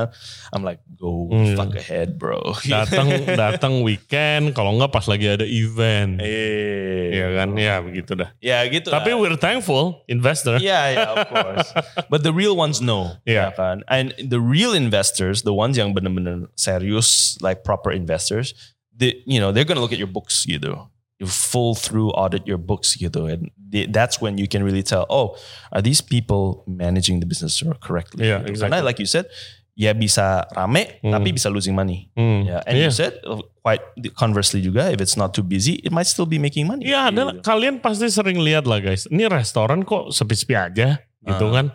I'm 0.54 0.62
like 0.62 0.78
go 0.94 1.26
Hmm. 1.28 1.58
fuck 1.58 1.74
ahead 1.74 2.16
bro 2.16 2.54
Datang 2.70 3.10
datang 3.34 3.74
weekend, 3.82 4.54
kalau 4.54 4.78
enggak 4.78 4.94
pas 4.94 5.10
lagi 5.10 5.26
ada 5.26 5.44
event. 5.44 6.22
eh 6.22 7.10
Iya 7.10 7.28
kan? 7.36 7.48
Ya 7.58 7.82
begitu 7.82 8.14
dah. 8.14 8.30
ya 8.38 8.62
gitu 8.70 8.94
Tapi 8.94 9.12
lah. 9.12 9.18
we're 9.18 9.34
thankful 9.36 10.06
investor. 10.06 10.62
Yeah, 10.62 10.94
yeah, 10.94 11.10
of 11.10 11.26
course. 11.26 11.74
But 12.08 12.22
the 12.22 12.30
real 12.32 12.54
ones 12.54 12.78
know. 12.78 13.18
Yeah. 13.26 13.50
ya 13.50 13.58
kan? 13.58 13.82
And 13.90 14.14
the 14.22 14.38
real 14.38 14.78
investors, 14.78 15.42
the 15.42 15.58
ones 15.58 15.74
yang 15.76 15.98
benar-benar 15.98 16.54
serius, 16.54 17.36
like 17.42 17.66
proper 17.66 17.90
investors, 17.90 18.54
they, 18.94 19.26
you 19.26 19.42
know, 19.42 19.50
they're 19.50 19.66
gonna 19.66 19.82
look 19.82 19.92
at 19.92 20.00
your 20.00 20.12
books 20.12 20.46
gitu. 20.46 20.78
You 21.18 21.26
full 21.26 21.74
through 21.74 22.14
audit 22.14 22.46
your 22.46 22.62
books 22.62 22.94
gitu. 22.94 23.26
And 23.26 23.50
that's 23.90 24.22
when 24.22 24.38
you 24.38 24.46
can 24.46 24.62
really 24.62 24.86
tell, 24.86 25.10
oh, 25.10 25.34
are 25.74 25.82
these 25.82 25.98
people 25.98 26.62
managing 26.70 27.22
the 27.22 27.26
business 27.26 27.58
correctly? 27.82 28.30
Yeah, 28.30 28.46
gitu. 28.46 28.54
exactly. 28.54 28.78
Karena 28.78 28.86
like 28.86 29.02
you 29.02 29.10
said, 29.10 29.26
ya 29.74 29.98
bisa 29.98 30.46
rame, 30.54 31.02
Hmm. 31.02 31.18
tapi 31.18 31.34
bisa 31.34 31.50
losing 31.50 31.74
money. 31.74 32.14
Hmm. 32.14 32.46
Yeah. 32.46 32.62
And 32.70 32.78
Iya. 32.78 32.86
you 32.86 32.94
said, 32.94 33.14
uh, 33.26 33.42
quite 33.62 33.82
conversely 34.14 34.62
juga, 34.62 34.94
if 34.94 35.02
it's 35.02 35.18
not 35.18 35.34
too 35.34 35.42
busy, 35.42 35.82
it 35.82 35.90
might 35.90 36.06
still 36.06 36.30
be 36.30 36.38
making 36.38 36.70
money. 36.70 36.86
Iya, 36.86 37.10
ada 37.10 37.34
Gitu. 37.34 37.42
kalian 37.42 37.82
pasti 37.82 38.10
sering 38.14 38.38
lihat 38.38 38.70
lah 38.70 38.78
guys. 38.78 39.10
Ini 39.10 39.26
restoran 39.26 39.82
kok 39.86 40.14
sepi-sepi 40.14 40.54
aja 40.54 41.02
gitu 41.26 41.46
Ah. 41.50 41.54
kan. 41.62 41.66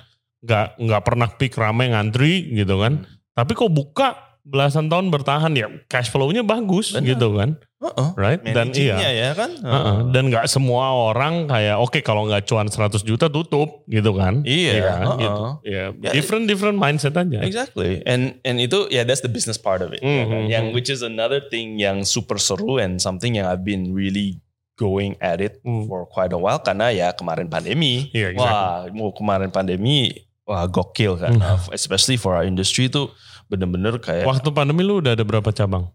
Nggak 0.42 0.66
nggak 0.78 1.02
pernah 1.02 1.28
peak 1.34 1.54
rame 1.54 1.90
ngantri 1.90 2.46
gitu 2.54 2.78
kan. 2.78 3.02
Hmm. 3.02 3.10
Tapi 3.34 3.52
kok 3.54 3.70
buka 3.74 4.31
belasan 4.42 4.90
tahun 4.90 5.14
bertahan 5.14 5.54
ya 5.54 5.70
cash 5.86 6.10
flow-nya 6.10 6.42
bagus 6.42 6.90
Benar. 6.90 7.14
gitu 7.14 7.28
kan. 7.38 7.50
Uh-uh. 7.82 8.14
Right? 8.14 8.38
Dan 8.46 8.70
iya. 8.74 8.94
ya 9.10 9.30
kan. 9.34 9.50
Heeh. 9.58 9.96
Dan 10.14 10.30
nggak 10.30 10.46
semua 10.46 10.94
orang 11.10 11.50
kayak 11.50 11.82
oke 11.82 11.98
kalau 12.02 12.30
nggak 12.30 12.46
cuan 12.46 12.70
100 12.70 13.02
juta 13.02 13.26
tutup 13.26 13.82
gitu 13.90 14.14
kan. 14.14 14.46
Iya, 14.46 14.72
kan? 14.86 15.02
heeh. 15.02 15.18
gitu. 15.18 15.42
Ya, 15.66 15.84
Ya, 15.90 16.10
different 16.14 16.46
different 16.46 16.78
mindset 16.78 17.14
aja. 17.18 17.42
Exactly. 17.42 18.02
And 18.06 18.38
and 18.46 18.62
itu 18.62 18.86
ya 18.86 19.02
that's 19.02 19.22
the 19.22 19.30
business 19.30 19.58
part 19.58 19.82
of 19.82 19.90
it. 19.90 19.98
ya 19.98 20.26
kan? 20.30 20.46
Mhm. 20.46 20.50
Yang 20.50 20.64
which 20.74 20.90
is 20.90 21.02
another 21.02 21.42
thing 21.42 21.78
yang 21.78 22.06
super 22.06 22.38
seru 22.38 22.78
and 22.78 23.02
something 23.02 23.34
yang 23.34 23.50
I've 23.50 23.66
been 23.66 23.90
really 23.90 24.38
going 24.78 25.18
at 25.18 25.38
it 25.38 25.58
Hmm. 25.62 25.86
for 25.86 26.06
quite 26.06 26.30
a 26.30 26.38
while 26.38 26.58
karena 26.58 26.90
ya 26.90 27.10
kemarin 27.14 27.46
pandemi. 27.46 28.10
Iya, 28.14 28.34
exactly. 28.34 28.90
Wah, 28.90 28.90
mau 28.94 29.10
kemarin 29.10 29.50
pandemi 29.50 30.10
wah 30.42 30.66
gokil 30.66 31.18
kan. 31.18 31.34
Hmm. 31.34 31.58
Especially 31.74 32.14
for 32.14 32.34
our 32.34 32.46
industry 32.46 32.86
itu 32.86 33.10
bener-bener 33.52 34.00
kayak 34.00 34.24
Waktu 34.24 34.48
pandemi 34.50 34.80
lu 34.80 35.04
udah 35.04 35.12
ada 35.12 35.20
berapa 35.22 35.52
cabang? 35.52 35.92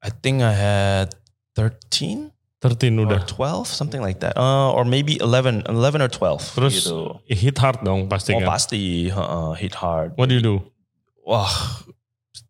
I 0.00 0.08
think 0.08 0.40
I 0.40 0.56
had 0.56 1.12
13 1.54 2.32
13 2.62 2.94
or 2.96 3.04
udah. 3.10 3.20
12 3.26 3.66
something 3.68 3.98
like 3.98 4.22
that. 4.22 4.38
Uh, 4.38 4.70
or 4.70 4.86
maybe 4.86 5.18
11 5.18 5.66
11 5.66 5.98
or 6.00 6.08
12 6.08 6.56
Terus 6.56 6.74
gitu. 6.86 7.18
hit 7.26 7.58
hard 7.58 7.82
dong 7.82 8.06
pasti 8.06 8.32
Oh 8.32 8.40
kan. 8.40 8.48
pasti 8.48 8.82
heeh, 9.10 9.50
hit 9.58 9.74
hard. 9.76 10.14
What 10.16 10.32
do 10.32 10.38
you 10.38 10.44
do? 10.44 10.56
wah 11.22 11.46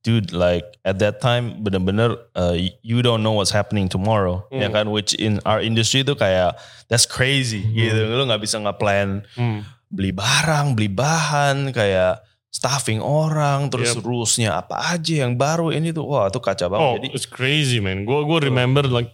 dude 0.00 0.32
like 0.32 0.64
at 0.82 0.96
that 0.98 1.20
time 1.20 1.60
bener-bener 1.60 2.16
uh, 2.32 2.56
you 2.80 3.04
don't 3.04 3.20
know 3.20 3.36
what's 3.36 3.52
happening 3.52 3.84
tomorrow 3.84 4.40
Hmm. 4.48 4.64
ya 4.64 4.68
kan 4.72 4.88
which 4.88 5.12
in 5.14 5.44
our 5.44 5.60
industry 5.60 6.00
itu 6.00 6.16
kayak 6.16 6.56
that's 6.88 7.04
crazy 7.04 7.60
Hmm. 7.60 7.76
gitu 7.76 8.00
lu 8.16 8.24
nggak 8.24 8.40
bisa 8.40 8.56
nge-plan 8.58 9.28
Hmm. 9.36 9.62
beli 9.92 10.08
barang 10.10 10.72
beli 10.72 10.88
bahan 10.88 11.70
kayak 11.70 12.24
staffing 12.52 13.00
orang 13.00 13.66
terus 13.66 13.96
Yep. 13.96 14.04
rulesnya 14.04 14.60
apa 14.60 14.92
aja 14.92 15.24
yang 15.24 15.34
baru 15.34 15.72
ini 15.72 15.88
tuh 15.90 16.04
wah 16.04 16.28
itu 16.28 16.36
kacau 16.36 16.68
banget 16.68 16.84
Oh, 16.84 16.94
jadi 17.00 17.08
it's 17.10 17.24
crazy 17.24 17.80
man. 17.80 18.04
Gue 18.04 18.22
gue 18.22 18.38
remember 18.44 18.84
like, 18.84 19.08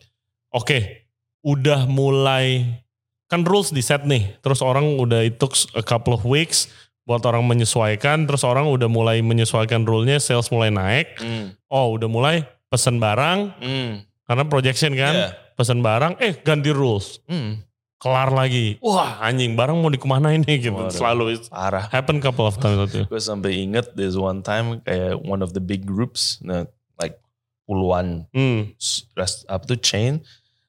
oke, 0.51 0.75
udah 1.41 1.87
mulai 1.87 2.67
kan 3.31 3.47
rules 3.47 3.71
di 3.71 3.79
set 3.79 4.03
nih. 4.03 4.37
Terus 4.43 4.59
orang 4.59 4.99
udah 4.99 5.23
it 5.23 5.39
took 5.39 5.55
a 5.73 5.85
couple 5.85 6.11
of 6.11 6.27
weeks 6.27 6.67
buat 7.07 7.23
orang 7.23 7.47
menyesuaikan. 7.47 8.27
Terus 8.27 8.43
orang 8.43 8.67
udah 8.67 8.91
mulai 8.91 9.23
menyesuaikan 9.23 9.87
rule-nya, 9.87 10.19
sales 10.19 10.51
mulai 10.51 10.69
naik. 10.69 11.17
hmm, 11.17 11.55
Oh, 11.71 11.95
udah 11.95 12.09
mulai 12.09 12.37
pesen 12.67 12.99
barang 12.99 13.55
hmm, 13.61 13.93
karena 14.27 14.45
projection 14.45 14.93
kan. 14.93 15.15
yeah, 15.15 15.33
Pesen 15.55 15.79
barang, 15.79 16.19
eh 16.19 16.39
ganti 16.39 16.71
rules, 16.71 17.19
hmm, 17.27 17.59
kelar 17.99 18.31
lagi. 18.31 18.79
Wah 18.79 19.19
anjing 19.21 19.59
barang 19.59 19.75
mau 19.75 19.91
dikemanain 19.91 20.41
nih 20.41 20.71
gitu. 20.71 20.75
Waduh. 20.75 20.95
Selalu 20.95 21.23
parah 21.51 21.91
happen 21.91 22.23
couple 22.23 22.47
of 22.47 22.55
times 22.57 22.91
itu. 22.91 23.03
gue 23.05 23.21
sampai 23.21 23.59
inget 23.59 23.91
there's 23.93 24.15
one 24.15 24.41
time 24.41 24.79
kayak 24.83 25.19
one 25.19 25.43
of 25.43 25.51
the 25.51 25.61
big 25.61 25.83
groups 25.83 26.39
nah, 26.41 26.63
like 26.97 27.19
puluhan 27.67 28.25
Hmm. 28.31 28.71
rest, 29.13 29.43
apa 29.47 29.67
tuh 29.67 29.79
chain 29.79 30.23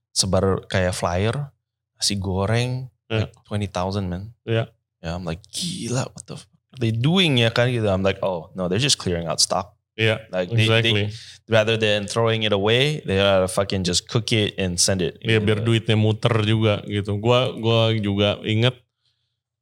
sebar 0.10 0.66
kayak 0.66 0.92
flyer 0.92 1.54
nasi 1.96 2.18
goreng 2.18 2.90
Yeah. 3.10 3.26
like 3.26 3.34
20,000 3.50 4.06
man. 4.06 4.38
Yeah. 4.46 4.70
Yeah, 5.02 5.18
I'm 5.18 5.26
like 5.26 5.42
gila 5.50 6.12
what 6.14 6.26
the 6.28 6.38
fuck 6.38 6.50
are 6.76 6.78
they 6.78 6.94
doing 6.94 7.42
ya 7.42 7.50
kan 7.50 7.72
gitu. 7.72 7.88
I'm 7.88 8.04
like 8.04 8.22
oh 8.22 8.54
no 8.54 8.68
they're 8.68 8.78
just 8.78 9.00
clearing 9.00 9.26
out 9.26 9.42
stock. 9.42 9.79
Iya, 10.00 10.16
Like 10.32 10.48
they, 10.50 10.64
exactly. 10.64 11.04
they 11.12 11.12
rather 11.52 11.76
than 11.76 12.08
throwing 12.08 12.48
it 12.48 12.56
away 12.56 13.04
they 13.04 13.20
are 13.20 13.44
fucking 13.46 13.84
just 13.84 14.08
cook 14.08 14.32
it 14.32 14.56
and 14.56 14.80
send 14.80 15.04
it. 15.04 15.20
Iya 15.20 15.44
biar 15.44 15.60
Gitu. 15.60 15.68
duitnya 15.68 16.00
muter 16.00 16.32
juga 16.42 16.80
gitu. 16.88 17.20
Gua 17.20 17.52
gua 17.52 17.92
juga 17.92 18.40
inget 18.42 18.80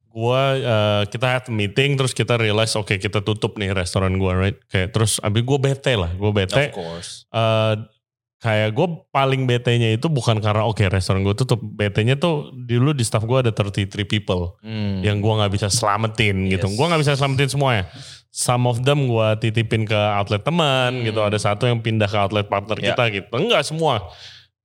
gua 0.08 0.42
eh, 0.54 1.02
kita 1.10 1.26
had 1.28 1.46
meeting 1.50 1.94
terus 1.94 2.14
kita 2.14 2.34
realize 2.34 2.72
oke 2.74 2.96
kita 2.96 3.20
tutup 3.20 3.58
nih 3.58 3.74
restoran 3.74 4.14
gua 4.16 4.38
right. 4.38 4.58
Kayak 4.66 4.94
terus 4.94 5.18
abis 5.18 5.42
gua 5.42 5.58
bete 5.58 5.94
lah, 5.94 6.10
gua 6.14 6.30
bete. 6.30 6.70
Of 6.70 6.78
course. 6.78 7.10
eh, 7.28 7.74
kayak 8.38 8.70
gue 8.70 8.86
paling 9.10 9.44
bete-nya 9.44 9.92
itu 9.92 10.06
bukan 10.06 10.38
karena 10.38 10.62
oke 10.62 10.80
restoran 10.86 11.26
gue 11.26 11.34
tutup. 11.34 11.58
Bete-nya 11.58 12.14
tuh 12.14 12.54
dulu 12.54 12.94
di 12.94 13.02
staff 13.02 13.26
gue 13.26 13.38
ada 13.42 13.50
33 13.50 14.06
people 14.06 14.54
Hmm. 14.62 15.02
yang 15.02 15.18
gua 15.18 15.42
nggak 15.42 15.58
bisa 15.58 15.66
selamatin 15.66 16.46
gitu. 16.46 16.70
Yes. 16.70 16.74
Gua 16.78 16.86
nggak 16.86 17.02
bisa 17.02 17.12
selamatin 17.18 17.50
semuanya. 17.50 17.84
Some 18.30 18.70
of 18.70 18.86
them 18.86 19.10
gua 19.10 19.34
titipin 19.34 19.82
ke 19.82 19.96
outlet 19.96 20.46
teman 20.46 21.02
Hmm. 21.02 21.04
gitu. 21.04 21.18
Ada 21.18 21.38
satu 21.42 21.66
yang 21.66 21.82
pindah 21.82 22.06
ke 22.06 22.14
outlet 22.14 22.46
partner 22.46 22.78
Ya. 22.78 22.94
kita 22.94 23.02
gitu. 23.10 23.28
Enggak 23.34 23.66
semua. 23.66 24.06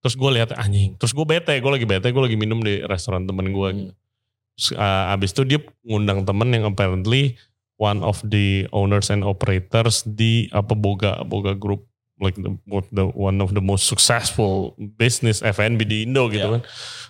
Terus 0.03 0.13
gue 0.13 0.30
lihat 0.36 0.51
anjing. 0.53 0.99
Terus 0.99 1.15
gue 1.15 1.24
bete. 1.24 1.55
Gue 1.57 1.71
lagi 1.71 1.88
bete. 1.88 2.11
Gue 2.11 2.28
lagi 2.28 2.36
minum 2.36 2.59
di 2.59 2.84
restoran 2.84 3.24
temen 3.24 3.49
gue. 3.49 3.69
Hmm. 3.71 3.80
Gitu. 3.89 3.93
Uh, 4.78 5.09
abis 5.09 5.34
itu 5.34 5.41
dia 5.47 5.59
ngundang 5.82 6.28
temen 6.28 6.45
yang 6.51 6.67
apparently 6.67 7.34
one 7.82 8.05
of 8.05 8.21
the 8.21 8.69
owners 8.69 9.09
and 9.09 9.26
operators 9.26 10.05
di 10.05 10.45
apa 10.53 10.78
boga 10.78 11.26
boga 11.26 11.57
group 11.57 11.89
like 12.18 12.36
the, 12.36 12.53
what 12.66 12.86
the 12.89 13.05
one 13.07 13.39
of 13.39 13.51
the 13.51 13.61
most 13.61 13.86
successful 13.86 14.74
business 14.95 15.41
F&B 15.41 15.82
di 15.82 16.03
Indo 16.03 16.28
gitu 16.28 16.45
Yeah. 16.45 16.53
kan. 16.57 16.61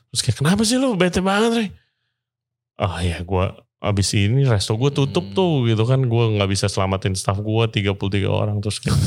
Terus 0.09 0.21
kayak 0.21 0.37
kenapa 0.39 0.61
sih 0.63 0.77
lu 0.77 0.93
bete 0.93 1.19
banget 1.19 1.51
Rey? 1.53 1.67
Ah 2.75 2.99
ya 2.99 3.19
gue 3.19 3.45
abis 3.79 4.15
ini 4.15 4.43
resto 4.43 4.73
gue 4.73 4.89
tutup 4.89 5.25
Hmm. 5.27 5.35
tuh 5.35 5.53
gitu 5.65 5.83
kan. 5.83 5.99
Gue 6.01 6.37
nggak 6.37 6.49
bisa 6.49 6.65
selamatin 6.65 7.13
staff 7.13 7.37
gue 7.37 7.63
33 7.69 8.25
orang. 8.25 8.57
Terus 8.59 8.79
kayak 8.79 8.95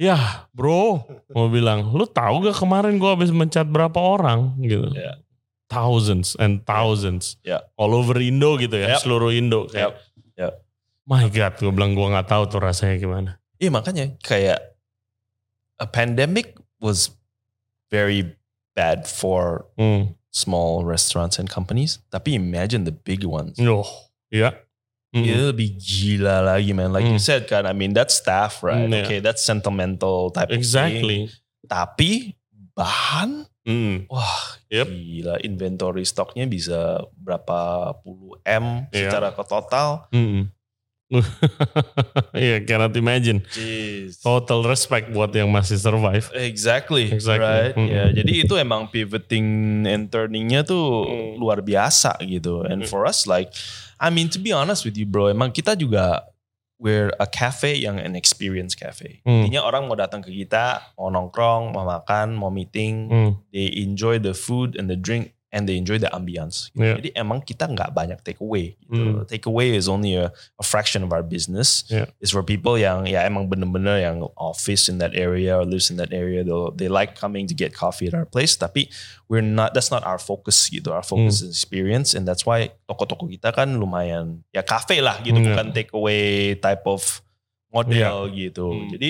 ya 0.00 0.18
bro 0.50 1.06
mau 1.30 1.46
bilang 1.46 1.86
lu 1.90 2.02
tahu 2.04 2.42
gak 2.42 2.58
kemarin 2.58 2.98
gue 2.98 3.06
abis 3.06 3.30
mencat 3.30 3.64
berapa 3.64 3.94
orang 3.96 4.58
gitu. 4.60 4.90
Ya. 4.92 5.20
thousands 5.64 6.36
and 6.36 6.62
thousands 6.62 7.40
Yeah. 7.42 7.64
all 7.74 7.92
over 7.92 8.14
Indo 8.18 8.54
gitu 8.56 8.74
ya, 8.74 8.94
Yep. 8.94 9.00
seluruh 9.00 9.32
Indo. 9.32 9.66
Kayak, 9.66 9.96
Yep. 9.96 10.38
Yep. 10.38 10.52
My 11.04 11.24
God, 11.26 11.52
gue 11.58 11.72
bilang 11.72 11.92
gue 11.92 12.06
nggak 12.06 12.28
tahu 12.28 12.42
tuh 12.46 12.60
rasanya 12.62 12.94
gimana. 12.96 13.30
Iya 13.56 13.70
makanya 13.70 14.12
kayak 14.20 14.73
a 15.78 15.86
pandemic 15.86 16.56
was 16.80 17.10
very 17.90 18.36
bad 18.74 19.06
for 19.06 19.66
Hmm. 19.78 20.14
small 20.34 20.82
restaurants 20.82 21.38
and 21.38 21.46
companies. 21.46 22.02
Tapi 22.10 22.34
imagine 22.34 22.82
the 22.84 22.94
big 22.94 23.22
ones. 23.22 23.54
Oh, 23.62 23.86
iya. 24.34 24.66
Hmm. 25.14 25.22
Itu 25.22 25.54
lebih 25.54 25.78
gila 25.78 26.42
lagi 26.42 26.74
man. 26.74 26.90
Like 26.90 27.06
you 27.06 27.22
Mm. 27.22 27.22
said 27.22 27.46
kan, 27.46 27.70
I 27.70 27.74
mean 27.74 27.94
that's 27.94 28.18
staff 28.18 28.66
right? 28.66 28.90
Mm, 28.90 28.90
yeah. 28.90 29.06
Okay, 29.06 29.18
that's 29.22 29.46
sentimental 29.46 30.34
type 30.34 30.50
of 30.50 30.58
thing. 30.58 30.66
Exactly. 30.66 31.30
Tapi 31.70 32.34
bahan, 32.74 33.46
Hmm. 33.62 34.10
wah 34.10 34.58
Yep. 34.74 34.90
gila. 34.90 35.34
Inventory 35.46 36.02
stoknya 36.02 36.50
bisa 36.50 37.06
berapa 37.14 37.94
puluh 38.02 38.42
M 38.42 38.90
Iya. 38.90 39.06
secara 39.06 39.30
ke 39.30 39.42
total. 39.46 40.10
Hmm. 40.10 40.50
Iya, 42.34 42.64
cannot 42.66 42.94
imagine. 42.96 43.42
Jeez. 43.52 44.18
Total 44.20 44.60
respect 44.66 45.10
buat 45.10 45.30
yang 45.30 45.48
masih 45.50 45.78
survive. 45.78 46.26
Exactly, 46.34 47.12
Exactly. 47.12 47.44
right? 47.44 47.74
Mm-mm. 47.76 47.90
Ya, 47.90 48.04
jadi 48.10 48.32
itu 48.44 48.54
emang 48.56 48.88
pivoting 48.90 49.46
and 49.86 50.10
turningnya 50.10 50.64
tuh 50.64 51.06
Mm. 51.06 51.38
luar 51.38 51.60
biasa 51.60 52.18
gitu. 52.24 52.64
And 52.66 52.84
Mm. 52.84 52.88
for 52.90 53.04
us 53.06 53.24
like, 53.24 53.52
I 54.00 54.10
mean 54.10 54.28
to 54.34 54.40
be 54.40 54.50
honest 54.50 54.82
with 54.82 54.96
you 54.96 55.06
bro, 55.06 55.30
emang 55.30 55.52
kita 55.52 55.76
juga 55.76 56.26
we're 56.76 57.14
a 57.22 57.28
cafe 57.30 57.78
yang 57.78 58.02
an 58.02 58.18
experience 58.18 58.74
cafe. 58.74 59.22
Mm. 59.24 59.46
Intinya 59.46 59.62
orang 59.62 59.86
mau 59.86 59.94
datang 59.94 60.20
ke 60.20 60.34
kita, 60.34 60.82
mau 60.98 61.08
nongkrong, 61.08 61.70
mau 61.70 61.86
makan, 61.86 62.34
mau 62.34 62.50
meeting, 62.50 62.94
Hmm. 63.08 63.32
they 63.54 63.70
enjoy 63.78 64.18
the 64.18 64.34
food 64.34 64.74
and 64.74 64.90
the 64.90 64.98
drink 64.98 65.32
and 65.54 65.70
they 65.70 65.78
enjoy 65.78 66.02
the 66.02 66.10
ambience. 66.10 66.74
Yeah. 66.74 66.98
Jadi 66.98 67.14
emang 67.14 67.46
kita 67.46 67.70
nggak 67.70 67.94
banyak 67.94 68.18
take 68.26 68.42
away. 68.42 68.74
Gitu. 68.90 69.22
Mm. 69.22 69.30
Take 69.30 69.46
away 69.46 69.78
is 69.78 69.86
only 69.86 70.18
a, 70.18 70.34
a 70.58 70.64
fraction 70.66 71.06
of 71.06 71.14
our 71.14 71.22
business. 71.22 71.86
Yeah. 71.86 72.10
It's 72.18 72.34
for 72.34 72.42
people 72.42 72.74
yang 72.74 73.06
ya 73.06 73.22
emang 73.22 73.46
bener-bener 73.46 74.02
yang 74.02 74.26
office 74.34 74.90
in 74.90 74.98
that 74.98 75.14
area 75.14 75.54
or 75.54 75.62
lives 75.62 75.94
in 75.94 75.96
that 76.02 76.10
area. 76.10 76.42
They 76.42 76.58
they 76.74 76.88
like 76.90 77.14
coming 77.14 77.46
to 77.46 77.54
get 77.54 77.70
coffee 77.70 78.10
at 78.10 78.18
our 78.18 78.26
place. 78.26 78.58
Tapi 78.58 78.90
we're 79.30 79.46
not. 79.46 79.78
That's 79.78 79.94
not 79.94 80.02
our 80.02 80.18
focus 80.18 80.66
gitu. 80.66 80.90
Our 80.90 81.06
focus 81.06 81.38
Mm. 81.40 81.46
is 81.46 81.50
experience 81.54 82.18
and 82.18 82.26
that's 82.26 82.42
why 82.42 82.74
toko-toko 82.90 83.30
kita 83.30 83.54
kan 83.54 83.78
lumayan 83.78 84.42
ya 84.50 84.66
cafe 84.66 84.98
lah 84.98 85.22
gitu, 85.22 85.38
Yeah. 85.38 85.54
bukan 85.54 85.70
take 85.70 85.94
away 85.94 86.58
type 86.58 86.82
of 86.90 87.22
model 87.70 88.30
gitu. 88.30 88.66
Mm. 88.70 88.90
Jadi 88.98 89.08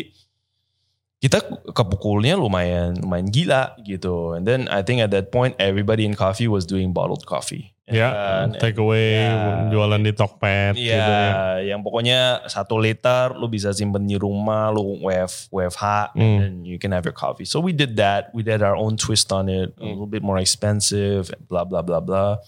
kita 1.24 1.40
kepukulnya 1.72 2.36
lumayan 2.36 3.00
lumayan 3.00 3.32
gila 3.32 3.72
gitu. 3.80 4.36
And 4.36 4.44
then 4.44 4.68
I 4.68 4.84
think 4.84 5.00
at 5.00 5.08
that 5.16 5.32
point 5.32 5.56
everybody 5.56 6.04
in 6.04 6.12
coffee 6.12 6.52
was 6.52 6.68
doing 6.68 6.92
bottled 6.92 7.24
coffee. 7.24 7.72
Ya, 7.84 8.12
And- 8.44 8.56
take 8.60 8.76
away, 8.80 9.24
Ya. 9.28 9.68
jualan 9.68 10.00
di 10.04 10.12
Tokped 10.16 10.76
Iya, 10.76 10.96
gitu 11.00 11.12
ya. 11.12 11.32
yang 11.72 11.80
pokoknya 11.84 12.44
satu 12.48 12.80
liter 12.80 13.36
lu 13.36 13.44
bisa 13.48 13.72
simpen 13.76 14.08
di 14.08 14.16
rumah, 14.16 14.72
lu 14.72 15.00
WF, 15.04 15.52
WFH, 15.52 16.16
Hmm. 16.16 16.24
and 16.44 16.54
you 16.64 16.80
can 16.80 16.92
have 16.96 17.04
your 17.04 17.12
coffee. 17.16 17.44
So 17.44 17.60
we 17.60 17.76
did 17.76 17.96
that. 18.00 18.32
We 18.32 18.40
did 18.40 18.64
our 18.64 18.72
own 18.76 18.96
twist 18.96 19.28
on 19.32 19.52
it, 19.52 19.76
a 19.76 19.84
Hmm. 19.84 19.96
little 20.00 20.08
bit 20.08 20.24
more 20.24 20.40
expensive, 20.40 21.28
blah 21.48 21.64
blah 21.68 21.84
blah 21.84 22.00
blah. 22.00 22.40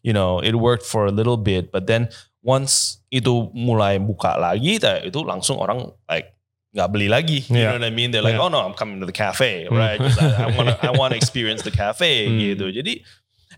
You 0.00 0.16
know, 0.16 0.40
it 0.40 0.56
worked 0.56 0.88
for 0.88 1.04
a 1.04 1.12
little 1.12 1.36
bit, 1.36 1.68
but 1.68 1.84
then 1.84 2.08
once 2.40 3.04
itu 3.12 3.52
mulai 3.52 4.00
buka 4.00 4.40
lagi, 4.40 4.80
itu 4.80 5.20
langsung 5.20 5.60
orang 5.60 5.84
like 6.08 6.32
nggak 6.68 6.88
beli 6.92 7.08
lagi. 7.08 7.40
You 7.48 7.56
Yeah. 7.56 7.72
know 7.72 7.80
what 7.80 7.88
I 7.88 7.94
mean? 7.94 8.12
They're 8.12 8.24
like, 8.24 8.36
Yeah. 8.36 8.44
oh 8.44 8.52
no, 8.52 8.60
I'm 8.60 8.76
coming 8.76 9.00
to 9.00 9.08
the 9.08 9.16
cafe, 9.16 9.64
Hmm. 9.66 9.76
right? 9.76 9.96
'Cause 10.02 10.18
I, 10.20 10.46
I 10.46 10.48
want 10.52 10.68
I 10.84 10.92
want 10.92 11.10
to 11.12 11.18
experience 11.18 11.64
the 11.64 11.72
cafe 11.72 12.28
Hmm. 12.28 12.36
gitu. 12.38 12.68
Jadi 12.68 13.00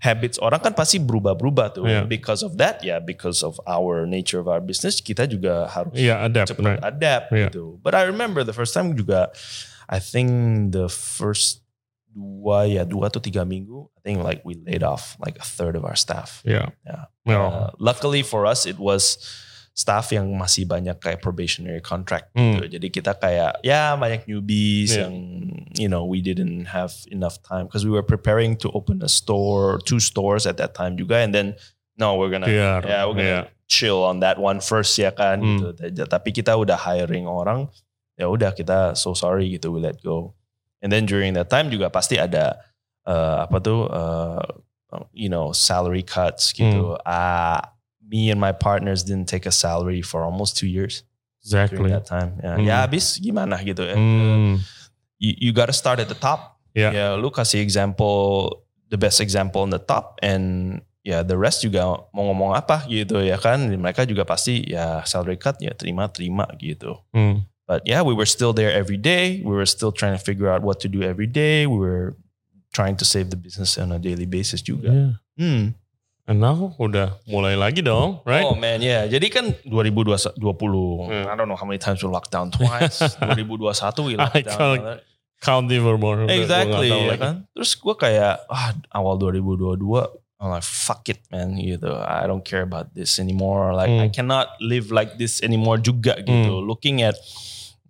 habits 0.01 0.39
orang 0.41 0.63
kan 0.65 0.73
pasti 0.73 0.97
berubah-berubah 1.03 1.75
tuh. 1.77 1.85
Yeah. 1.85 2.07
Because 2.07 2.41
of 2.41 2.57
that, 2.57 2.81
ya 2.81 3.03
because 3.03 3.43
of 3.45 3.59
our 3.69 4.07
nature 4.09 4.39
of 4.41 4.47
our 4.49 4.63
business, 4.63 5.03
kita 5.03 5.27
juga 5.29 5.67
harus 5.69 5.93
Iya, 5.99 6.25
adapt. 6.25 6.55
cepat 6.55 6.65
right. 6.65 6.81
adapt 6.81 7.27
Yeah. 7.35 7.51
gitu. 7.51 7.77
But 7.83 7.93
I 7.99 8.07
remember 8.09 8.47
the 8.47 8.55
first 8.57 8.73
time 8.73 8.95
juga, 8.97 9.29
I 9.91 9.99
think 9.99 10.31
the 10.73 10.87
first 10.89 11.67
dua 12.11 12.67
ya 12.67 12.83
dua 12.87 13.07
atau 13.11 13.23
tiga 13.23 13.43
minggu, 13.47 13.87
I 13.95 14.01
think 14.03 14.23
like 14.23 14.43
we 14.47 14.55
laid 14.63 14.83
off 14.83 15.15
like 15.23 15.37
a 15.39 15.47
third 15.47 15.75
of 15.77 15.83
our 15.85 15.99
staff. 15.99 16.41
Iya. 16.47 16.71
Yeah. 16.87 17.05
Oh. 17.31 17.35
Uh, 17.37 17.71
luckily 17.79 18.23
for 18.23 18.47
us, 18.47 18.65
it 18.65 18.79
was 18.79 19.19
staff 19.81 20.13
yang 20.13 20.29
masih 20.37 20.69
banyak 20.69 21.01
kayak 21.01 21.25
probationary 21.25 21.81
contract 21.81 22.29
Hmm. 22.37 22.61
gitu. 22.61 22.77
Jadi 22.77 22.87
kita 22.93 23.17
kayak 23.17 23.65
ya 23.65 23.97
banyak 23.97 24.29
newbies 24.29 24.93
Yeah. 24.93 25.09
yang 25.09 25.15
you 25.81 25.89
know 25.89 26.05
we 26.05 26.21
didn't 26.21 26.69
have 26.69 26.93
enough 27.09 27.41
time 27.41 27.65
because 27.65 27.89
we 27.89 27.93
were 27.95 28.05
preparing 28.05 28.61
to 28.61 28.69
open 28.77 29.01
a 29.01 29.09
store, 29.09 29.81
two 29.89 29.97
stores 29.97 30.45
at 30.45 30.61
that 30.61 30.77
time 30.77 31.01
juga, 31.01 31.25
and 31.25 31.33
then 31.33 31.57
no 31.97 32.21
we're 32.21 32.29
gonna 32.29 32.45
Biar, 32.45 32.85
yeah 32.85 33.09
we're 33.09 33.17
gonna 33.17 33.49
iya. 33.49 33.65
chill 33.65 34.05
on 34.05 34.21
that 34.21 34.37
one 34.37 34.61
first 34.61 34.93
ya 35.01 35.09
kan 35.17 35.41
Hmm. 35.41 35.73
gitu. 35.73 36.05
Tapi 36.05 36.37
kita 36.37 36.53
udah 36.53 36.77
hiring 36.77 37.25
orang, 37.25 37.73
ya 38.21 38.29
udah 38.29 38.53
kita 38.53 38.93
so 38.93 39.17
sorry 39.17 39.49
gitu 39.57 39.73
we 39.73 39.81
let 39.81 39.97
go. 40.05 40.37
And 40.85 40.93
then 40.93 41.09
during 41.09 41.33
that 41.41 41.49
time 41.49 41.73
juga 41.73 41.89
pasti 41.89 42.21
ada 42.21 42.61
uh, 43.09 43.49
apa 43.49 43.57
tuh 43.65 43.89
uh, 43.89 44.45
you 45.15 45.31
know 45.31 45.55
salary 45.55 46.03
cuts 46.03 46.53
gitu. 46.53 46.99
Hmm. 46.99 47.05
Ah, 47.07 47.63
me 48.11 48.31
and 48.35 48.43
my 48.43 48.51
partners 48.51 49.07
didn't 49.07 49.31
take 49.31 49.47
a 49.47 49.55
salary 49.55 50.03
for 50.03 50.27
almost 50.27 50.59
two 50.59 50.67
years 50.67 51.07
Exactly. 51.47 51.79
during 51.79 51.95
that 51.95 52.05
time. 52.11 52.35
Ya, 52.43 52.53
Hmm. 52.59 52.67
ya 52.67 52.75
habis 52.83 53.17
gimana 53.23 53.55
gitu 53.63 53.87
ya. 53.87 53.95
Hmm. 53.95 54.59
You, 55.23 55.33
you 55.39 55.51
gotta 55.55 55.73
start 55.73 56.03
at 56.03 56.11
the 56.11 56.19
top. 56.19 56.59
Ya. 56.75 56.91
Ya, 56.91 57.07
lu 57.15 57.31
kasih 57.31 57.63
example, 57.63 58.51
the 58.91 58.99
best 58.99 59.23
example 59.23 59.63
on 59.63 59.71
the 59.71 59.79
top 59.79 60.19
and 60.27 60.81
ya 61.07 61.23
the 61.25 61.39
rest 61.39 61.63
juga 61.65 61.87
mau 62.11 62.27
ngomong 62.35 62.53
apa 62.59 62.83
gitu 62.91 63.23
ya 63.23 63.39
kan. 63.39 63.63
Mereka 63.71 64.05
juga 64.11 64.27
pasti 64.27 64.67
ya 64.67 65.07
salary 65.07 65.39
cut 65.39 65.57
ya 65.63 65.71
terima-terima 65.71 66.51
gitu. 66.59 66.99
Hmm. 67.15 67.47
But 67.71 67.87
yeah, 67.87 68.03
we 68.03 68.11
were 68.19 68.27
still 68.27 68.51
there 68.51 68.75
every 68.75 68.99
day. 68.99 69.39
We 69.47 69.55
were 69.55 69.67
still 69.71 69.95
trying 69.95 70.19
to 70.19 70.23
figure 70.23 70.51
out 70.51 70.67
what 70.67 70.83
to 70.83 70.91
do 70.91 71.07
every 71.07 71.31
day. 71.31 71.71
We 71.71 71.79
were 71.79 72.19
trying 72.75 72.99
to 72.99 73.07
save 73.07 73.31
the 73.31 73.39
business 73.39 73.79
on 73.79 73.95
a 73.95 73.99
daily 74.03 74.27
basis 74.27 74.59
juga. 74.59 74.91
Yeah. 74.91 75.13
Hmm. 75.39 75.63
And 76.29 76.39
now 76.39 76.77
udah 76.79 77.19
mulai 77.27 77.59
lagi 77.59 77.83
dong, 77.83 78.23
right? 78.23 78.45
Oh 78.47 78.55
man, 78.55 78.79
yeah. 78.79 79.03
Jadi 79.05 79.27
kan 79.29 79.51
2020, 79.67 80.31
Hmm. 81.11 81.27
I 81.27 81.35
don't 81.35 81.49
know 81.51 81.59
how 81.59 81.67
many 81.67 81.81
times 81.81 82.03
we 82.03 82.09
locked 82.09 82.31
down 82.31 82.51
twice. 82.51 83.03
2021 83.19 84.07
we 84.07 84.15
locked 84.15 84.37
I 84.39 84.43
down. 84.47 84.59
Count. 84.59 84.81
Udah, 84.85 84.99
gua 85.73 86.29
Exactly, 86.31 86.89
ya 86.93 87.17
kan. 87.17 87.35
Terus 87.57 87.73
gue 87.75 87.95
kayak, 87.97 88.45
ah 88.47 88.71
awal 88.93 89.17
2022, 89.17 89.81
I'm 90.41 90.49
like, 90.49 90.65
fuck 90.65 91.05
it 91.09 91.21
man 91.29 91.57
gitu. 91.57 91.93
I 91.93 92.25
don't 92.25 92.45
care 92.45 92.65
about 92.65 92.93
this 92.97 93.21
anymore. 93.21 93.73
Like 93.75 93.91
Hmm. 93.91 94.05
I 94.05 94.09
cannot 94.09 94.57
live 94.61 94.89
like 94.89 95.19
this 95.19 95.45
anymore 95.45 95.77
juga 95.77 96.17
gitu. 96.21 96.61
Looking 96.63 97.03
at 97.03 97.17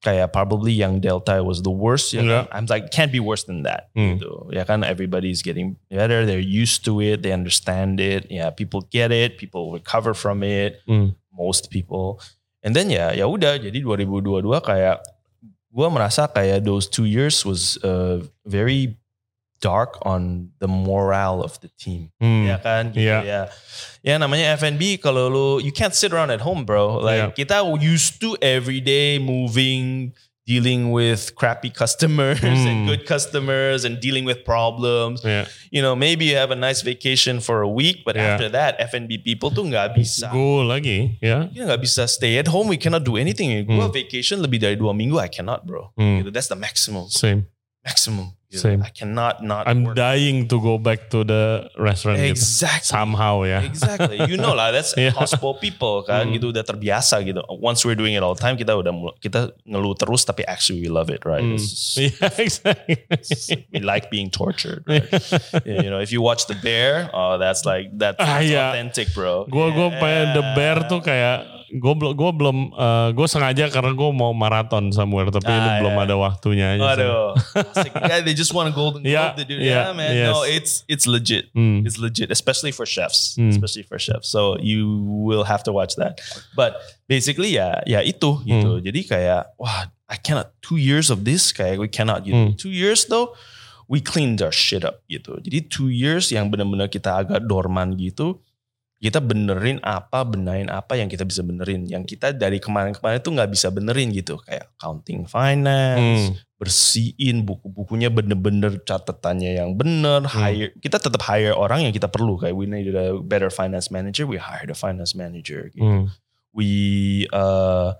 kayak 0.00 0.32
probably 0.32 0.72
yang 0.72 1.00
Delta 1.00 1.44
was 1.44 1.62
the 1.62 1.70
worst. 1.70 2.12
Yeah. 2.12 2.46
I'm 2.52 2.66
like, 2.66 2.90
can't 2.90 3.12
be 3.12 3.20
worse 3.20 3.44
than 3.44 3.62
that. 3.64 3.92
Hmm. 3.94 4.16
Gitu. 4.16 4.32
Ya 4.52 4.64
kan, 4.64 4.84
everybody's 4.84 5.42
getting 5.44 5.76
better. 5.88 6.24
They're 6.24 6.42
used 6.42 6.84
to 6.88 7.00
it. 7.00 7.22
They 7.22 7.32
understand 7.32 8.00
it. 8.00 8.28
Yeah, 8.28 8.50
people 8.50 8.84
get 8.90 9.12
it. 9.12 9.38
People 9.38 9.72
recover 9.72 10.14
from 10.14 10.42
it. 10.42 10.80
Hmm. 10.88 11.16
Most 11.32 11.70
people. 11.70 12.20
And 12.60 12.76
then 12.76 12.92
ya, 12.92 13.12
ya 13.16 13.24
udah. 13.24 13.56
Jadi 13.60 13.80
2022 13.80 14.44
kayak 14.60 15.00
gue 15.70 15.86
merasa 15.88 16.26
kayak 16.26 16.66
those 16.66 16.90
two 16.90 17.06
years 17.06 17.46
was 17.46 17.78
uh, 17.86 18.20
very 18.44 18.99
dark 19.60 20.00
on 20.02 20.48
the 20.58 20.68
morale 20.68 21.44
of 21.44 21.60
the 21.60 21.68
team. 21.76 22.08
Hmm. 22.20 22.48
Ya 22.48 22.56
kan? 22.58 22.92
Gitu, 22.92 23.04
Iya. 23.04 23.18
Ya. 23.24 23.42
Ya 24.00 24.14
namanya 24.16 24.56
F&B 24.56 24.96
kalau 24.96 25.28
lu 25.28 25.46
you 25.60 25.70
can't 25.70 25.92
sit 25.94 26.12
around 26.12 26.32
at 26.32 26.40
home, 26.40 26.64
bro. 26.64 26.96
Like 26.98 27.36
kita 27.36 27.60
used 27.76 28.20
to 28.24 28.36
every 28.40 28.80
day 28.80 29.20
moving, 29.20 30.16
dealing 30.48 30.90
with 30.90 31.36
crappy 31.36 31.68
customers 31.70 32.40
and 32.42 32.56
Hmm. 32.56 32.88
good 32.88 33.04
customers 33.06 33.84
and 33.84 34.00
dealing 34.00 34.24
with 34.24 34.42
problems. 34.42 35.20
Yeah. 35.22 35.44
You 35.70 35.84
know, 35.84 35.94
maybe 35.94 36.26
you 36.26 36.40
have 36.40 36.50
a 36.50 36.58
nice 36.58 36.80
vacation 36.82 37.38
for 37.38 37.60
a 37.62 37.68
week, 37.70 38.02
but 38.02 38.16
Yeah. 38.16 38.34
after 38.34 38.48
that 38.50 38.80
F&B 38.80 39.20
people 39.22 39.52
tuh 39.52 39.68
nggak 39.68 39.94
bisa. 39.94 40.32
Go 40.32 40.64
lagi, 40.66 41.20
ya. 41.22 41.46
Kita 41.52 41.68
nggak 41.70 41.82
bisa 41.84 42.08
stay 42.08 42.40
at 42.40 42.48
home. 42.48 42.66
We 42.72 42.80
cannot 42.80 43.04
do 43.06 43.14
anything. 43.20 43.52
Gua 43.68 43.92
vacation 43.92 44.40
lebih 44.42 44.58
dari 44.58 44.74
dua 44.74 44.96
minggu. 44.96 45.20
I 45.20 45.28
cannot, 45.30 45.68
bro. 45.68 45.92
Hmm. 45.94 46.24
Gitu. 46.24 46.32
That's 46.32 46.48
the 46.48 46.58
maximum. 46.58 47.06
Same. 47.12 47.46
Maximum. 47.80 48.36
Gitu. 48.50 48.66
Same. 48.66 48.82
I 48.82 48.90
cannot 48.90 49.46
not 49.46 49.70
I'm 49.70 49.86
work. 49.86 49.94
dying 49.94 50.50
to 50.50 50.58
go 50.58 50.74
back 50.74 51.06
to 51.14 51.22
the 51.22 51.70
restaurant 51.78 52.18
gitu. 52.18 52.34
Exactly. 52.34 52.82
Somehow 52.82 53.46
ya. 53.46 53.62
Exactly. 53.62 54.18
You 54.26 54.34
know 54.36 54.58
lah, 54.58 54.74
that's 54.74 54.90
Yeah. 54.98 55.14
household 55.14 55.62
people 55.62 56.02
kan. 56.02 56.26
Hmm. 56.26 56.34
Gitu 56.34 56.50
udah 56.50 56.66
terbiasa 56.66 57.22
gitu. 57.22 57.46
Once 57.46 57.86
we're 57.86 57.94
doing 57.94 58.18
it 58.18 58.26
all 58.26 58.34
the 58.34 58.42
time, 58.42 58.58
kita 58.58 58.74
udah 58.74 58.90
kita 59.22 59.54
ngeluh 59.62 59.94
terus 59.94 60.26
tapi 60.26 60.42
actually 60.50 60.82
we 60.82 60.90
love 60.90 61.14
it, 61.14 61.22
right? 61.22 61.46
It's 61.46 61.94
just- 61.94 61.94
Yeah, 62.18 62.34
exactly. 62.42 62.98
we 63.70 63.78
like 63.86 64.10
being 64.10 64.34
tortured. 64.34 64.82
Right? 64.82 65.06
Yeah, 65.62 65.86
you 65.86 65.90
know, 65.94 66.02
if 66.02 66.10
you 66.10 66.18
watch 66.18 66.50
The 66.50 66.58
Bear, 66.58 67.06
oh, 67.14 67.38
that's 67.38 67.62
like 67.62 67.94
that's 67.94 68.18
Ah, 68.18 68.42
iya. 68.42 68.74
authentic, 68.74 69.14
bro. 69.14 69.46
Gue 69.46 69.70
gue 69.70 69.88
pengen 70.02 70.34
The 70.34 70.44
Bear 70.58 70.76
Yeah. 70.82 70.90
tuh 70.90 71.00
kayak 71.06 71.38
gue 71.70 71.94
belum 71.94 72.12
gue 72.18 72.30
belum 72.34 72.56
gue 73.14 73.26
sengaja 73.30 73.70
karena 73.70 73.94
gue 73.94 74.10
mau 74.10 74.34
maraton 74.34 74.90
somewhere 74.90 75.30
tapi 75.30 75.46
ini 75.46 75.68
Ah, 75.70 75.78
belum 75.78 75.94
iya. 75.94 76.04
ada 76.04 76.14
waktunya 76.18 76.66
aja. 76.74 76.82
Aduh. 76.98 77.30
Like, 77.78 77.94
yeah, 77.94 78.18
they 78.20 78.34
just 78.34 78.50
want 78.50 78.66
a 78.66 78.74
golden 78.74 79.06
globe 79.06 79.14
Yeah, 79.14 79.38
to 79.38 79.44
do. 79.46 79.54
yeah, 79.54 79.62
Yeah, 79.62 79.88
man. 79.94 80.10
yes. 80.10 80.28
No, 80.34 80.42
it's 80.42 80.72
it's 80.90 81.06
legit. 81.06 81.48
Hmm. 81.54 81.86
It's 81.86 81.96
legit, 81.96 82.34
especially 82.34 82.74
for 82.74 82.82
chefs. 82.84 83.38
Hmm. 83.38 83.54
Especially 83.54 83.86
for 83.86 84.02
chefs. 84.02 84.26
So 84.26 84.58
you 84.58 84.84
will 85.22 85.46
have 85.46 85.62
to 85.64 85.72
watch 85.72 85.94
that. 85.96 86.18
But 86.58 86.74
basically 87.06 87.54
ya 87.54 87.80
ya 87.86 88.02
itu 88.02 88.42
gitu. 88.42 88.70
Hmm. 88.78 88.82
Jadi 88.82 89.00
kayak 89.06 89.54
wah, 89.54 89.86
I 90.10 90.18
cannot 90.18 90.58
two 90.58 90.76
years 90.76 91.06
of 91.08 91.22
this 91.22 91.54
kayak 91.54 91.78
we 91.78 91.86
cannot 91.86 92.26
gitu. 92.26 92.50
Hmm. 92.50 92.58
Two 92.58 92.74
years 92.74 93.06
though 93.06 93.30
we 93.86 93.98
cleaned 93.98 94.38
our 94.42 94.54
shit 94.54 94.82
up 94.82 95.02
gitu. 95.06 95.38
Jadi 95.38 95.66
two 95.66 95.90
years 95.90 96.30
yang 96.30 96.50
benar-benar 96.50 96.86
kita 96.86 97.14
agak 97.14 97.46
dorman 97.46 97.94
gitu. 97.94 98.38
Kita 99.00 99.16
benerin 99.16 99.80
apa, 99.80 100.28
benain 100.28 100.68
apa 100.68 100.92
yang 100.92 101.08
kita 101.08 101.24
bisa 101.24 101.40
benerin. 101.40 101.88
Yang 101.88 102.14
kita 102.14 102.36
dari 102.36 102.60
kemarin-kemarin 102.60 103.24
tuh 103.24 103.32
nggak 103.32 103.48
bisa 103.48 103.72
benerin 103.72 104.12
gitu. 104.12 104.36
Kayak 104.44 104.68
accounting 104.76 105.24
finance, 105.24 106.28
Hmm. 106.28 106.36
bersihin 106.60 107.48
buku-bukunya 107.48 108.12
bener-bener 108.12 108.84
catatannya 108.84 109.56
yang 109.56 109.72
bener 109.72 110.28
Hmm. 110.28 110.36
hire 110.44 110.76
kita 110.76 111.00
tetap 111.00 111.24
hire 111.24 111.56
orang 111.56 111.88
yang 111.88 111.94
kita 111.96 112.04
perlu 112.04 112.36
kayak 112.36 112.52
we 112.52 112.68
needed 112.68 112.92
a 112.92 113.16
better 113.16 113.48
finance 113.48 113.88
manager 113.88 114.28
we 114.28 114.36
hired 114.36 114.68
a 114.68 114.76
finance 114.76 115.16
manager 115.16 115.72
gitu. 115.72 115.80
Hmm. 115.80 116.04
we 116.52 117.24
uh 117.32 117.96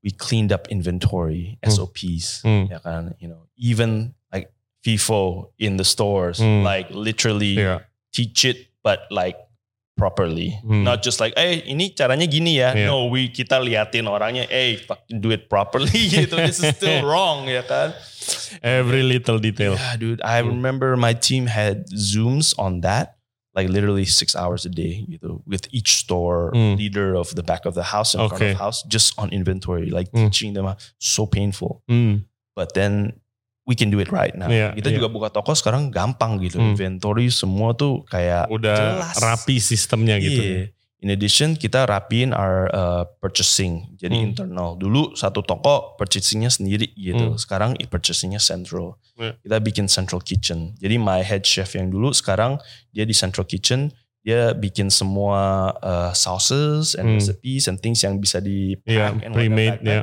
we 0.00 0.08
cleaned 0.08 0.56
up 0.56 0.64
inventory 0.72 1.60
Hmm. 1.60 1.68
SOPs 1.68 2.40
Hmm. 2.40 2.64
ya 2.72 2.80
kan 2.80 3.12
you 3.20 3.28
know 3.28 3.44
even 3.60 4.16
like 4.32 4.48
FIFO 4.80 5.52
in 5.60 5.76
the 5.76 5.84
stores 5.84 6.40
Hmm. 6.40 6.64
like 6.64 6.88
literally 6.88 7.60
Iya. 7.60 7.84
teach 8.08 8.48
it 8.48 8.72
but 8.80 9.04
like 9.12 9.36
properly 9.96 10.60
Hmm. 10.60 10.84
not 10.84 11.00
just 11.02 11.18
like 11.18 11.32
eh 11.40 11.64
ini 11.64 11.96
caranya 11.96 12.28
gini 12.28 12.60
ya 12.60 12.76
Iya. 12.76 12.86
no 12.92 13.08
we 13.08 13.32
kita 13.32 13.56
liatin 13.58 14.04
orangnya 14.06 14.44
eh 14.52 14.76
fucking 14.76 15.18
do 15.24 15.32
it 15.32 15.48
properly 15.48 15.88
gitu 16.12 16.36
this 16.36 16.60
is 16.60 16.76
still 16.76 17.00
wrong 17.08 17.48
ya 17.48 17.64
kan 17.64 17.96
Every 18.62 19.02
little 19.06 19.38
detail. 19.38 19.74
yeah 19.78 19.96
dude 19.96 20.20
I 20.20 20.42
Hmm. 20.42 20.58
remember 20.60 20.94
my 21.00 21.14
team 21.16 21.46
had 21.48 21.88
zooms 21.94 22.52
on 22.58 22.82
that 22.84 23.16
like 23.56 23.72
literally 23.72 24.04
six 24.04 24.36
hours 24.36 24.68
a 24.68 24.72
day 24.72 25.08
gitu 25.08 25.40
with 25.48 25.64
each 25.72 25.96
store 26.04 26.52
Hmm. 26.52 26.76
leader 26.76 27.16
of 27.16 27.32
the 27.32 27.42
back 27.46 27.64
of 27.64 27.72
the 27.72 27.96
house 27.96 28.12
and 28.12 28.28
front 28.28 28.36
Okay. 28.42 28.52
of 28.52 28.60
house 28.60 28.84
just 28.84 29.16
on 29.16 29.32
inventory 29.32 29.88
like 29.88 30.12
Hmm. 30.12 30.28
teaching 30.28 30.52
them 30.52 30.68
so 31.00 31.24
painful 31.24 31.80
Hmm. 31.88 32.28
but 32.52 32.76
then 32.76 33.16
we 33.66 33.74
can 33.74 33.90
do 33.90 33.98
it 33.98 34.08
right 34.08 34.32
now 34.32 34.46
Iya, 34.46 34.72
kita 34.72 34.88
iya. 34.88 34.96
juga 34.96 35.10
buka 35.10 35.28
toko 35.28 35.52
sekarang 35.52 35.90
gampang 35.90 36.38
gitu 36.38 36.56
Hmm. 36.56 36.72
inventory 36.72 37.28
semua 37.28 37.74
tuh 37.74 38.06
kayak 38.06 38.46
Udah 38.48 39.02
jelas. 39.02 39.14
rapi 39.18 39.58
sistemnya 39.58 40.16
gitu. 40.16 40.38
Iya. 40.38 40.64
In 40.96 41.12
addition 41.12 41.52
kita 41.52 41.84
rapiin 41.84 42.32
our 42.32 42.72
uh, 42.72 43.04
purchasing 43.20 43.92
jadi 43.94 44.16
Hmm. 44.16 44.26
internal. 44.32 44.68
Dulu 44.74 45.12
satu 45.12 45.42
toko 45.42 45.92
purchasingnya 45.94 46.48
sendiri 46.48 46.88
gitu. 46.94 47.34
Hmm. 47.34 47.38
Sekarang 47.38 47.74
purchasingnya 47.76 48.38
central. 48.38 48.96
Iya. 49.14 49.36
Kita 49.36 49.56
bikin 49.60 49.86
central 49.86 50.22
kitchen. 50.22 50.72
Jadi 50.78 50.96
my 50.96 51.20
head 51.20 51.42
chef 51.42 51.74
yang 51.74 51.90
dulu 51.90 52.10
sekarang 52.10 52.56
dia 52.90 53.02
di 53.02 53.12
central 53.12 53.44
kitchen 53.44 53.92
dia 54.22 54.50
bikin 54.50 54.90
semua 54.90 55.70
uh, 55.78 56.10
sauces 56.10 56.94
and 56.94 57.06
Hmm. 57.06 57.16
recipes 57.18 57.66
and 57.66 57.78
things 57.78 58.02
yang 58.02 58.16
bisa 58.16 58.38
di 58.38 58.74
Iya, 58.82 59.12
pack 59.12 59.22
and 59.22 59.32
pre-made 59.34 59.78
ya. 59.82 60.02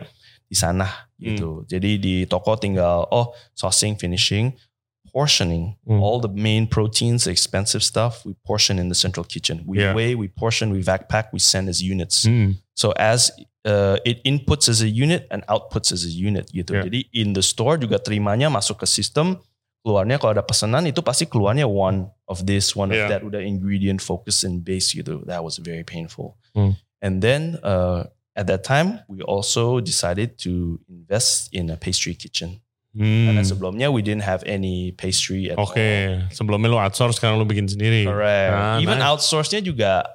Di 0.53 0.57
sana 0.61 0.85
gitu. 1.17 1.65
Jadi 1.65 1.97
di 1.97 2.15
toko 2.29 2.53
tinggal 2.53 3.09
oh 3.09 3.33
saucing, 3.57 3.97
finishing, 3.97 4.53
portioning. 5.09 5.73
Hmm. 5.81 5.97
All 5.97 6.21
the 6.21 6.29
main 6.29 6.69
proteins, 6.69 7.25
the 7.25 7.33
expensive 7.33 7.81
stuff, 7.81 8.21
we 8.21 8.37
portion 8.45 8.77
in 8.77 8.93
the 8.93 8.97
central 8.97 9.25
kitchen. 9.25 9.65
We 9.65 9.81
Yeah. 9.81 9.97
weigh, 9.97 10.13
we 10.13 10.29
portion, 10.29 10.69
we 10.69 10.85
vac 10.85 11.09
pack, 11.09 11.33
we 11.33 11.41
send 11.41 11.69
as 11.73 11.81
units. 11.81 12.29
Hmm. 12.29 12.61
So 12.77 12.93
as 13.01 13.33
uh, 13.65 13.97
it 14.05 14.21
inputs 14.21 14.69
as 14.69 14.85
a 14.85 14.89
unit 14.89 15.25
and 15.33 15.41
outputs 15.49 15.89
as 15.89 16.05
a 16.05 16.13
unit 16.13 16.53
gitu. 16.53 16.77
Yeah. 16.77 16.85
Jadi 16.85 16.99
in 17.17 17.33
the 17.33 17.41
store 17.41 17.81
juga 17.81 17.97
terimanya 17.97 18.53
masuk 18.53 18.85
ke 18.85 18.87
sistem, 18.89 19.41
keluarnya 19.81 20.21
kalau 20.21 20.37
ada 20.37 20.45
pesanan 20.45 20.85
itu 20.85 21.01
pasti 21.01 21.25
keluarnya 21.25 21.65
one 21.65 22.09
of 22.29 22.45
this, 22.45 22.77
one 22.77 22.93
Yeah. 22.93 23.05
of 23.05 23.09
that, 23.09 23.21
udah 23.25 23.41
ingredient 23.41 24.01
focus 24.05 24.45
and 24.45 24.61
base 24.61 24.93
gitu. 24.93 25.25
That 25.25 25.41
was 25.41 25.57
very 25.57 25.81
painful. 25.85 26.37
Hmm. 26.53 26.77
And 27.03 27.19
then 27.21 27.59
uh, 27.61 28.07
at 28.35 28.45
that 28.47 28.63
time 28.63 28.99
we 29.07 29.21
also 29.21 29.79
decided 29.79 30.37
to 30.41 30.79
invest 30.89 31.49
in 31.53 31.69
a 31.69 31.77
pastry 31.77 32.13
kitchen. 32.15 32.59
Hmm. 32.93 33.25
Karena 33.33 33.41
sebelumnya 33.41 33.89
we 33.89 34.05
didn't 34.05 34.21
have 34.21 34.45
any 34.45 34.93
pastry 34.93 35.49
at 35.49 35.57
Oke, 35.57 35.81
all. 35.81 36.29
sebelumnya 36.29 36.69
lu 36.69 36.77
outsource 36.77 37.17
sekarang 37.17 37.41
lu 37.41 37.45
bikin 37.49 37.65
sendiri. 37.65 38.05
Correct. 38.05 38.53
Ah, 38.53 38.77
Even 38.77 39.01
nice. 39.01 39.09
outsource-nya 39.17 39.65
juga 39.65 40.05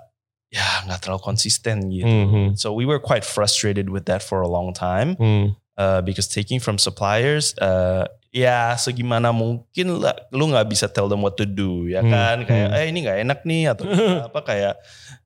ya 0.49 0.87
nggak 0.87 1.03
terlalu 1.03 1.21
konsisten 1.21 1.91
gitu. 1.91 2.07
Mhm. 2.07 2.45
So 2.55 2.71
we 2.71 2.87
were 2.87 3.03
quite 3.03 3.27
frustrated 3.27 3.91
with 3.91 4.07
that 4.07 4.23
for 4.23 4.41
a 4.41 4.49
long 4.49 4.71
time 4.73 5.19
Hmm. 5.19 5.59
uh, 5.75 6.01
because 6.07 6.31
taking 6.31 6.63
from 6.63 6.79
suppliers 6.79 7.53
uh, 7.59 8.07
ya 8.29 8.77
segimana 8.77 9.33
mungkin 9.33 10.05
lah, 10.05 10.13
lu 10.29 10.53
nggak 10.53 10.69
bisa 10.69 10.85
tell 10.87 11.09
them 11.09 11.25
what 11.25 11.33
to 11.35 11.49
do 11.49 11.89
ya 11.89 12.05
Hmm, 12.05 12.13
kan 12.13 12.37
kayak 12.45 12.69
hmm. 12.69 12.77
eh 12.77 12.85
ini 12.93 12.99
nggak 13.03 13.19
enak 13.25 13.39
nih 13.43 13.63
atau 13.73 13.85
apa 14.29 14.41
kayak 14.45 14.75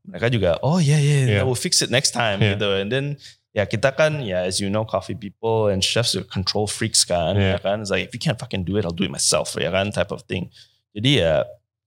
mereka 0.07 0.27
juga 0.31 0.51
oh 0.63 0.79
yeah 0.79 0.99
yeah, 0.99 1.27
Yeah. 1.27 1.43
we'll 1.43 1.59
fix 1.59 1.83
it 1.83 1.91
next 1.91 2.15
time 2.15 2.39
Yeah. 2.39 2.55
gitu 2.55 2.69
and 2.79 2.89
then 2.95 3.07
ya 3.53 3.67
kita 3.67 3.91
kan 3.93 4.23
ya 4.23 4.47
as 4.47 4.63
you 4.63 4.71
know 4.71 4.87
coffee 4.87 5.19
people 5.19 5.67
and 5.67 5.83
chefs 5.83 6.15
are 6.15 6.23
control 6.25 6.71
freaks 6.71 7.03
kan 7.03 7.35
Yeah. 7.35 7.57
ya 7.57 7.59
kan 7.59 7.83
it's 7.83 7.91
like 7.91 8.07
if 8.07 8.15
you 8.15 8.23
can't 8.23 8.39
fucking 8.39 8.63
do 8.63 8.79
it 8.79 8.87
I'll 8.87 8.95
do 8.95 9.03
it 9.03 9.11
myself 9.11 9.59
ya 9.59 9.75
kan 9.75 9.91
type 9.91 10.15
of 10.15 10.23
thing 10.25 10.49
jadi 10.95 11.11
ya 11.27 11.35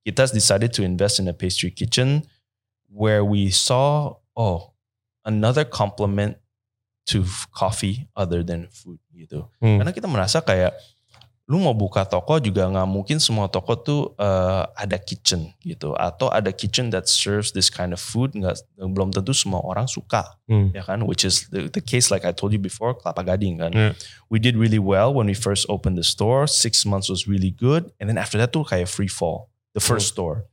kita 0.03 0.29
decided 0.29 0.75
to 0.75 0.83
invest 0.83 1.17
in 1.17 1.25
a 1.25 1.33
pastry 1.33 1.71
kitchen 1.71 2.27
where 2.91 3.23
we 3.23 3.49
saw 3.49 4.13
oh 4.35 4.75
another 5.23 5.63
complement 5.63 6.37
to 7.07 7.23
coffee 7.55 8.05
other 8.17 8.43
than 8.43 8.67
food 8.69 8.99
gitu 9.15 9.47
Hmm. 9.63 9.79
karena 9.79 9.95
kita 9.95 10.05
merasa 10.11 10.43
kayak 10.43 10.75
lu 11.45 11.61
mau 11.61 11.77
buka 11.77 12.01
toko 12.09 12.41
juga 12.41 12.65
nggak 12.65 12.89
mungkin 12.89 13.21
semua 13.21 13.45
toko 13.45 13.77
tuh 13.77 14.01
uh, 14.17 14.65
ada 14.73 14.97
kitchen 14.97 15.53
gitu. 15.61 15.93
Atau 15.93 16.25
ada 16.33 16.49
kitchen 16.49 16.89
that 16.89 17.05
serves 17.05 17.53
this 17.53 17.69
kind 17.69 17.93
of 17.93 18.01
food 18.01 18.33
nggak 18.33 18.57
belum 18.81 19.13
tentu 19.13 19.29
semua 19.29 19.61
orang 19.61 19.85
suka 19.85 20.25
Hmm. 20.49 20.73
ya 20.73 20.81
kan? 20.81 21.05
Which 21.05 21.21
is 21.25 21.45
the, 21.53 21.69
the 21.69 21.81
case 21.81 22.09
like 22.09 22.25
I 22.25 22.33
told 22.33 22.53
you 22.53 22.61
before 22.61 22.97
Kelapa 22.97 23.21
Gading 23.21 23.61
kan? 23.61 23.73
Yeah. 23.73 23.93
we 24.29 24.41
did 24.41 24.57
really 24.57 24.81
well 24.81 25.13
when 25.13 25.29
we 25.29 25.37
first 25.37 25.69
opened 25.69 25.97
the 25.97 26.05
store. 26.05 26.45
Six 26.49 26.81
months 26.85 27.09
was 27.13 27.29
really 27.29 27.53
good. 27.53 27.93
And 28.01 28.09
then 28.09 28.17
after 28.17 28.37
that 28.41 28.49
tuh 28.49 28.65
kayak 28.65 28.89
free 28.89 29.09
fall 29.09 29.53
the 29.77 29.81
first 29.81 30.13
store. 30.13 30.49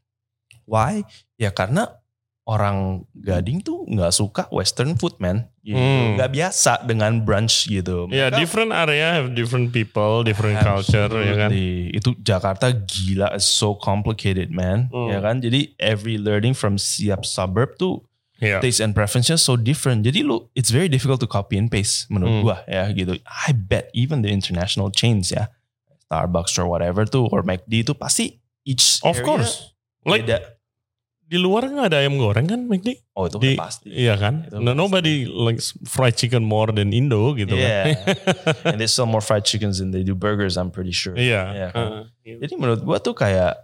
Why? 0.68 1.04
Ya 1.40 1.52
karena 1.52 2.01
orang 2.42 3.06
Gading 3.14 3.62
tuh 3.62 3.86
nggak 3.86 4.10
suka 4.10 4.50
Western 4.50 4.98
food 4.98 5.14
man 5.16 5.46
gitu. 5.62 5.78
Hmm. 5.78 6.18
nggak 6.18 6.30
biasa 6.34 6.82
dengan 6.82 7.22
brunch 7.22 7.70
gitu 7.70 8.10
Ya, 8.10 8.26
Mereka- 8.28 8.38
different 8.42 8.70
area 8.74 9.14
have 9.14 9.30
different 9.30 9.70
people, 9.70 10.26
different 10.26 10.58
culture, 10.58 11.06
ya 11.22 11.34
kan? 11.38 11.50
Itu 11.88 12.18
Jakarta 12.18 12.74
gila, 12.74 13.30
it's 13.32 13.46
so 13.46 13.78
complicated 13.78 14.50
man. 14.50 14.90
Hmm. 14.90 15.06
Ya 15.08 15.22
kan? 15.22 15.38
Jadi 15.38 15.78
every 15.78 16.18
learning 16.18 16.52
from 16.52 16.82
setiap 16.82 17.22
suburb 17.22 17.78
tuh 17.78 18.02
Ya. 18.42 18.58
taste 18.58 18.82
and 18.82 18.90
preferences 18.90 19.38
so 19.38 19.54
different. 19.54 20.02
Jadi 20.02 20.26
lu 20.26 20.50
it's 20.58 20.74
very 20.74 20.90
difficult 20.90 21.22
to 21.22 21.30
copy 21.30 21.54
and 21.54 21.70
paste 21.70 22.10
menurut 22.10 22.32
Hmm. 22.32 22.42
gua 22.42 22.56
ya 22.66 22.90
gitu. 22.90 23.14
I 23.22 23.54
bet 23.54 23.86
even 23.94 24.26
the 24.26 24.34
international 24.34 24.90
chains 24.90 25.30
ya, 25.30 25.46
Starbucks 26.10 26.58
or 26.58 26.66
whatever 26.66 27.06
tuh 27.06 27.30
or 27.30 27.46
McD 27.46 27.86
itu 27.86 27.94
pasti 27.94 28.42
each 28.66 28.98
Of 29.06 29.22
area 29.22 29.26
course. 29.30 29.52
Like 30.02 30.26
beda. 30.26 30.58
Di 31.32 31.40
luar 31.40 31.64
nggak 31.64 31.88
ada 31.88 32.04
ayam 32.04 32.20
goreng 32.20 32.44
kan, 32.44 32.68
McD? 32.68 33.00
Oh 33.16 33.24
itu 33.24 33.40
Di, 33.40 33.56
pasti. 33.56 33.88
Iya 33.88 34.20
kan? 34.20 34.44
Itu 34.44 34.60
No, 34.60 34.70
pasti. 34.70 34.76
nobody 34.76 35.14
likes 35.24 35.72
fried 35.88 36.12
chicken 36.12 36.44
more 36.44 36.68
than 36.68 36.92
Indo 36.92 37.32
gitu 37.32 37.56
Yeah. 37.56 37.96
kan. 37.96 37.96
And 38.68 38.76
they 38.76 38.84
sell 38.84 39.08
more 39.08 39.24
fried 39.24 39.42
chickens 39.42 39.80
than 39.80 39.88
they 39.90 40.04
do 40.04 40.12
burgers, 40.12 40.60
I'm 40.60 40.68
pretty 40.68 40.92
sure. 40.92 41.16
Iya. 41.16 41.42
Iya 41.50 41.66
kan? 41.72 41.80
Heeh. 42.20 42.36
Jadi 42.44 42.54
menurut 42.60 42.84
gua 42.84 43.00
tuh 43.00 43.16
kayak 43.16 43.56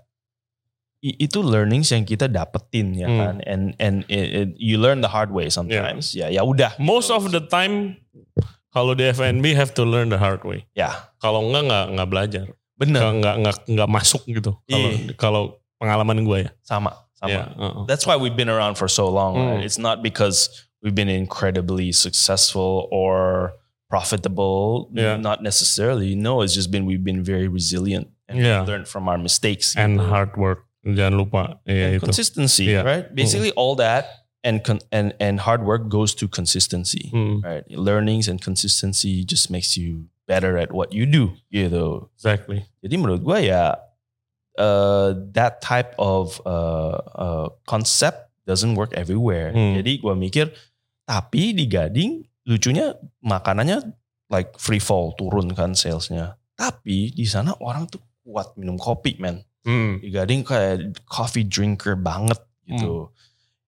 itu 0.99 1.39
learnings 1.39 1.95
yang 1.95 2.03
kita 2.03 2.27
dapetin 2.27 2.91
ya 2.91 3.07
Hmm. 3.07 3.19
kan 3.23 3.35
and 3.47 3.63
and 3.79 3.97
it- 4.11 4.31
it- 4.35 4.55
you 4.59 4.75
learn 4.75 4.99
the 4.99 5.07
hard 5.07 5.31
way 5.31 5.47
sometimes 5.47 6.11
ya 6.11 6.27
ya 6.27 6.43
udah 6.43 6.75
Most 6.77 7.15
of 7.15 7.31
the 7.31 7.39
time 7.39 8.03
kalau 8.69 8.99
di 8.99 9.07
F&B 9.07 9.55
have 9.55 9.71
to 9.73 9.87
learn 9.87 10.11
the 10.11 10.19
hard 10.19 10.43
way. 10.43 10.67
ya 10.75 10.91
Kalau 11.23 11.47
enggak 11.47 11.71
nggak 11.71 11.85
nggak 11.95 12.09
belajar. 12.11 12.47
bener 12.75 13.15
Nggak 13.15 13.35
nggak 13.43 13.57
nggak 13.71 13.91
masuk 13.91 14.23
gitu. 14.27 14.59
Kalau 14.67 14.89
Iya. 14.91 15.15
kalau 15.15 15.43
pengalaman 15.79 16.19
gue 16.23 16.39
ya. 16.47 16.51
sama 16.67 16.91
Iya, 17.27 17.51
heeh. 17.59 17.87
that's 17.91 18.07
why 18.07 18.15
we've 18.15 18.37
been 18.39 18.49
around 18.49 18.79
for 18.79 18.87
so 18.87 19.09
long 19.11 19.35
right? 19.35 19.59
Hmm. 19.59 19.67
it's 19.67 19.79
not 19.79 20.03
because 20.07 20.51
we've 20.83 20.95
been 20.95 21.11
incredibly 21.11 21.91
successful 21.91 22.87
or 22.95 23.53
profitable 23.91 24.89
Yeah. 24.95 25.17
not 25.17 25.43
necessarily 25.43 26.15
no 26.15 26.43
it's 26.43 26.55
just 26.55 26.71
been 26.71 26.87
we've 26.87 27.03
been 27.03 27.25
very 27.25 27.49
resilient 27.49 28.09
and 28.29 28.39
Yeah. 28.39 28.63
learned 28.63 28.87
from 28.87 29.09
our 29.09 29.19
mistakes 29.19 29.75
And 29.75 29.99
gitu. 29.99 30.07
hard 30.09 30.37
work. 30.39 30.65
Jangan 30.87 31.19
lupa. 31.19 31.59
Itu. 31.67 32.01
consistency 32.01 32.71
Yeah. 32.71 32.87
right 32.87 33.05
basically 33.13 33.51
all 33.59 33.75
that 33.77 34.29
and 34.47 34.63
con- 34.63 34.85
and 34.95 35.13
and 35.19 35.43
hard 35.43 35.67
work 35.67 35.91
goes 35.91 36.15
to 36.23 36.31
consistency 36.31 37.11
Hmm, 37.11 37.43
right? 37.43 37.67
Learnings 37.75 38.31
and 38.31 38.39
consistency 38.39 39.27
just 39.27 39.51
makes 39.51 39.75
you 39.75 40.07
better 40.31 40.55
at 40.61 40.71
what 40.71 40.93
you 40.95 41.09
do, 41.09 41.35
gitu. 41.51 42.07
exactly. 42.15 42.63
Jadi 42.85 42.95
menurut 43.01 43.25
gue 43.27 43.49
ya 43.51 43.75
uh, 44.59 45.15
that 45.33 45.63
type 45.63 45.95
of 45.97 46.37
uh, 46.45 46.99
uh, 47.15 47.47
concept 47.65 48.29
doesn't 48.45 48.75
work 48.75 48.91
everywhere. 48.93 49.55
Hmm. 49.55 49.79
Jadi 49.79 50.03
gue 50.03 50.15
mikir 50.19 50.51
Tapi 51.09 51.57
di 51.57 51.65
Gading 51.65 52.21
lucunya 52.45 52.93
makanannya 53.25 53.81
like 54.29 54.61
free 54.61 54.83
fall 54.83 55.17
turun 55.17 55.57
kan 55.57 55.73
salesnya. 55.73 56.37
Tapi 56.53 57.17
di 57.17 57.25
sana 57.25 57.57
orang 57.65 57.89
tuh 57.89 58.03
kuat 58.29 58.53
minum 58.61 58.77
kopi 58.77 59.17
man. 59.17 59.41
Hmm. 59.65 60.05
Di 60.05 60.13
Gading 60.13 60.45
kayak 60.45 61.01
coffee 61.09 61.49
drinker 61.49 61.97
banget 61.97 62.37
gitu. 62.69 63.09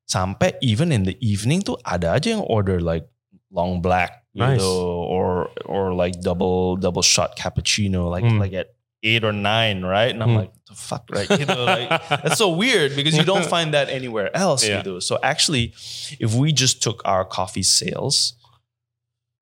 Sampai 0.05 0.59
even 0.61 0.93
in 0.93 1.09
the 1.09 1.16
evening 1.22 1.62
tuh 1.64 1.78
ada 1.80 2.12
aja 2.12 2.36
yang 2.36 2.45
order 2.45 2.82
like 2.82 3.09
long 3.49 3.80
black 3.80 4.20
Nice. 4.30 4.59
gitu 4.62 4.70
or 5.11 5.51
or 5.66 5.91
like 5.91 6.18
double 6.22 6.78
double 6.78 7.03
shot 7.03 7.34
cappuccino 7.34 8.07
like 8.07 8.22
Hmm. 8.22 8.38
like 8.38 8.55
at 8.55 8.70
eight 9.03 9.25
or 9.25 9.33
nine, 9.33 9.83
right? 9.83 10.13
And 10.13 10.23
I'm 10.23 10.31
Hmm. 10.31 10.37
like, 10.45 10.53
the 10.69 10.75
fuck, 10.75 11.09
right? 11.11 11.29
Gitu, 11.29 11.57
like, 11.67 11.89
that's 12.09 12.37
so 12.39 12.51
weird 12.51 12.95
because 12.95 13.17
you 13.17 13.25
don't 13.25 13.47
find 13.57 13.73
that 13.75 13.89
anywhere 13.89 14.29
else. 14.37 14.63
Yeah. 14.67 14.83
Gitu. 14.83 15.01
So 15.03 15.19
actually, 15.23 15.73
if 16.21 16.35
we 16.35 16.53
just 16.53 16.83
took 16.83 17.01
our 17.05 17.25
coffee 17.25 17.65
sales, 17.65 18.35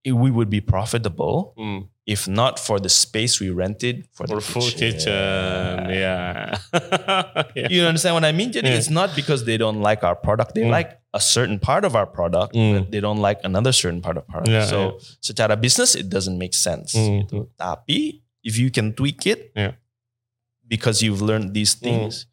it- 0.05 0.15
we 0.15 0.31
would 0.31 0.49
be 0.49 0.61
profitable. 0.63 1.55
Hmm. 1.59 1.91
If 2.09 2.25
not 2.25 2.57
for 2.57 2.81
the 2.81 2.89
space 2.89 3.37
we 3.37 3.51
rented 3.53 4.09
for 4.17 4.25
For 4.27 4.37
the 4.37 4.41
full 4.41 4.71
kitchen, 4.73 5.13
yeah. 5.93 6.57
yeah. 6.73 7.69
You 7.69 7.85
understand 7.85 8.15
what 8.17 8.25
I 8.25 8.33
mean? 8.33 8.49
Yeah. 8.57 8.65
it's 8.65 8.89
not 8.89 9.13
because 9.15 9.45
they 9.45 9.59
don't 9.61 9.83
like 9.85 10.01
our 10.05 10.17
product. 10.17 10.55
They 10.57 10.65
Mm. 10.65 10.71
like 10.73 10.97
a 11.13 11.21
certain 11.21 11.59
part 11.61 11.85
of 11.85 11.93
our 11.93 12.07
product, 12.09 12.55
Mm. 12.57 12.73
but 12.81 12.85
they 12.93 13.01
don't 13.05 13.21
like 13.21 13.45
another 13.45 13.73
certain 13.77 14.01
part 14.01 14.17
of 14.17 14.25
product. 14.25 14.73
So 14.73 14.97
secara 15.21 15.53
business 15.61 15.93
it 15.95 16.09
doesn't 16.09 16.39
make 16.41 16.55
sense. 16.57 16.97
Mm. 16.97 17.29
gitu. 17.29 17.53
Tapi 17.61 18.25
if 18.49 18.57
you 18.57 18.73
can 18.73 18.97
tweak 18.97 19.29
it 19.29 19.53
Yeah. 19.53 19.77
because 20.65 21.05
you've 21.05 21.21
learned 21.21 21.53
these 21.53 21.77
things, 21.77 22.25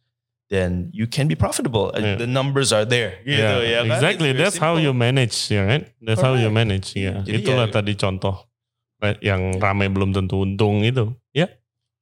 then 0.49 0.89
you 0.93 1.07
can 1.07 1.28
be 1.28 1.36
profitable. 1.36 1.91
Uh, 1.91 1.99
Yeah. 1.99 2.16
The 2.24 2.30
numbers 2.30 2.72
are 2.72 2.86
there. 2.86 3.20
Gitu, 3.26 3.39
Yeah, 3.39 3.59
ya 3.59 3.80
kan? 3.84 3.91
exactly. 3.91 4.30
It's 4.32 4.39
That's 4.39 4.59
how 4.61 4.78
you 4.80 4.93
manage, 4.93 5.36
ya 5.51 5.68
right? 5.68 5.86
That's 5.99 6.22
how 6.22 6.34
you 6.39 6.47
manage, 6.53 6.95
ya. 6.95 7.20
Jadi 7.26 7.43
Itulah 7.43 7.68
ya- 7.68 7.76
tadi 7.76 7.93
contoh 7.97 8.47
right, 9.01 9.18
yang 9.20 9.59
rame 9.59 9.91
belum 9.91 10.16
tentu 10.16 10.45
untung 10.45 10.86
itu. 10.86 11.11
Ya, 11.36 11.49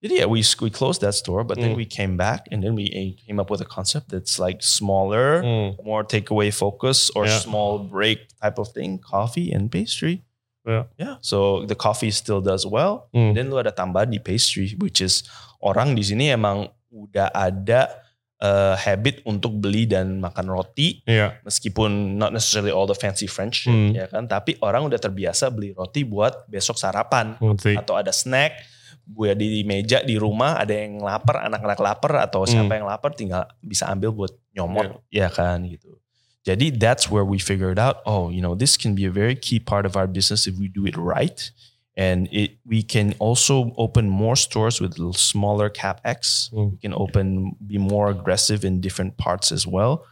Jadi 0.04 0.20
yeah, 0.20 0.28
we 0.28 0.44
we 0.60 0.68
closed 0.68 1.00
that 1.00 1.16
store, 1.16 1.48
but 1.48 1.56
Mm. 1.56 1.62
then 1.64 1.74
we 1.80 1.88
came 1.88 2.20
back 2.20 2.44
and 2.52 2.60
then 2.60 2.76
we 2.76 2.92
eh, 2.92 3.16
came 3.24 3.40
up 3.40 3.48
with 3.48 3.64
a 3.64 3.70
concept 3.70 4.12
that's 4.12 4.36
like 4.36 4.60
smaller, 4.60 5.40
Hmm. 5.40 5.80
more 5.80 6.04
takeaway 6.04 6.52
focus 6.52 7.08
or 7.16 7.24
Yeah. 7.24 7.40
small 7.40 7.80
break 7.88 8.28
type 8.44 8.60
of 8.60 8.76
thing, 8.76 9.00
coffee 9.00 9.48
and 9.56 9.72
pastry. 9.72 10.28
Yeah. 10.64 10.86
Yeah. 10.96 11.16
So 11.20 11.64
the 11.64 11.76
coffee 11.76 12.10
still 12.10 12.40
does 12.40 12.64
well. 12.64 13.12
Hmm. 13.12 13.36
Dan 13.36 13.52
lu 13.52 13.60
ada 13.60 13.70
tambahan 13.70 14.08
di 14.08 14.18
pastry, 14.18 14.76
which 14.80 15.00
is 15.00 15.28
orang 15.60 15.92
di 15.92 16.02
sini 16.02 16.32
emang 16.32 16.68
udah 16.88 17.28
ada 17.30 17.92
uh, 18.40 18.76
habit 18.76 19.24
untuk 19.24 19.56
beli 19.56 19.84
dan 19.84 20.20
makan 20.20 20.48
roti, 20.48 21.00
Iya. 21.04 21.40
meskipun 21.42 22.16
not 22.16 22.32
necessarily 22.32 22.72
all 22.72 22.84
the 22.84 22.96
fancy 22.96 23.24
French, 23.26 23.66
Hmm. 23.66 23.92
ya 23.92 24.08
kan. 24.08 24.24
Tapi 24.24 24.60
orang 24.60 24.88
udah 24.88 25.00
terbiasa 25.00 25.48
beli 25.48 25.72
roti 25.72 26.04
buat 26.04 26.48
besok 26.48 26.76
sarapan 26.76 27.36
Ngerti. 27.40 27.76
atau 27.76 27.96
ada 27.96 28.12
snack 28.12 28.56
buat 29.04 29.36
di 29.36 29.68
meja 29.68 30.00
di 30.00 30.16
rumah 30.16 30.56
ada 30.56 30.72
yang 30.72 30.96
lapar 31.00 31.44
anak-anak 31.44 31.76
lapar 31.76 32.24
atau 32.24 32.48
Hmm. 32.48 32.52
siapa 32.56 32.80
yang 32.80 32.88
lapar 32.88 33.12
tinggal 33.12 33.44
bisa 33.60 33.92
ambil 33.92 34.16
buat 34.16 34.32
nyomot 34.56 35.04
ya 35.12 35.28
kan 35.28 35.60
gitu 35.68 36.00
jadi 36.46 36.78
that's 36.78 37.10
where 37.10 37.24
we 37.24 37.40
figured 37.40 37.80
out 37.80 37.98
oh 38.06 38.30
you 38.30 38.42
know 38.42 38.56
this 38.56 38.76
can 38.78 38.96
be 38.96 39.06
a 39.06 39.12
very 39.12 39.36
key 39.36 39.60
part 39.60 39.86
of 39.86 39.96
our 39.96 40.08
business 40.08 40.48
if 40.48 40.56
we 40.58 40.68
do 40.68 40.86
it 40.86 40.98
right. 40.98 41.52
And 41.96 42.28
it 42.32 42.58
we 42.66 42.82
can 42.82 43.14
also 43.20 43.72
open 43.78 44.10
more 44.10 44.36
stores 44.36 44.82
with 44.82 44.98
smaller 45.16 45.70
capex. 45.70 46.50
Hmm. 46.50 46.72
we 46.72 46.78
can 46.78 46.94
open 46.94 47.56
be 47.66 47.78
more 47.78 48.10
aggressive 48.10 48.66
in 48.66 48.82
different 48.82 49.18
parts 49.18 49.52
as 49.52 49.68
well. 49.68 50.06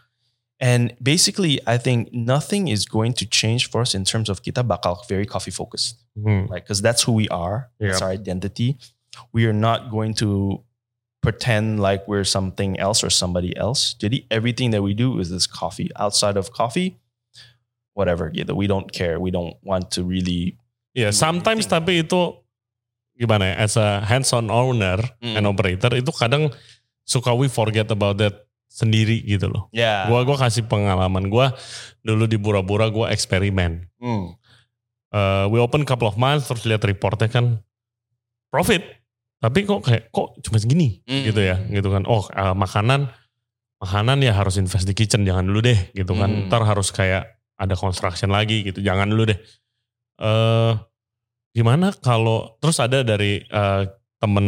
And 0.59 0.93
basically 1.01 1.59
i 1.65 1.77
think 1.77 2.13
nothing 2.13 2.67
is 2.67 2.85
going 2.85 3.13
to 3.13 3.25
change 3.25 3.69
for 3.69 3.81
us 3.81 3.95
in 3.95 4.05
terms 4.05 4.29
of 4.29 4.43
kita 4.43 4.61
bakal 4.61 5.01
very 5.09 5.25
coffee 5.25 5.51
focused. 5.51 5.97
Hmm. 6.15 6.45
like 6.53 6.63
because 6.63 6.81
that's 6.81 7.03
who 7.03 7.13
we 7.13 7.27
are. 7.29 7.69
That's 7.79 8.01
our 8.01 8.11
identity. 8.11 8.77
We 9.33 9.45
are 9.47 9.57
not 9.67 9.91
going 9.91 10.13
to 10.23 10.63
pretend 11.21 11.77
like 11.79 12.01
we're 12.09 12.25
something 12.25 12.73
else 12.81 13.05
or 13.05 13.09
somebody 13.13 13.53
else 13.55 13.93
jadi 14.01 14.25
everything 14.33 14.73
that 14.73 14.81
we 14.81 14.91
do 14.97 15.21
is 15.21 15.29
this 15.29 15.45
coffee 15.45 15.87
outside 16.01 16.33
of 16.35 16.49
coffee 16.51 16.97
whatever 17.93 18.27
gitu 18.33 18.57
we 18.57 18.65
don't 18.65 18.89
care 18.89 19.21
we 19.21 19.29
don't 19.29 19.55
want 19.61 19.87
to 19.93 20.01
really 20.01 20.57
do 20.97 21.07
sometimes 21.13 21.69
anything. 21.69 21.77
tapi 21.77 21.93
itu 22.01 22.21
gimana 23.15 23.53
ya, 23.53 23.55
as 23.61 23.77
a 23.77 24.01
hands-on 24.01 24.49
owner 24.49 24.97
Mm. 25.21 25.37
and 25.37 25.43
operator 25.45 25.93
itu 25.93 26.09
kadang 26.09 26.49
suka 27.05 27.29
we 27.37 27.45
forget 27.45 27.85
about 27.93 28.17
that 28.17 28.49
sendiri 28.71 29.21
gitu 29.21 29.45
loh. 29.51 29.69
yeah 29.69 30.07
Gua 30.09 30.25
gua 30.25 30.39
kasih 30.41 30.65
pengalaman 30.65 31.29
gua 31.29 31.53
dulu 32.01 32.25
di 32.25 32.39
Bura-Bura 32.41 32.89
gua 32.89 33.13
eksperimen. 33.13 33.85
Mm. 34.01 34.33
Eh, 35.11 35.45
we 35.51 35.59
open 35.59 35.83
couple 35.85 36.07
of 36.07 36.15
months 36.17 36.47
terus 36.49 36.63
lihat 36.65 36.81
reportnya 36.87 37.27
kan 37.29 37.59
profit. 38.49 38.81
Tapi 39.41 39.65
kok 39.65 39.81
kayak 39.81 40.13
kok 40.13 40.37
cuma 40.45 40.61
segini 40.61 41.01
Mm. 41.03 41.23
gitu 41.25 41.41
ya, 41.41 41.57
gitu 41.67 41.89
kan. 41.89 42.05
Oh, 42.05 42.21
eh, 42.29 42.53
makanan 42.53 43.09
makanan 43.81 44.21
ya 44.21 44.37
harus 44.37 44.61
invest 44.61 44.85
di 44.85 44.93
kitchen 44.93 45.25
jangan 45.25 45.41
dulu 45.41 45.65
deh 45.65 45.89
gitu 45.91 46.13
kan. 46.13 46.29
Mm. 46.29 46.47
Ntar 46.47 46.61
harus 46.61 46.93
kayak 46.93 47.25
ada 47.57 47.73
construction 47.73 48.29
lagi 48.29 48.61
gitu. 48.61 48.77
Jangan 48.79 49.09
dulu 49.09 49.33
deh. 49.33 49.39
Eh 50.21 50.71
gimana 51.51 51.89
kalau 51.97 52.55
terus 52.61 52.77
ada 52.77 53.01
dari 53.01 53.41
eh, 53.41 53.83
temen 54.21 54.45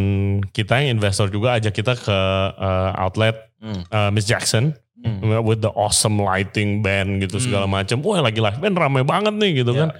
kita 0.53 0.77
yang 0.79 1.01
investor 1.01 1.27
juga 1.27 1.57
ajak 1.57 1.73
kita 1.73 1.97
ke 1.97 2.17
eh, 2.53 2.91
outlet 3.01 3.33
Mm. 3.57 3.81
eh, 3.89 4.09
Miss 4.13 4.29
Jackson 4.29 4.77
Mm. 5.01 5.41
with 5.41 5.59
the 5.59 5.73
awesome 5.73 6.15
lighting 6.15 6.79
band 6.79 7.19
gitu 7.19 7.35
Hmm. 7.35 7.43
segala 7.43 7.65
macam. 7.65 7.99
Wah 8.05 8.21
lagi 8.21 8.39
live 8.39 8.55
band 8.55 8.77
rame 8.77 9.01
banget 9.03 9.33
nih 9.35 9.51
gitu 9.59 9.73
Yeah. 9.73 9.89
kan. 9.91 9.99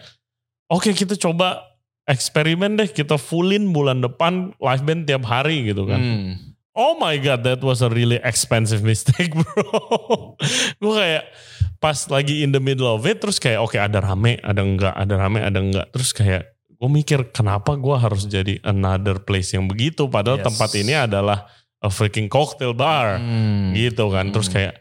Oke 0.70 0.94
kita 0.94 1.18
coba 1.18 1.73
eksperimen 2.04 2.76
deh 2.76 2.90
kita 2.90 3.16
fullin 3.16 3.72
bulan 3.72 4.04
depan 4.04 4.52
live 4.58 4.84
band 4.84 5.08
tiap 5.08 5.24
hari 5.24 5.64
gitu 5.64 5.88
kan. 5.88 6.00
Mm. 6.00 6.32
Oh 6.74 6.98
my 6.98 7.16
god 7.18 7.46
that 7.46 7.62
was 7.62 7.80
a 7.80 7.90
really 7.90 8.18
expensive 8.20 8.82
mistake 8.82 9.30
bro. 9.40 10.34
gue 10.82 10.94
kayak 10.94 11.24
pas 11.78 11.96
lagi 12.10 12.42
in 12.42 12.50
the 12.50 12.58
middle 12.58 12.90
of 12.90 13.06
it 13.06 13.22
terus 13.22 13.38
kayak 13.38 13.62
oke 13.62 13.78
ada 13.78 14.02
rame 14.02 14.42
ada 14.42 14.66
enggak 14.66 14.90
ada 14.90 15.14
rame 15.16 15.38
ada 15.38 15.60
enggak 15.62 15.86
terus 15.94 16.10
kayak 16.12 16.50
gue 16.74 16.90
mikir 16.90 17.30
kenapa 17.30 17.78
gue 17.78 17.94
harus 17.94 18.26
jadi 18.26 18.58
another 18.66 19.22
place 19.22 19.54
yang 19.54 19.70
begitu 19.70 20.10
padahal 20.10 20.42
Yes. 20.42 20.48
tempat 20.50 20.70
ini 20.74 20.94
adalah 20.98 21.46
a 21.78 21.88
freaking 21.88 22.26
cocktail 22.26 22.74
bar 22.74 23.22
Mm. 23.22 23.78
gitu 23.78 24.10
kan 24.10 24.34
terus 24.34 24.50
Hmm. 24.50 24.56
kayak 24.58 24.74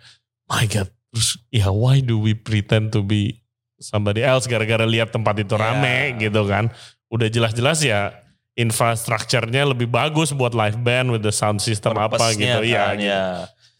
my 0.48 0.64
god 0.64 0.88
terus 1.12 1.36
ya 1.52 1.68
why 1.68 2.00
do 2.00 2.16
we 2.16 2.32
pretend 2.32 2.88
to 2.88 3.04
be 3.04 3.44
somebody 3.76 4.24
else 4.24 4.48
gara-gara 4.48 4.88
lihat 4.88 5.12
tempat 5.12 5.44
itu 5.44 5.54
rame 5.54 6.16
Yeah. 6.16 6.24
gitu 6.24 6.48
kan 6.48 6.72
udah 7.12 7.28
jelas-jelas 7.28 7.84
ya 7.84 8.16
infrastrukturnya 8.56 9.68
lebih 9.68 9.88
bagus 9.88 10.32
buat 10.32 10.52
live 10.52 10.80
band 10.80 11.12
with 11.12 11.20
the 11.20 11.32
sound 11.32 11.60
system 11.60 11.96
apa 11.96 12.32
gitu 12.32 12.64
ya 12.64 12.92
kan, 12.92 12.96
gitu. 12.96 13.08
ya. 13.08 13.22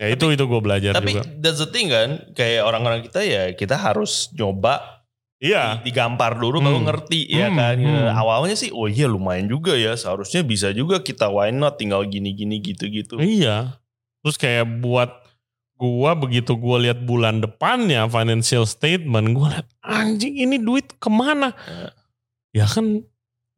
ya 0.01 0.07
itu 0.12 0.24
itu 0.30 0.45
gue 0.45 0.61
belajar 0.61 0.93
Tapi 0.97 1.16
juga 1.16 1.22
that's 1.41 1.61
the 1.61 1.68
thing 1.68 1.89
kan, 1.89 2.20
kayak 2.33 2.64
orang-orang 2.64 3.01
kita 3.01 3.20
ya 3.20 3.43
kita 3.53 3.76
harus 3.76 4.28
nyoba 4.33 5.05
iya 5.37 5.80
digampar 5.80 6.37
dulu 6.37 6.61
baru 6.61 6.78
Hmm. 6.80 6.89
ngerti 6.89 7.20
ya 7.28 7.49
Hmm, 7.49 7.59
kan. 7.59 7.76
hmm. 7.76 8.09
Awalnya 8.14 8.57
sih 8.57 8.70
oh 8.70 8.87
iya 8.87 9.09
lumayan 9.09 9.49
juga 9.49 9.74
ya, 9.74 9.93
seharusnya 9.93 10.41
bisa 10.41 10.70
juga 10.70 11.01
kita 11.01 11.28
why 11.28 11.49
not 11.51 11.76
tinggal 11.76 12.05
gini-gini 12.05 12.61
gitu-gitu. 12.61 13.16
iya 13.18 13.76
terus 14.22 14.39
kayak 14.39 14.68
buat 14.78 15.11
gua 15.74 16.14
begitu 16.14 16.55
gua 16.55 16.78
lihat 16.78 17.03
bulan 17.03 17.43
depannya 17.43 18.07
financial 18.07 18.62
statement 18.64 19.35
gua 19.35 19.59
lihat 19.59 19.68
anjing 19.83 20.39
ini 20.39 20.57
duit 20.57 20.95
ke 20.97 21.11
mana 21.11 21.51
ya 22.55 22.64
kan 22.64 23.03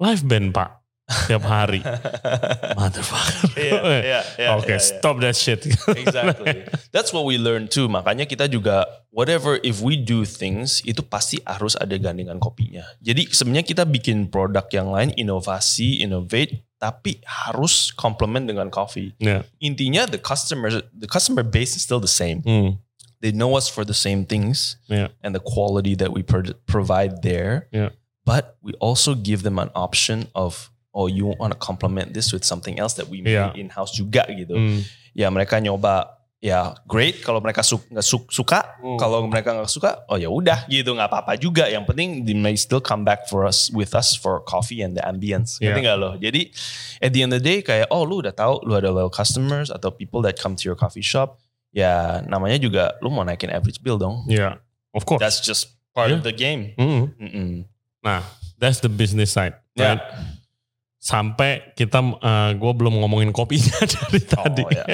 live 0.01 0.23
band 0.27 0.51
pak 0.53 0.81
tiap 1.29 1.45
hari 1.45 1.85
motherfucker 2.81 3.53
Iya, 3.55 3.81
iya, 4.01 4.21
iya, 4.41 4.49
Oke, 4.57 4.73
iya, 4.73 4.81
iya. 4.81 4.83
stop 4.83 5.21
that 5.21 5.37
shit. 5.37 5.61
Exactly. 6.01 6.65
That's 6.91 7.13
what 7.13 7.29
we 7.29 7.37
learn 7.37 7.69
too. 7.69 7.87
Makanya 7.87 8.25
kita 8.25 8.49
juga 8.49 8.89
whatever 9.13 9.61
if 9.63 9.85
we 9.85 9.95
do 10.01 10.25
things 10.25 10.81
itu 10.83 11.05
pasti 11.05 11.39
harus 11.45 11.77
ada 11.77 11.95
gandengan 12.01 12.41
kopinya. 12.41 12.83
Jadi 13.05 13.29
sebenarnya 13.31 13.69
kita 13.69 13.85
bikin 13.85 14.33
produk 14.33 14.65
yang 14.73 14.89
lain 14.91 15.13
inovasi, 15.15 16.01
innovate 16.03 16.65
tapi 16.81 17.21
harus 17.25 17.93
complement 17.95 18.45
dengan 18.49 18.69
coffee. 18.69 19.13
Ya. 19.21 19.45
Intinya 19.61 20.09
the 20.09 20.19
customer 20.19 20.83
the 20.93 21.07
customer 21.09 21.45
base 21.45 21.77
is 21.77 21.85
still 21.85 22.01
the 22.01 22.11
same. 22.11 22.41
Hmm, 22.45 22.81
They 23.21 23.33
know 23.33 23.57
us 23.57 23.73
for 23.73 23.89
the 23.89 23.97
same 23.97 24.29
things 24.29 24.77
Yeah. 24.85 25.09
and 25.25 25.33
the 25.33 25.41
quality 25.41 25.97
that 25.97 26.13
we 26.13 26.21
pro- 26.21 26.57
provide 26.69 27.25
there. 27.25 27.69
Yeah. 27.73 27.93
But 28.25 28.57
we 28.65 28.73
also 28.81 29.13
give 29.13 29.45
them 29.45 29.61
an 29.61 29.69
option 29.77 30.33
of 30.33 30.73
oh 30.97 31.07
you 31.13 31.29
want 31.37 31.53
to 31.53 31.59
complement 31.61 32.17
this 32.17 32.33
with 32.33 32.41
something 32.41 32.81
else 32.81 32.97
that 32.97 33.13
we 33.13 33.21
made 33.21 33.37
Yeah. 33.37 33.53
in 33.53 33.69
house 33.69 33.93
juga 33.93 34.25
gitu 34.33 34.55
hmm, 34.57 34.81
ya 35.13 35.29
mereka 35.29 35.61
nyoba 35.61 36.17
ya 36.39 36.77
great 36.87 37.21
kalau 37.25 37.41
mereka 37.41 37.61
su- 37.65 37.81
su- 38.01 38.29
suka 38.31 38.79
Hmm. 38.81 38.97
kalau 38.97 39.25
mereka 39.27 39.53
nggak 39.53 39.69
suka 39.69 40.05
oh 40.09 40.17
ya 40.17 40.29
udah 40.31 40.65
gitu 40.69 40.93
nggak 40.93 41.09
apa-apa 41.09 41.35
juga 41.37 41.67
yang 41.67 41.83
penting 41.83 42.23
they 42.23 42.37
may 42.37 42.55
still 42.55 42.79
come 42.81 43.01
back 43.03 43.27
for 43.27 43.43
us 43.45 43.69
with 43.75 43.91
us 43.93 44.15
for 44.15 44.39
coffee 44.45 44.81
and 44.81 44.95
the 44.95 45.03
ambience 45.03 45.57
Yeah. 45.59 45.73
ngerti 45.73 45.81
nggak 45.83 45.99
lo 45.99 46.11
jadi 46.17 46.43
at 47.01 47.11
the 47.13 47.21
end 47.25 47.33
of 47.35 47.41
the 47.41 47.45
day 47.45 47.59
kayak 47.61 47.89
oh 47.91 48.05
lu 48.07 48.23
udah 48.23 48.33
tahu 48.33 48.63
lu 48.63 48.73
ada 48.73 48.89
loyal 48.89 49.11
customers 49.11 49.69
atau 49.69 49.91
people 49.91 50.21
that 50.23 50.37
come 50.37 50.53
to 50.55 50.65
your 50.65 50.77
coffee 50.79 51.05
shop 51.05 51.41
ya 51.75 52.23
namanya 52.25 52.57
juga 52.57 52.95
lu 53.03 53.11
mau 53.11 53.27
naikin 53.27 53.51
average 53.51 53.83
bill 53.83 53.99
dong 53.99 54.23
yeah, 54.31 54.63
of 54.95 55.03
course. 55.03 55.19
that's 55.19 55.43
just 55.43 55.75
part 55.91 56.07
Yeah. 56.13 56.19
of 56.19 56.23
the 56.23 56.31
game. 56.31 56.71
Mm. 56.79 57.03
Mm-mm. 57.19 57.53
Nah, 58.05 58.21
that's 58.61 58.85
the 58.85 58.93
business 58.93 59.33
side. 59.33 59.57
Ya. 59.75 59.97
Right? 59.97 60.03
Sampai 61.01 61.73
kita, 61.77 62.01
gue 62.57 62.73
belum 62.77 63.01
ngomongin 63.01 63.33
kopinya 63.33 63.81
dari 63.97 64.21
tadi. 64.25 64.65
ya. 64.73 64.85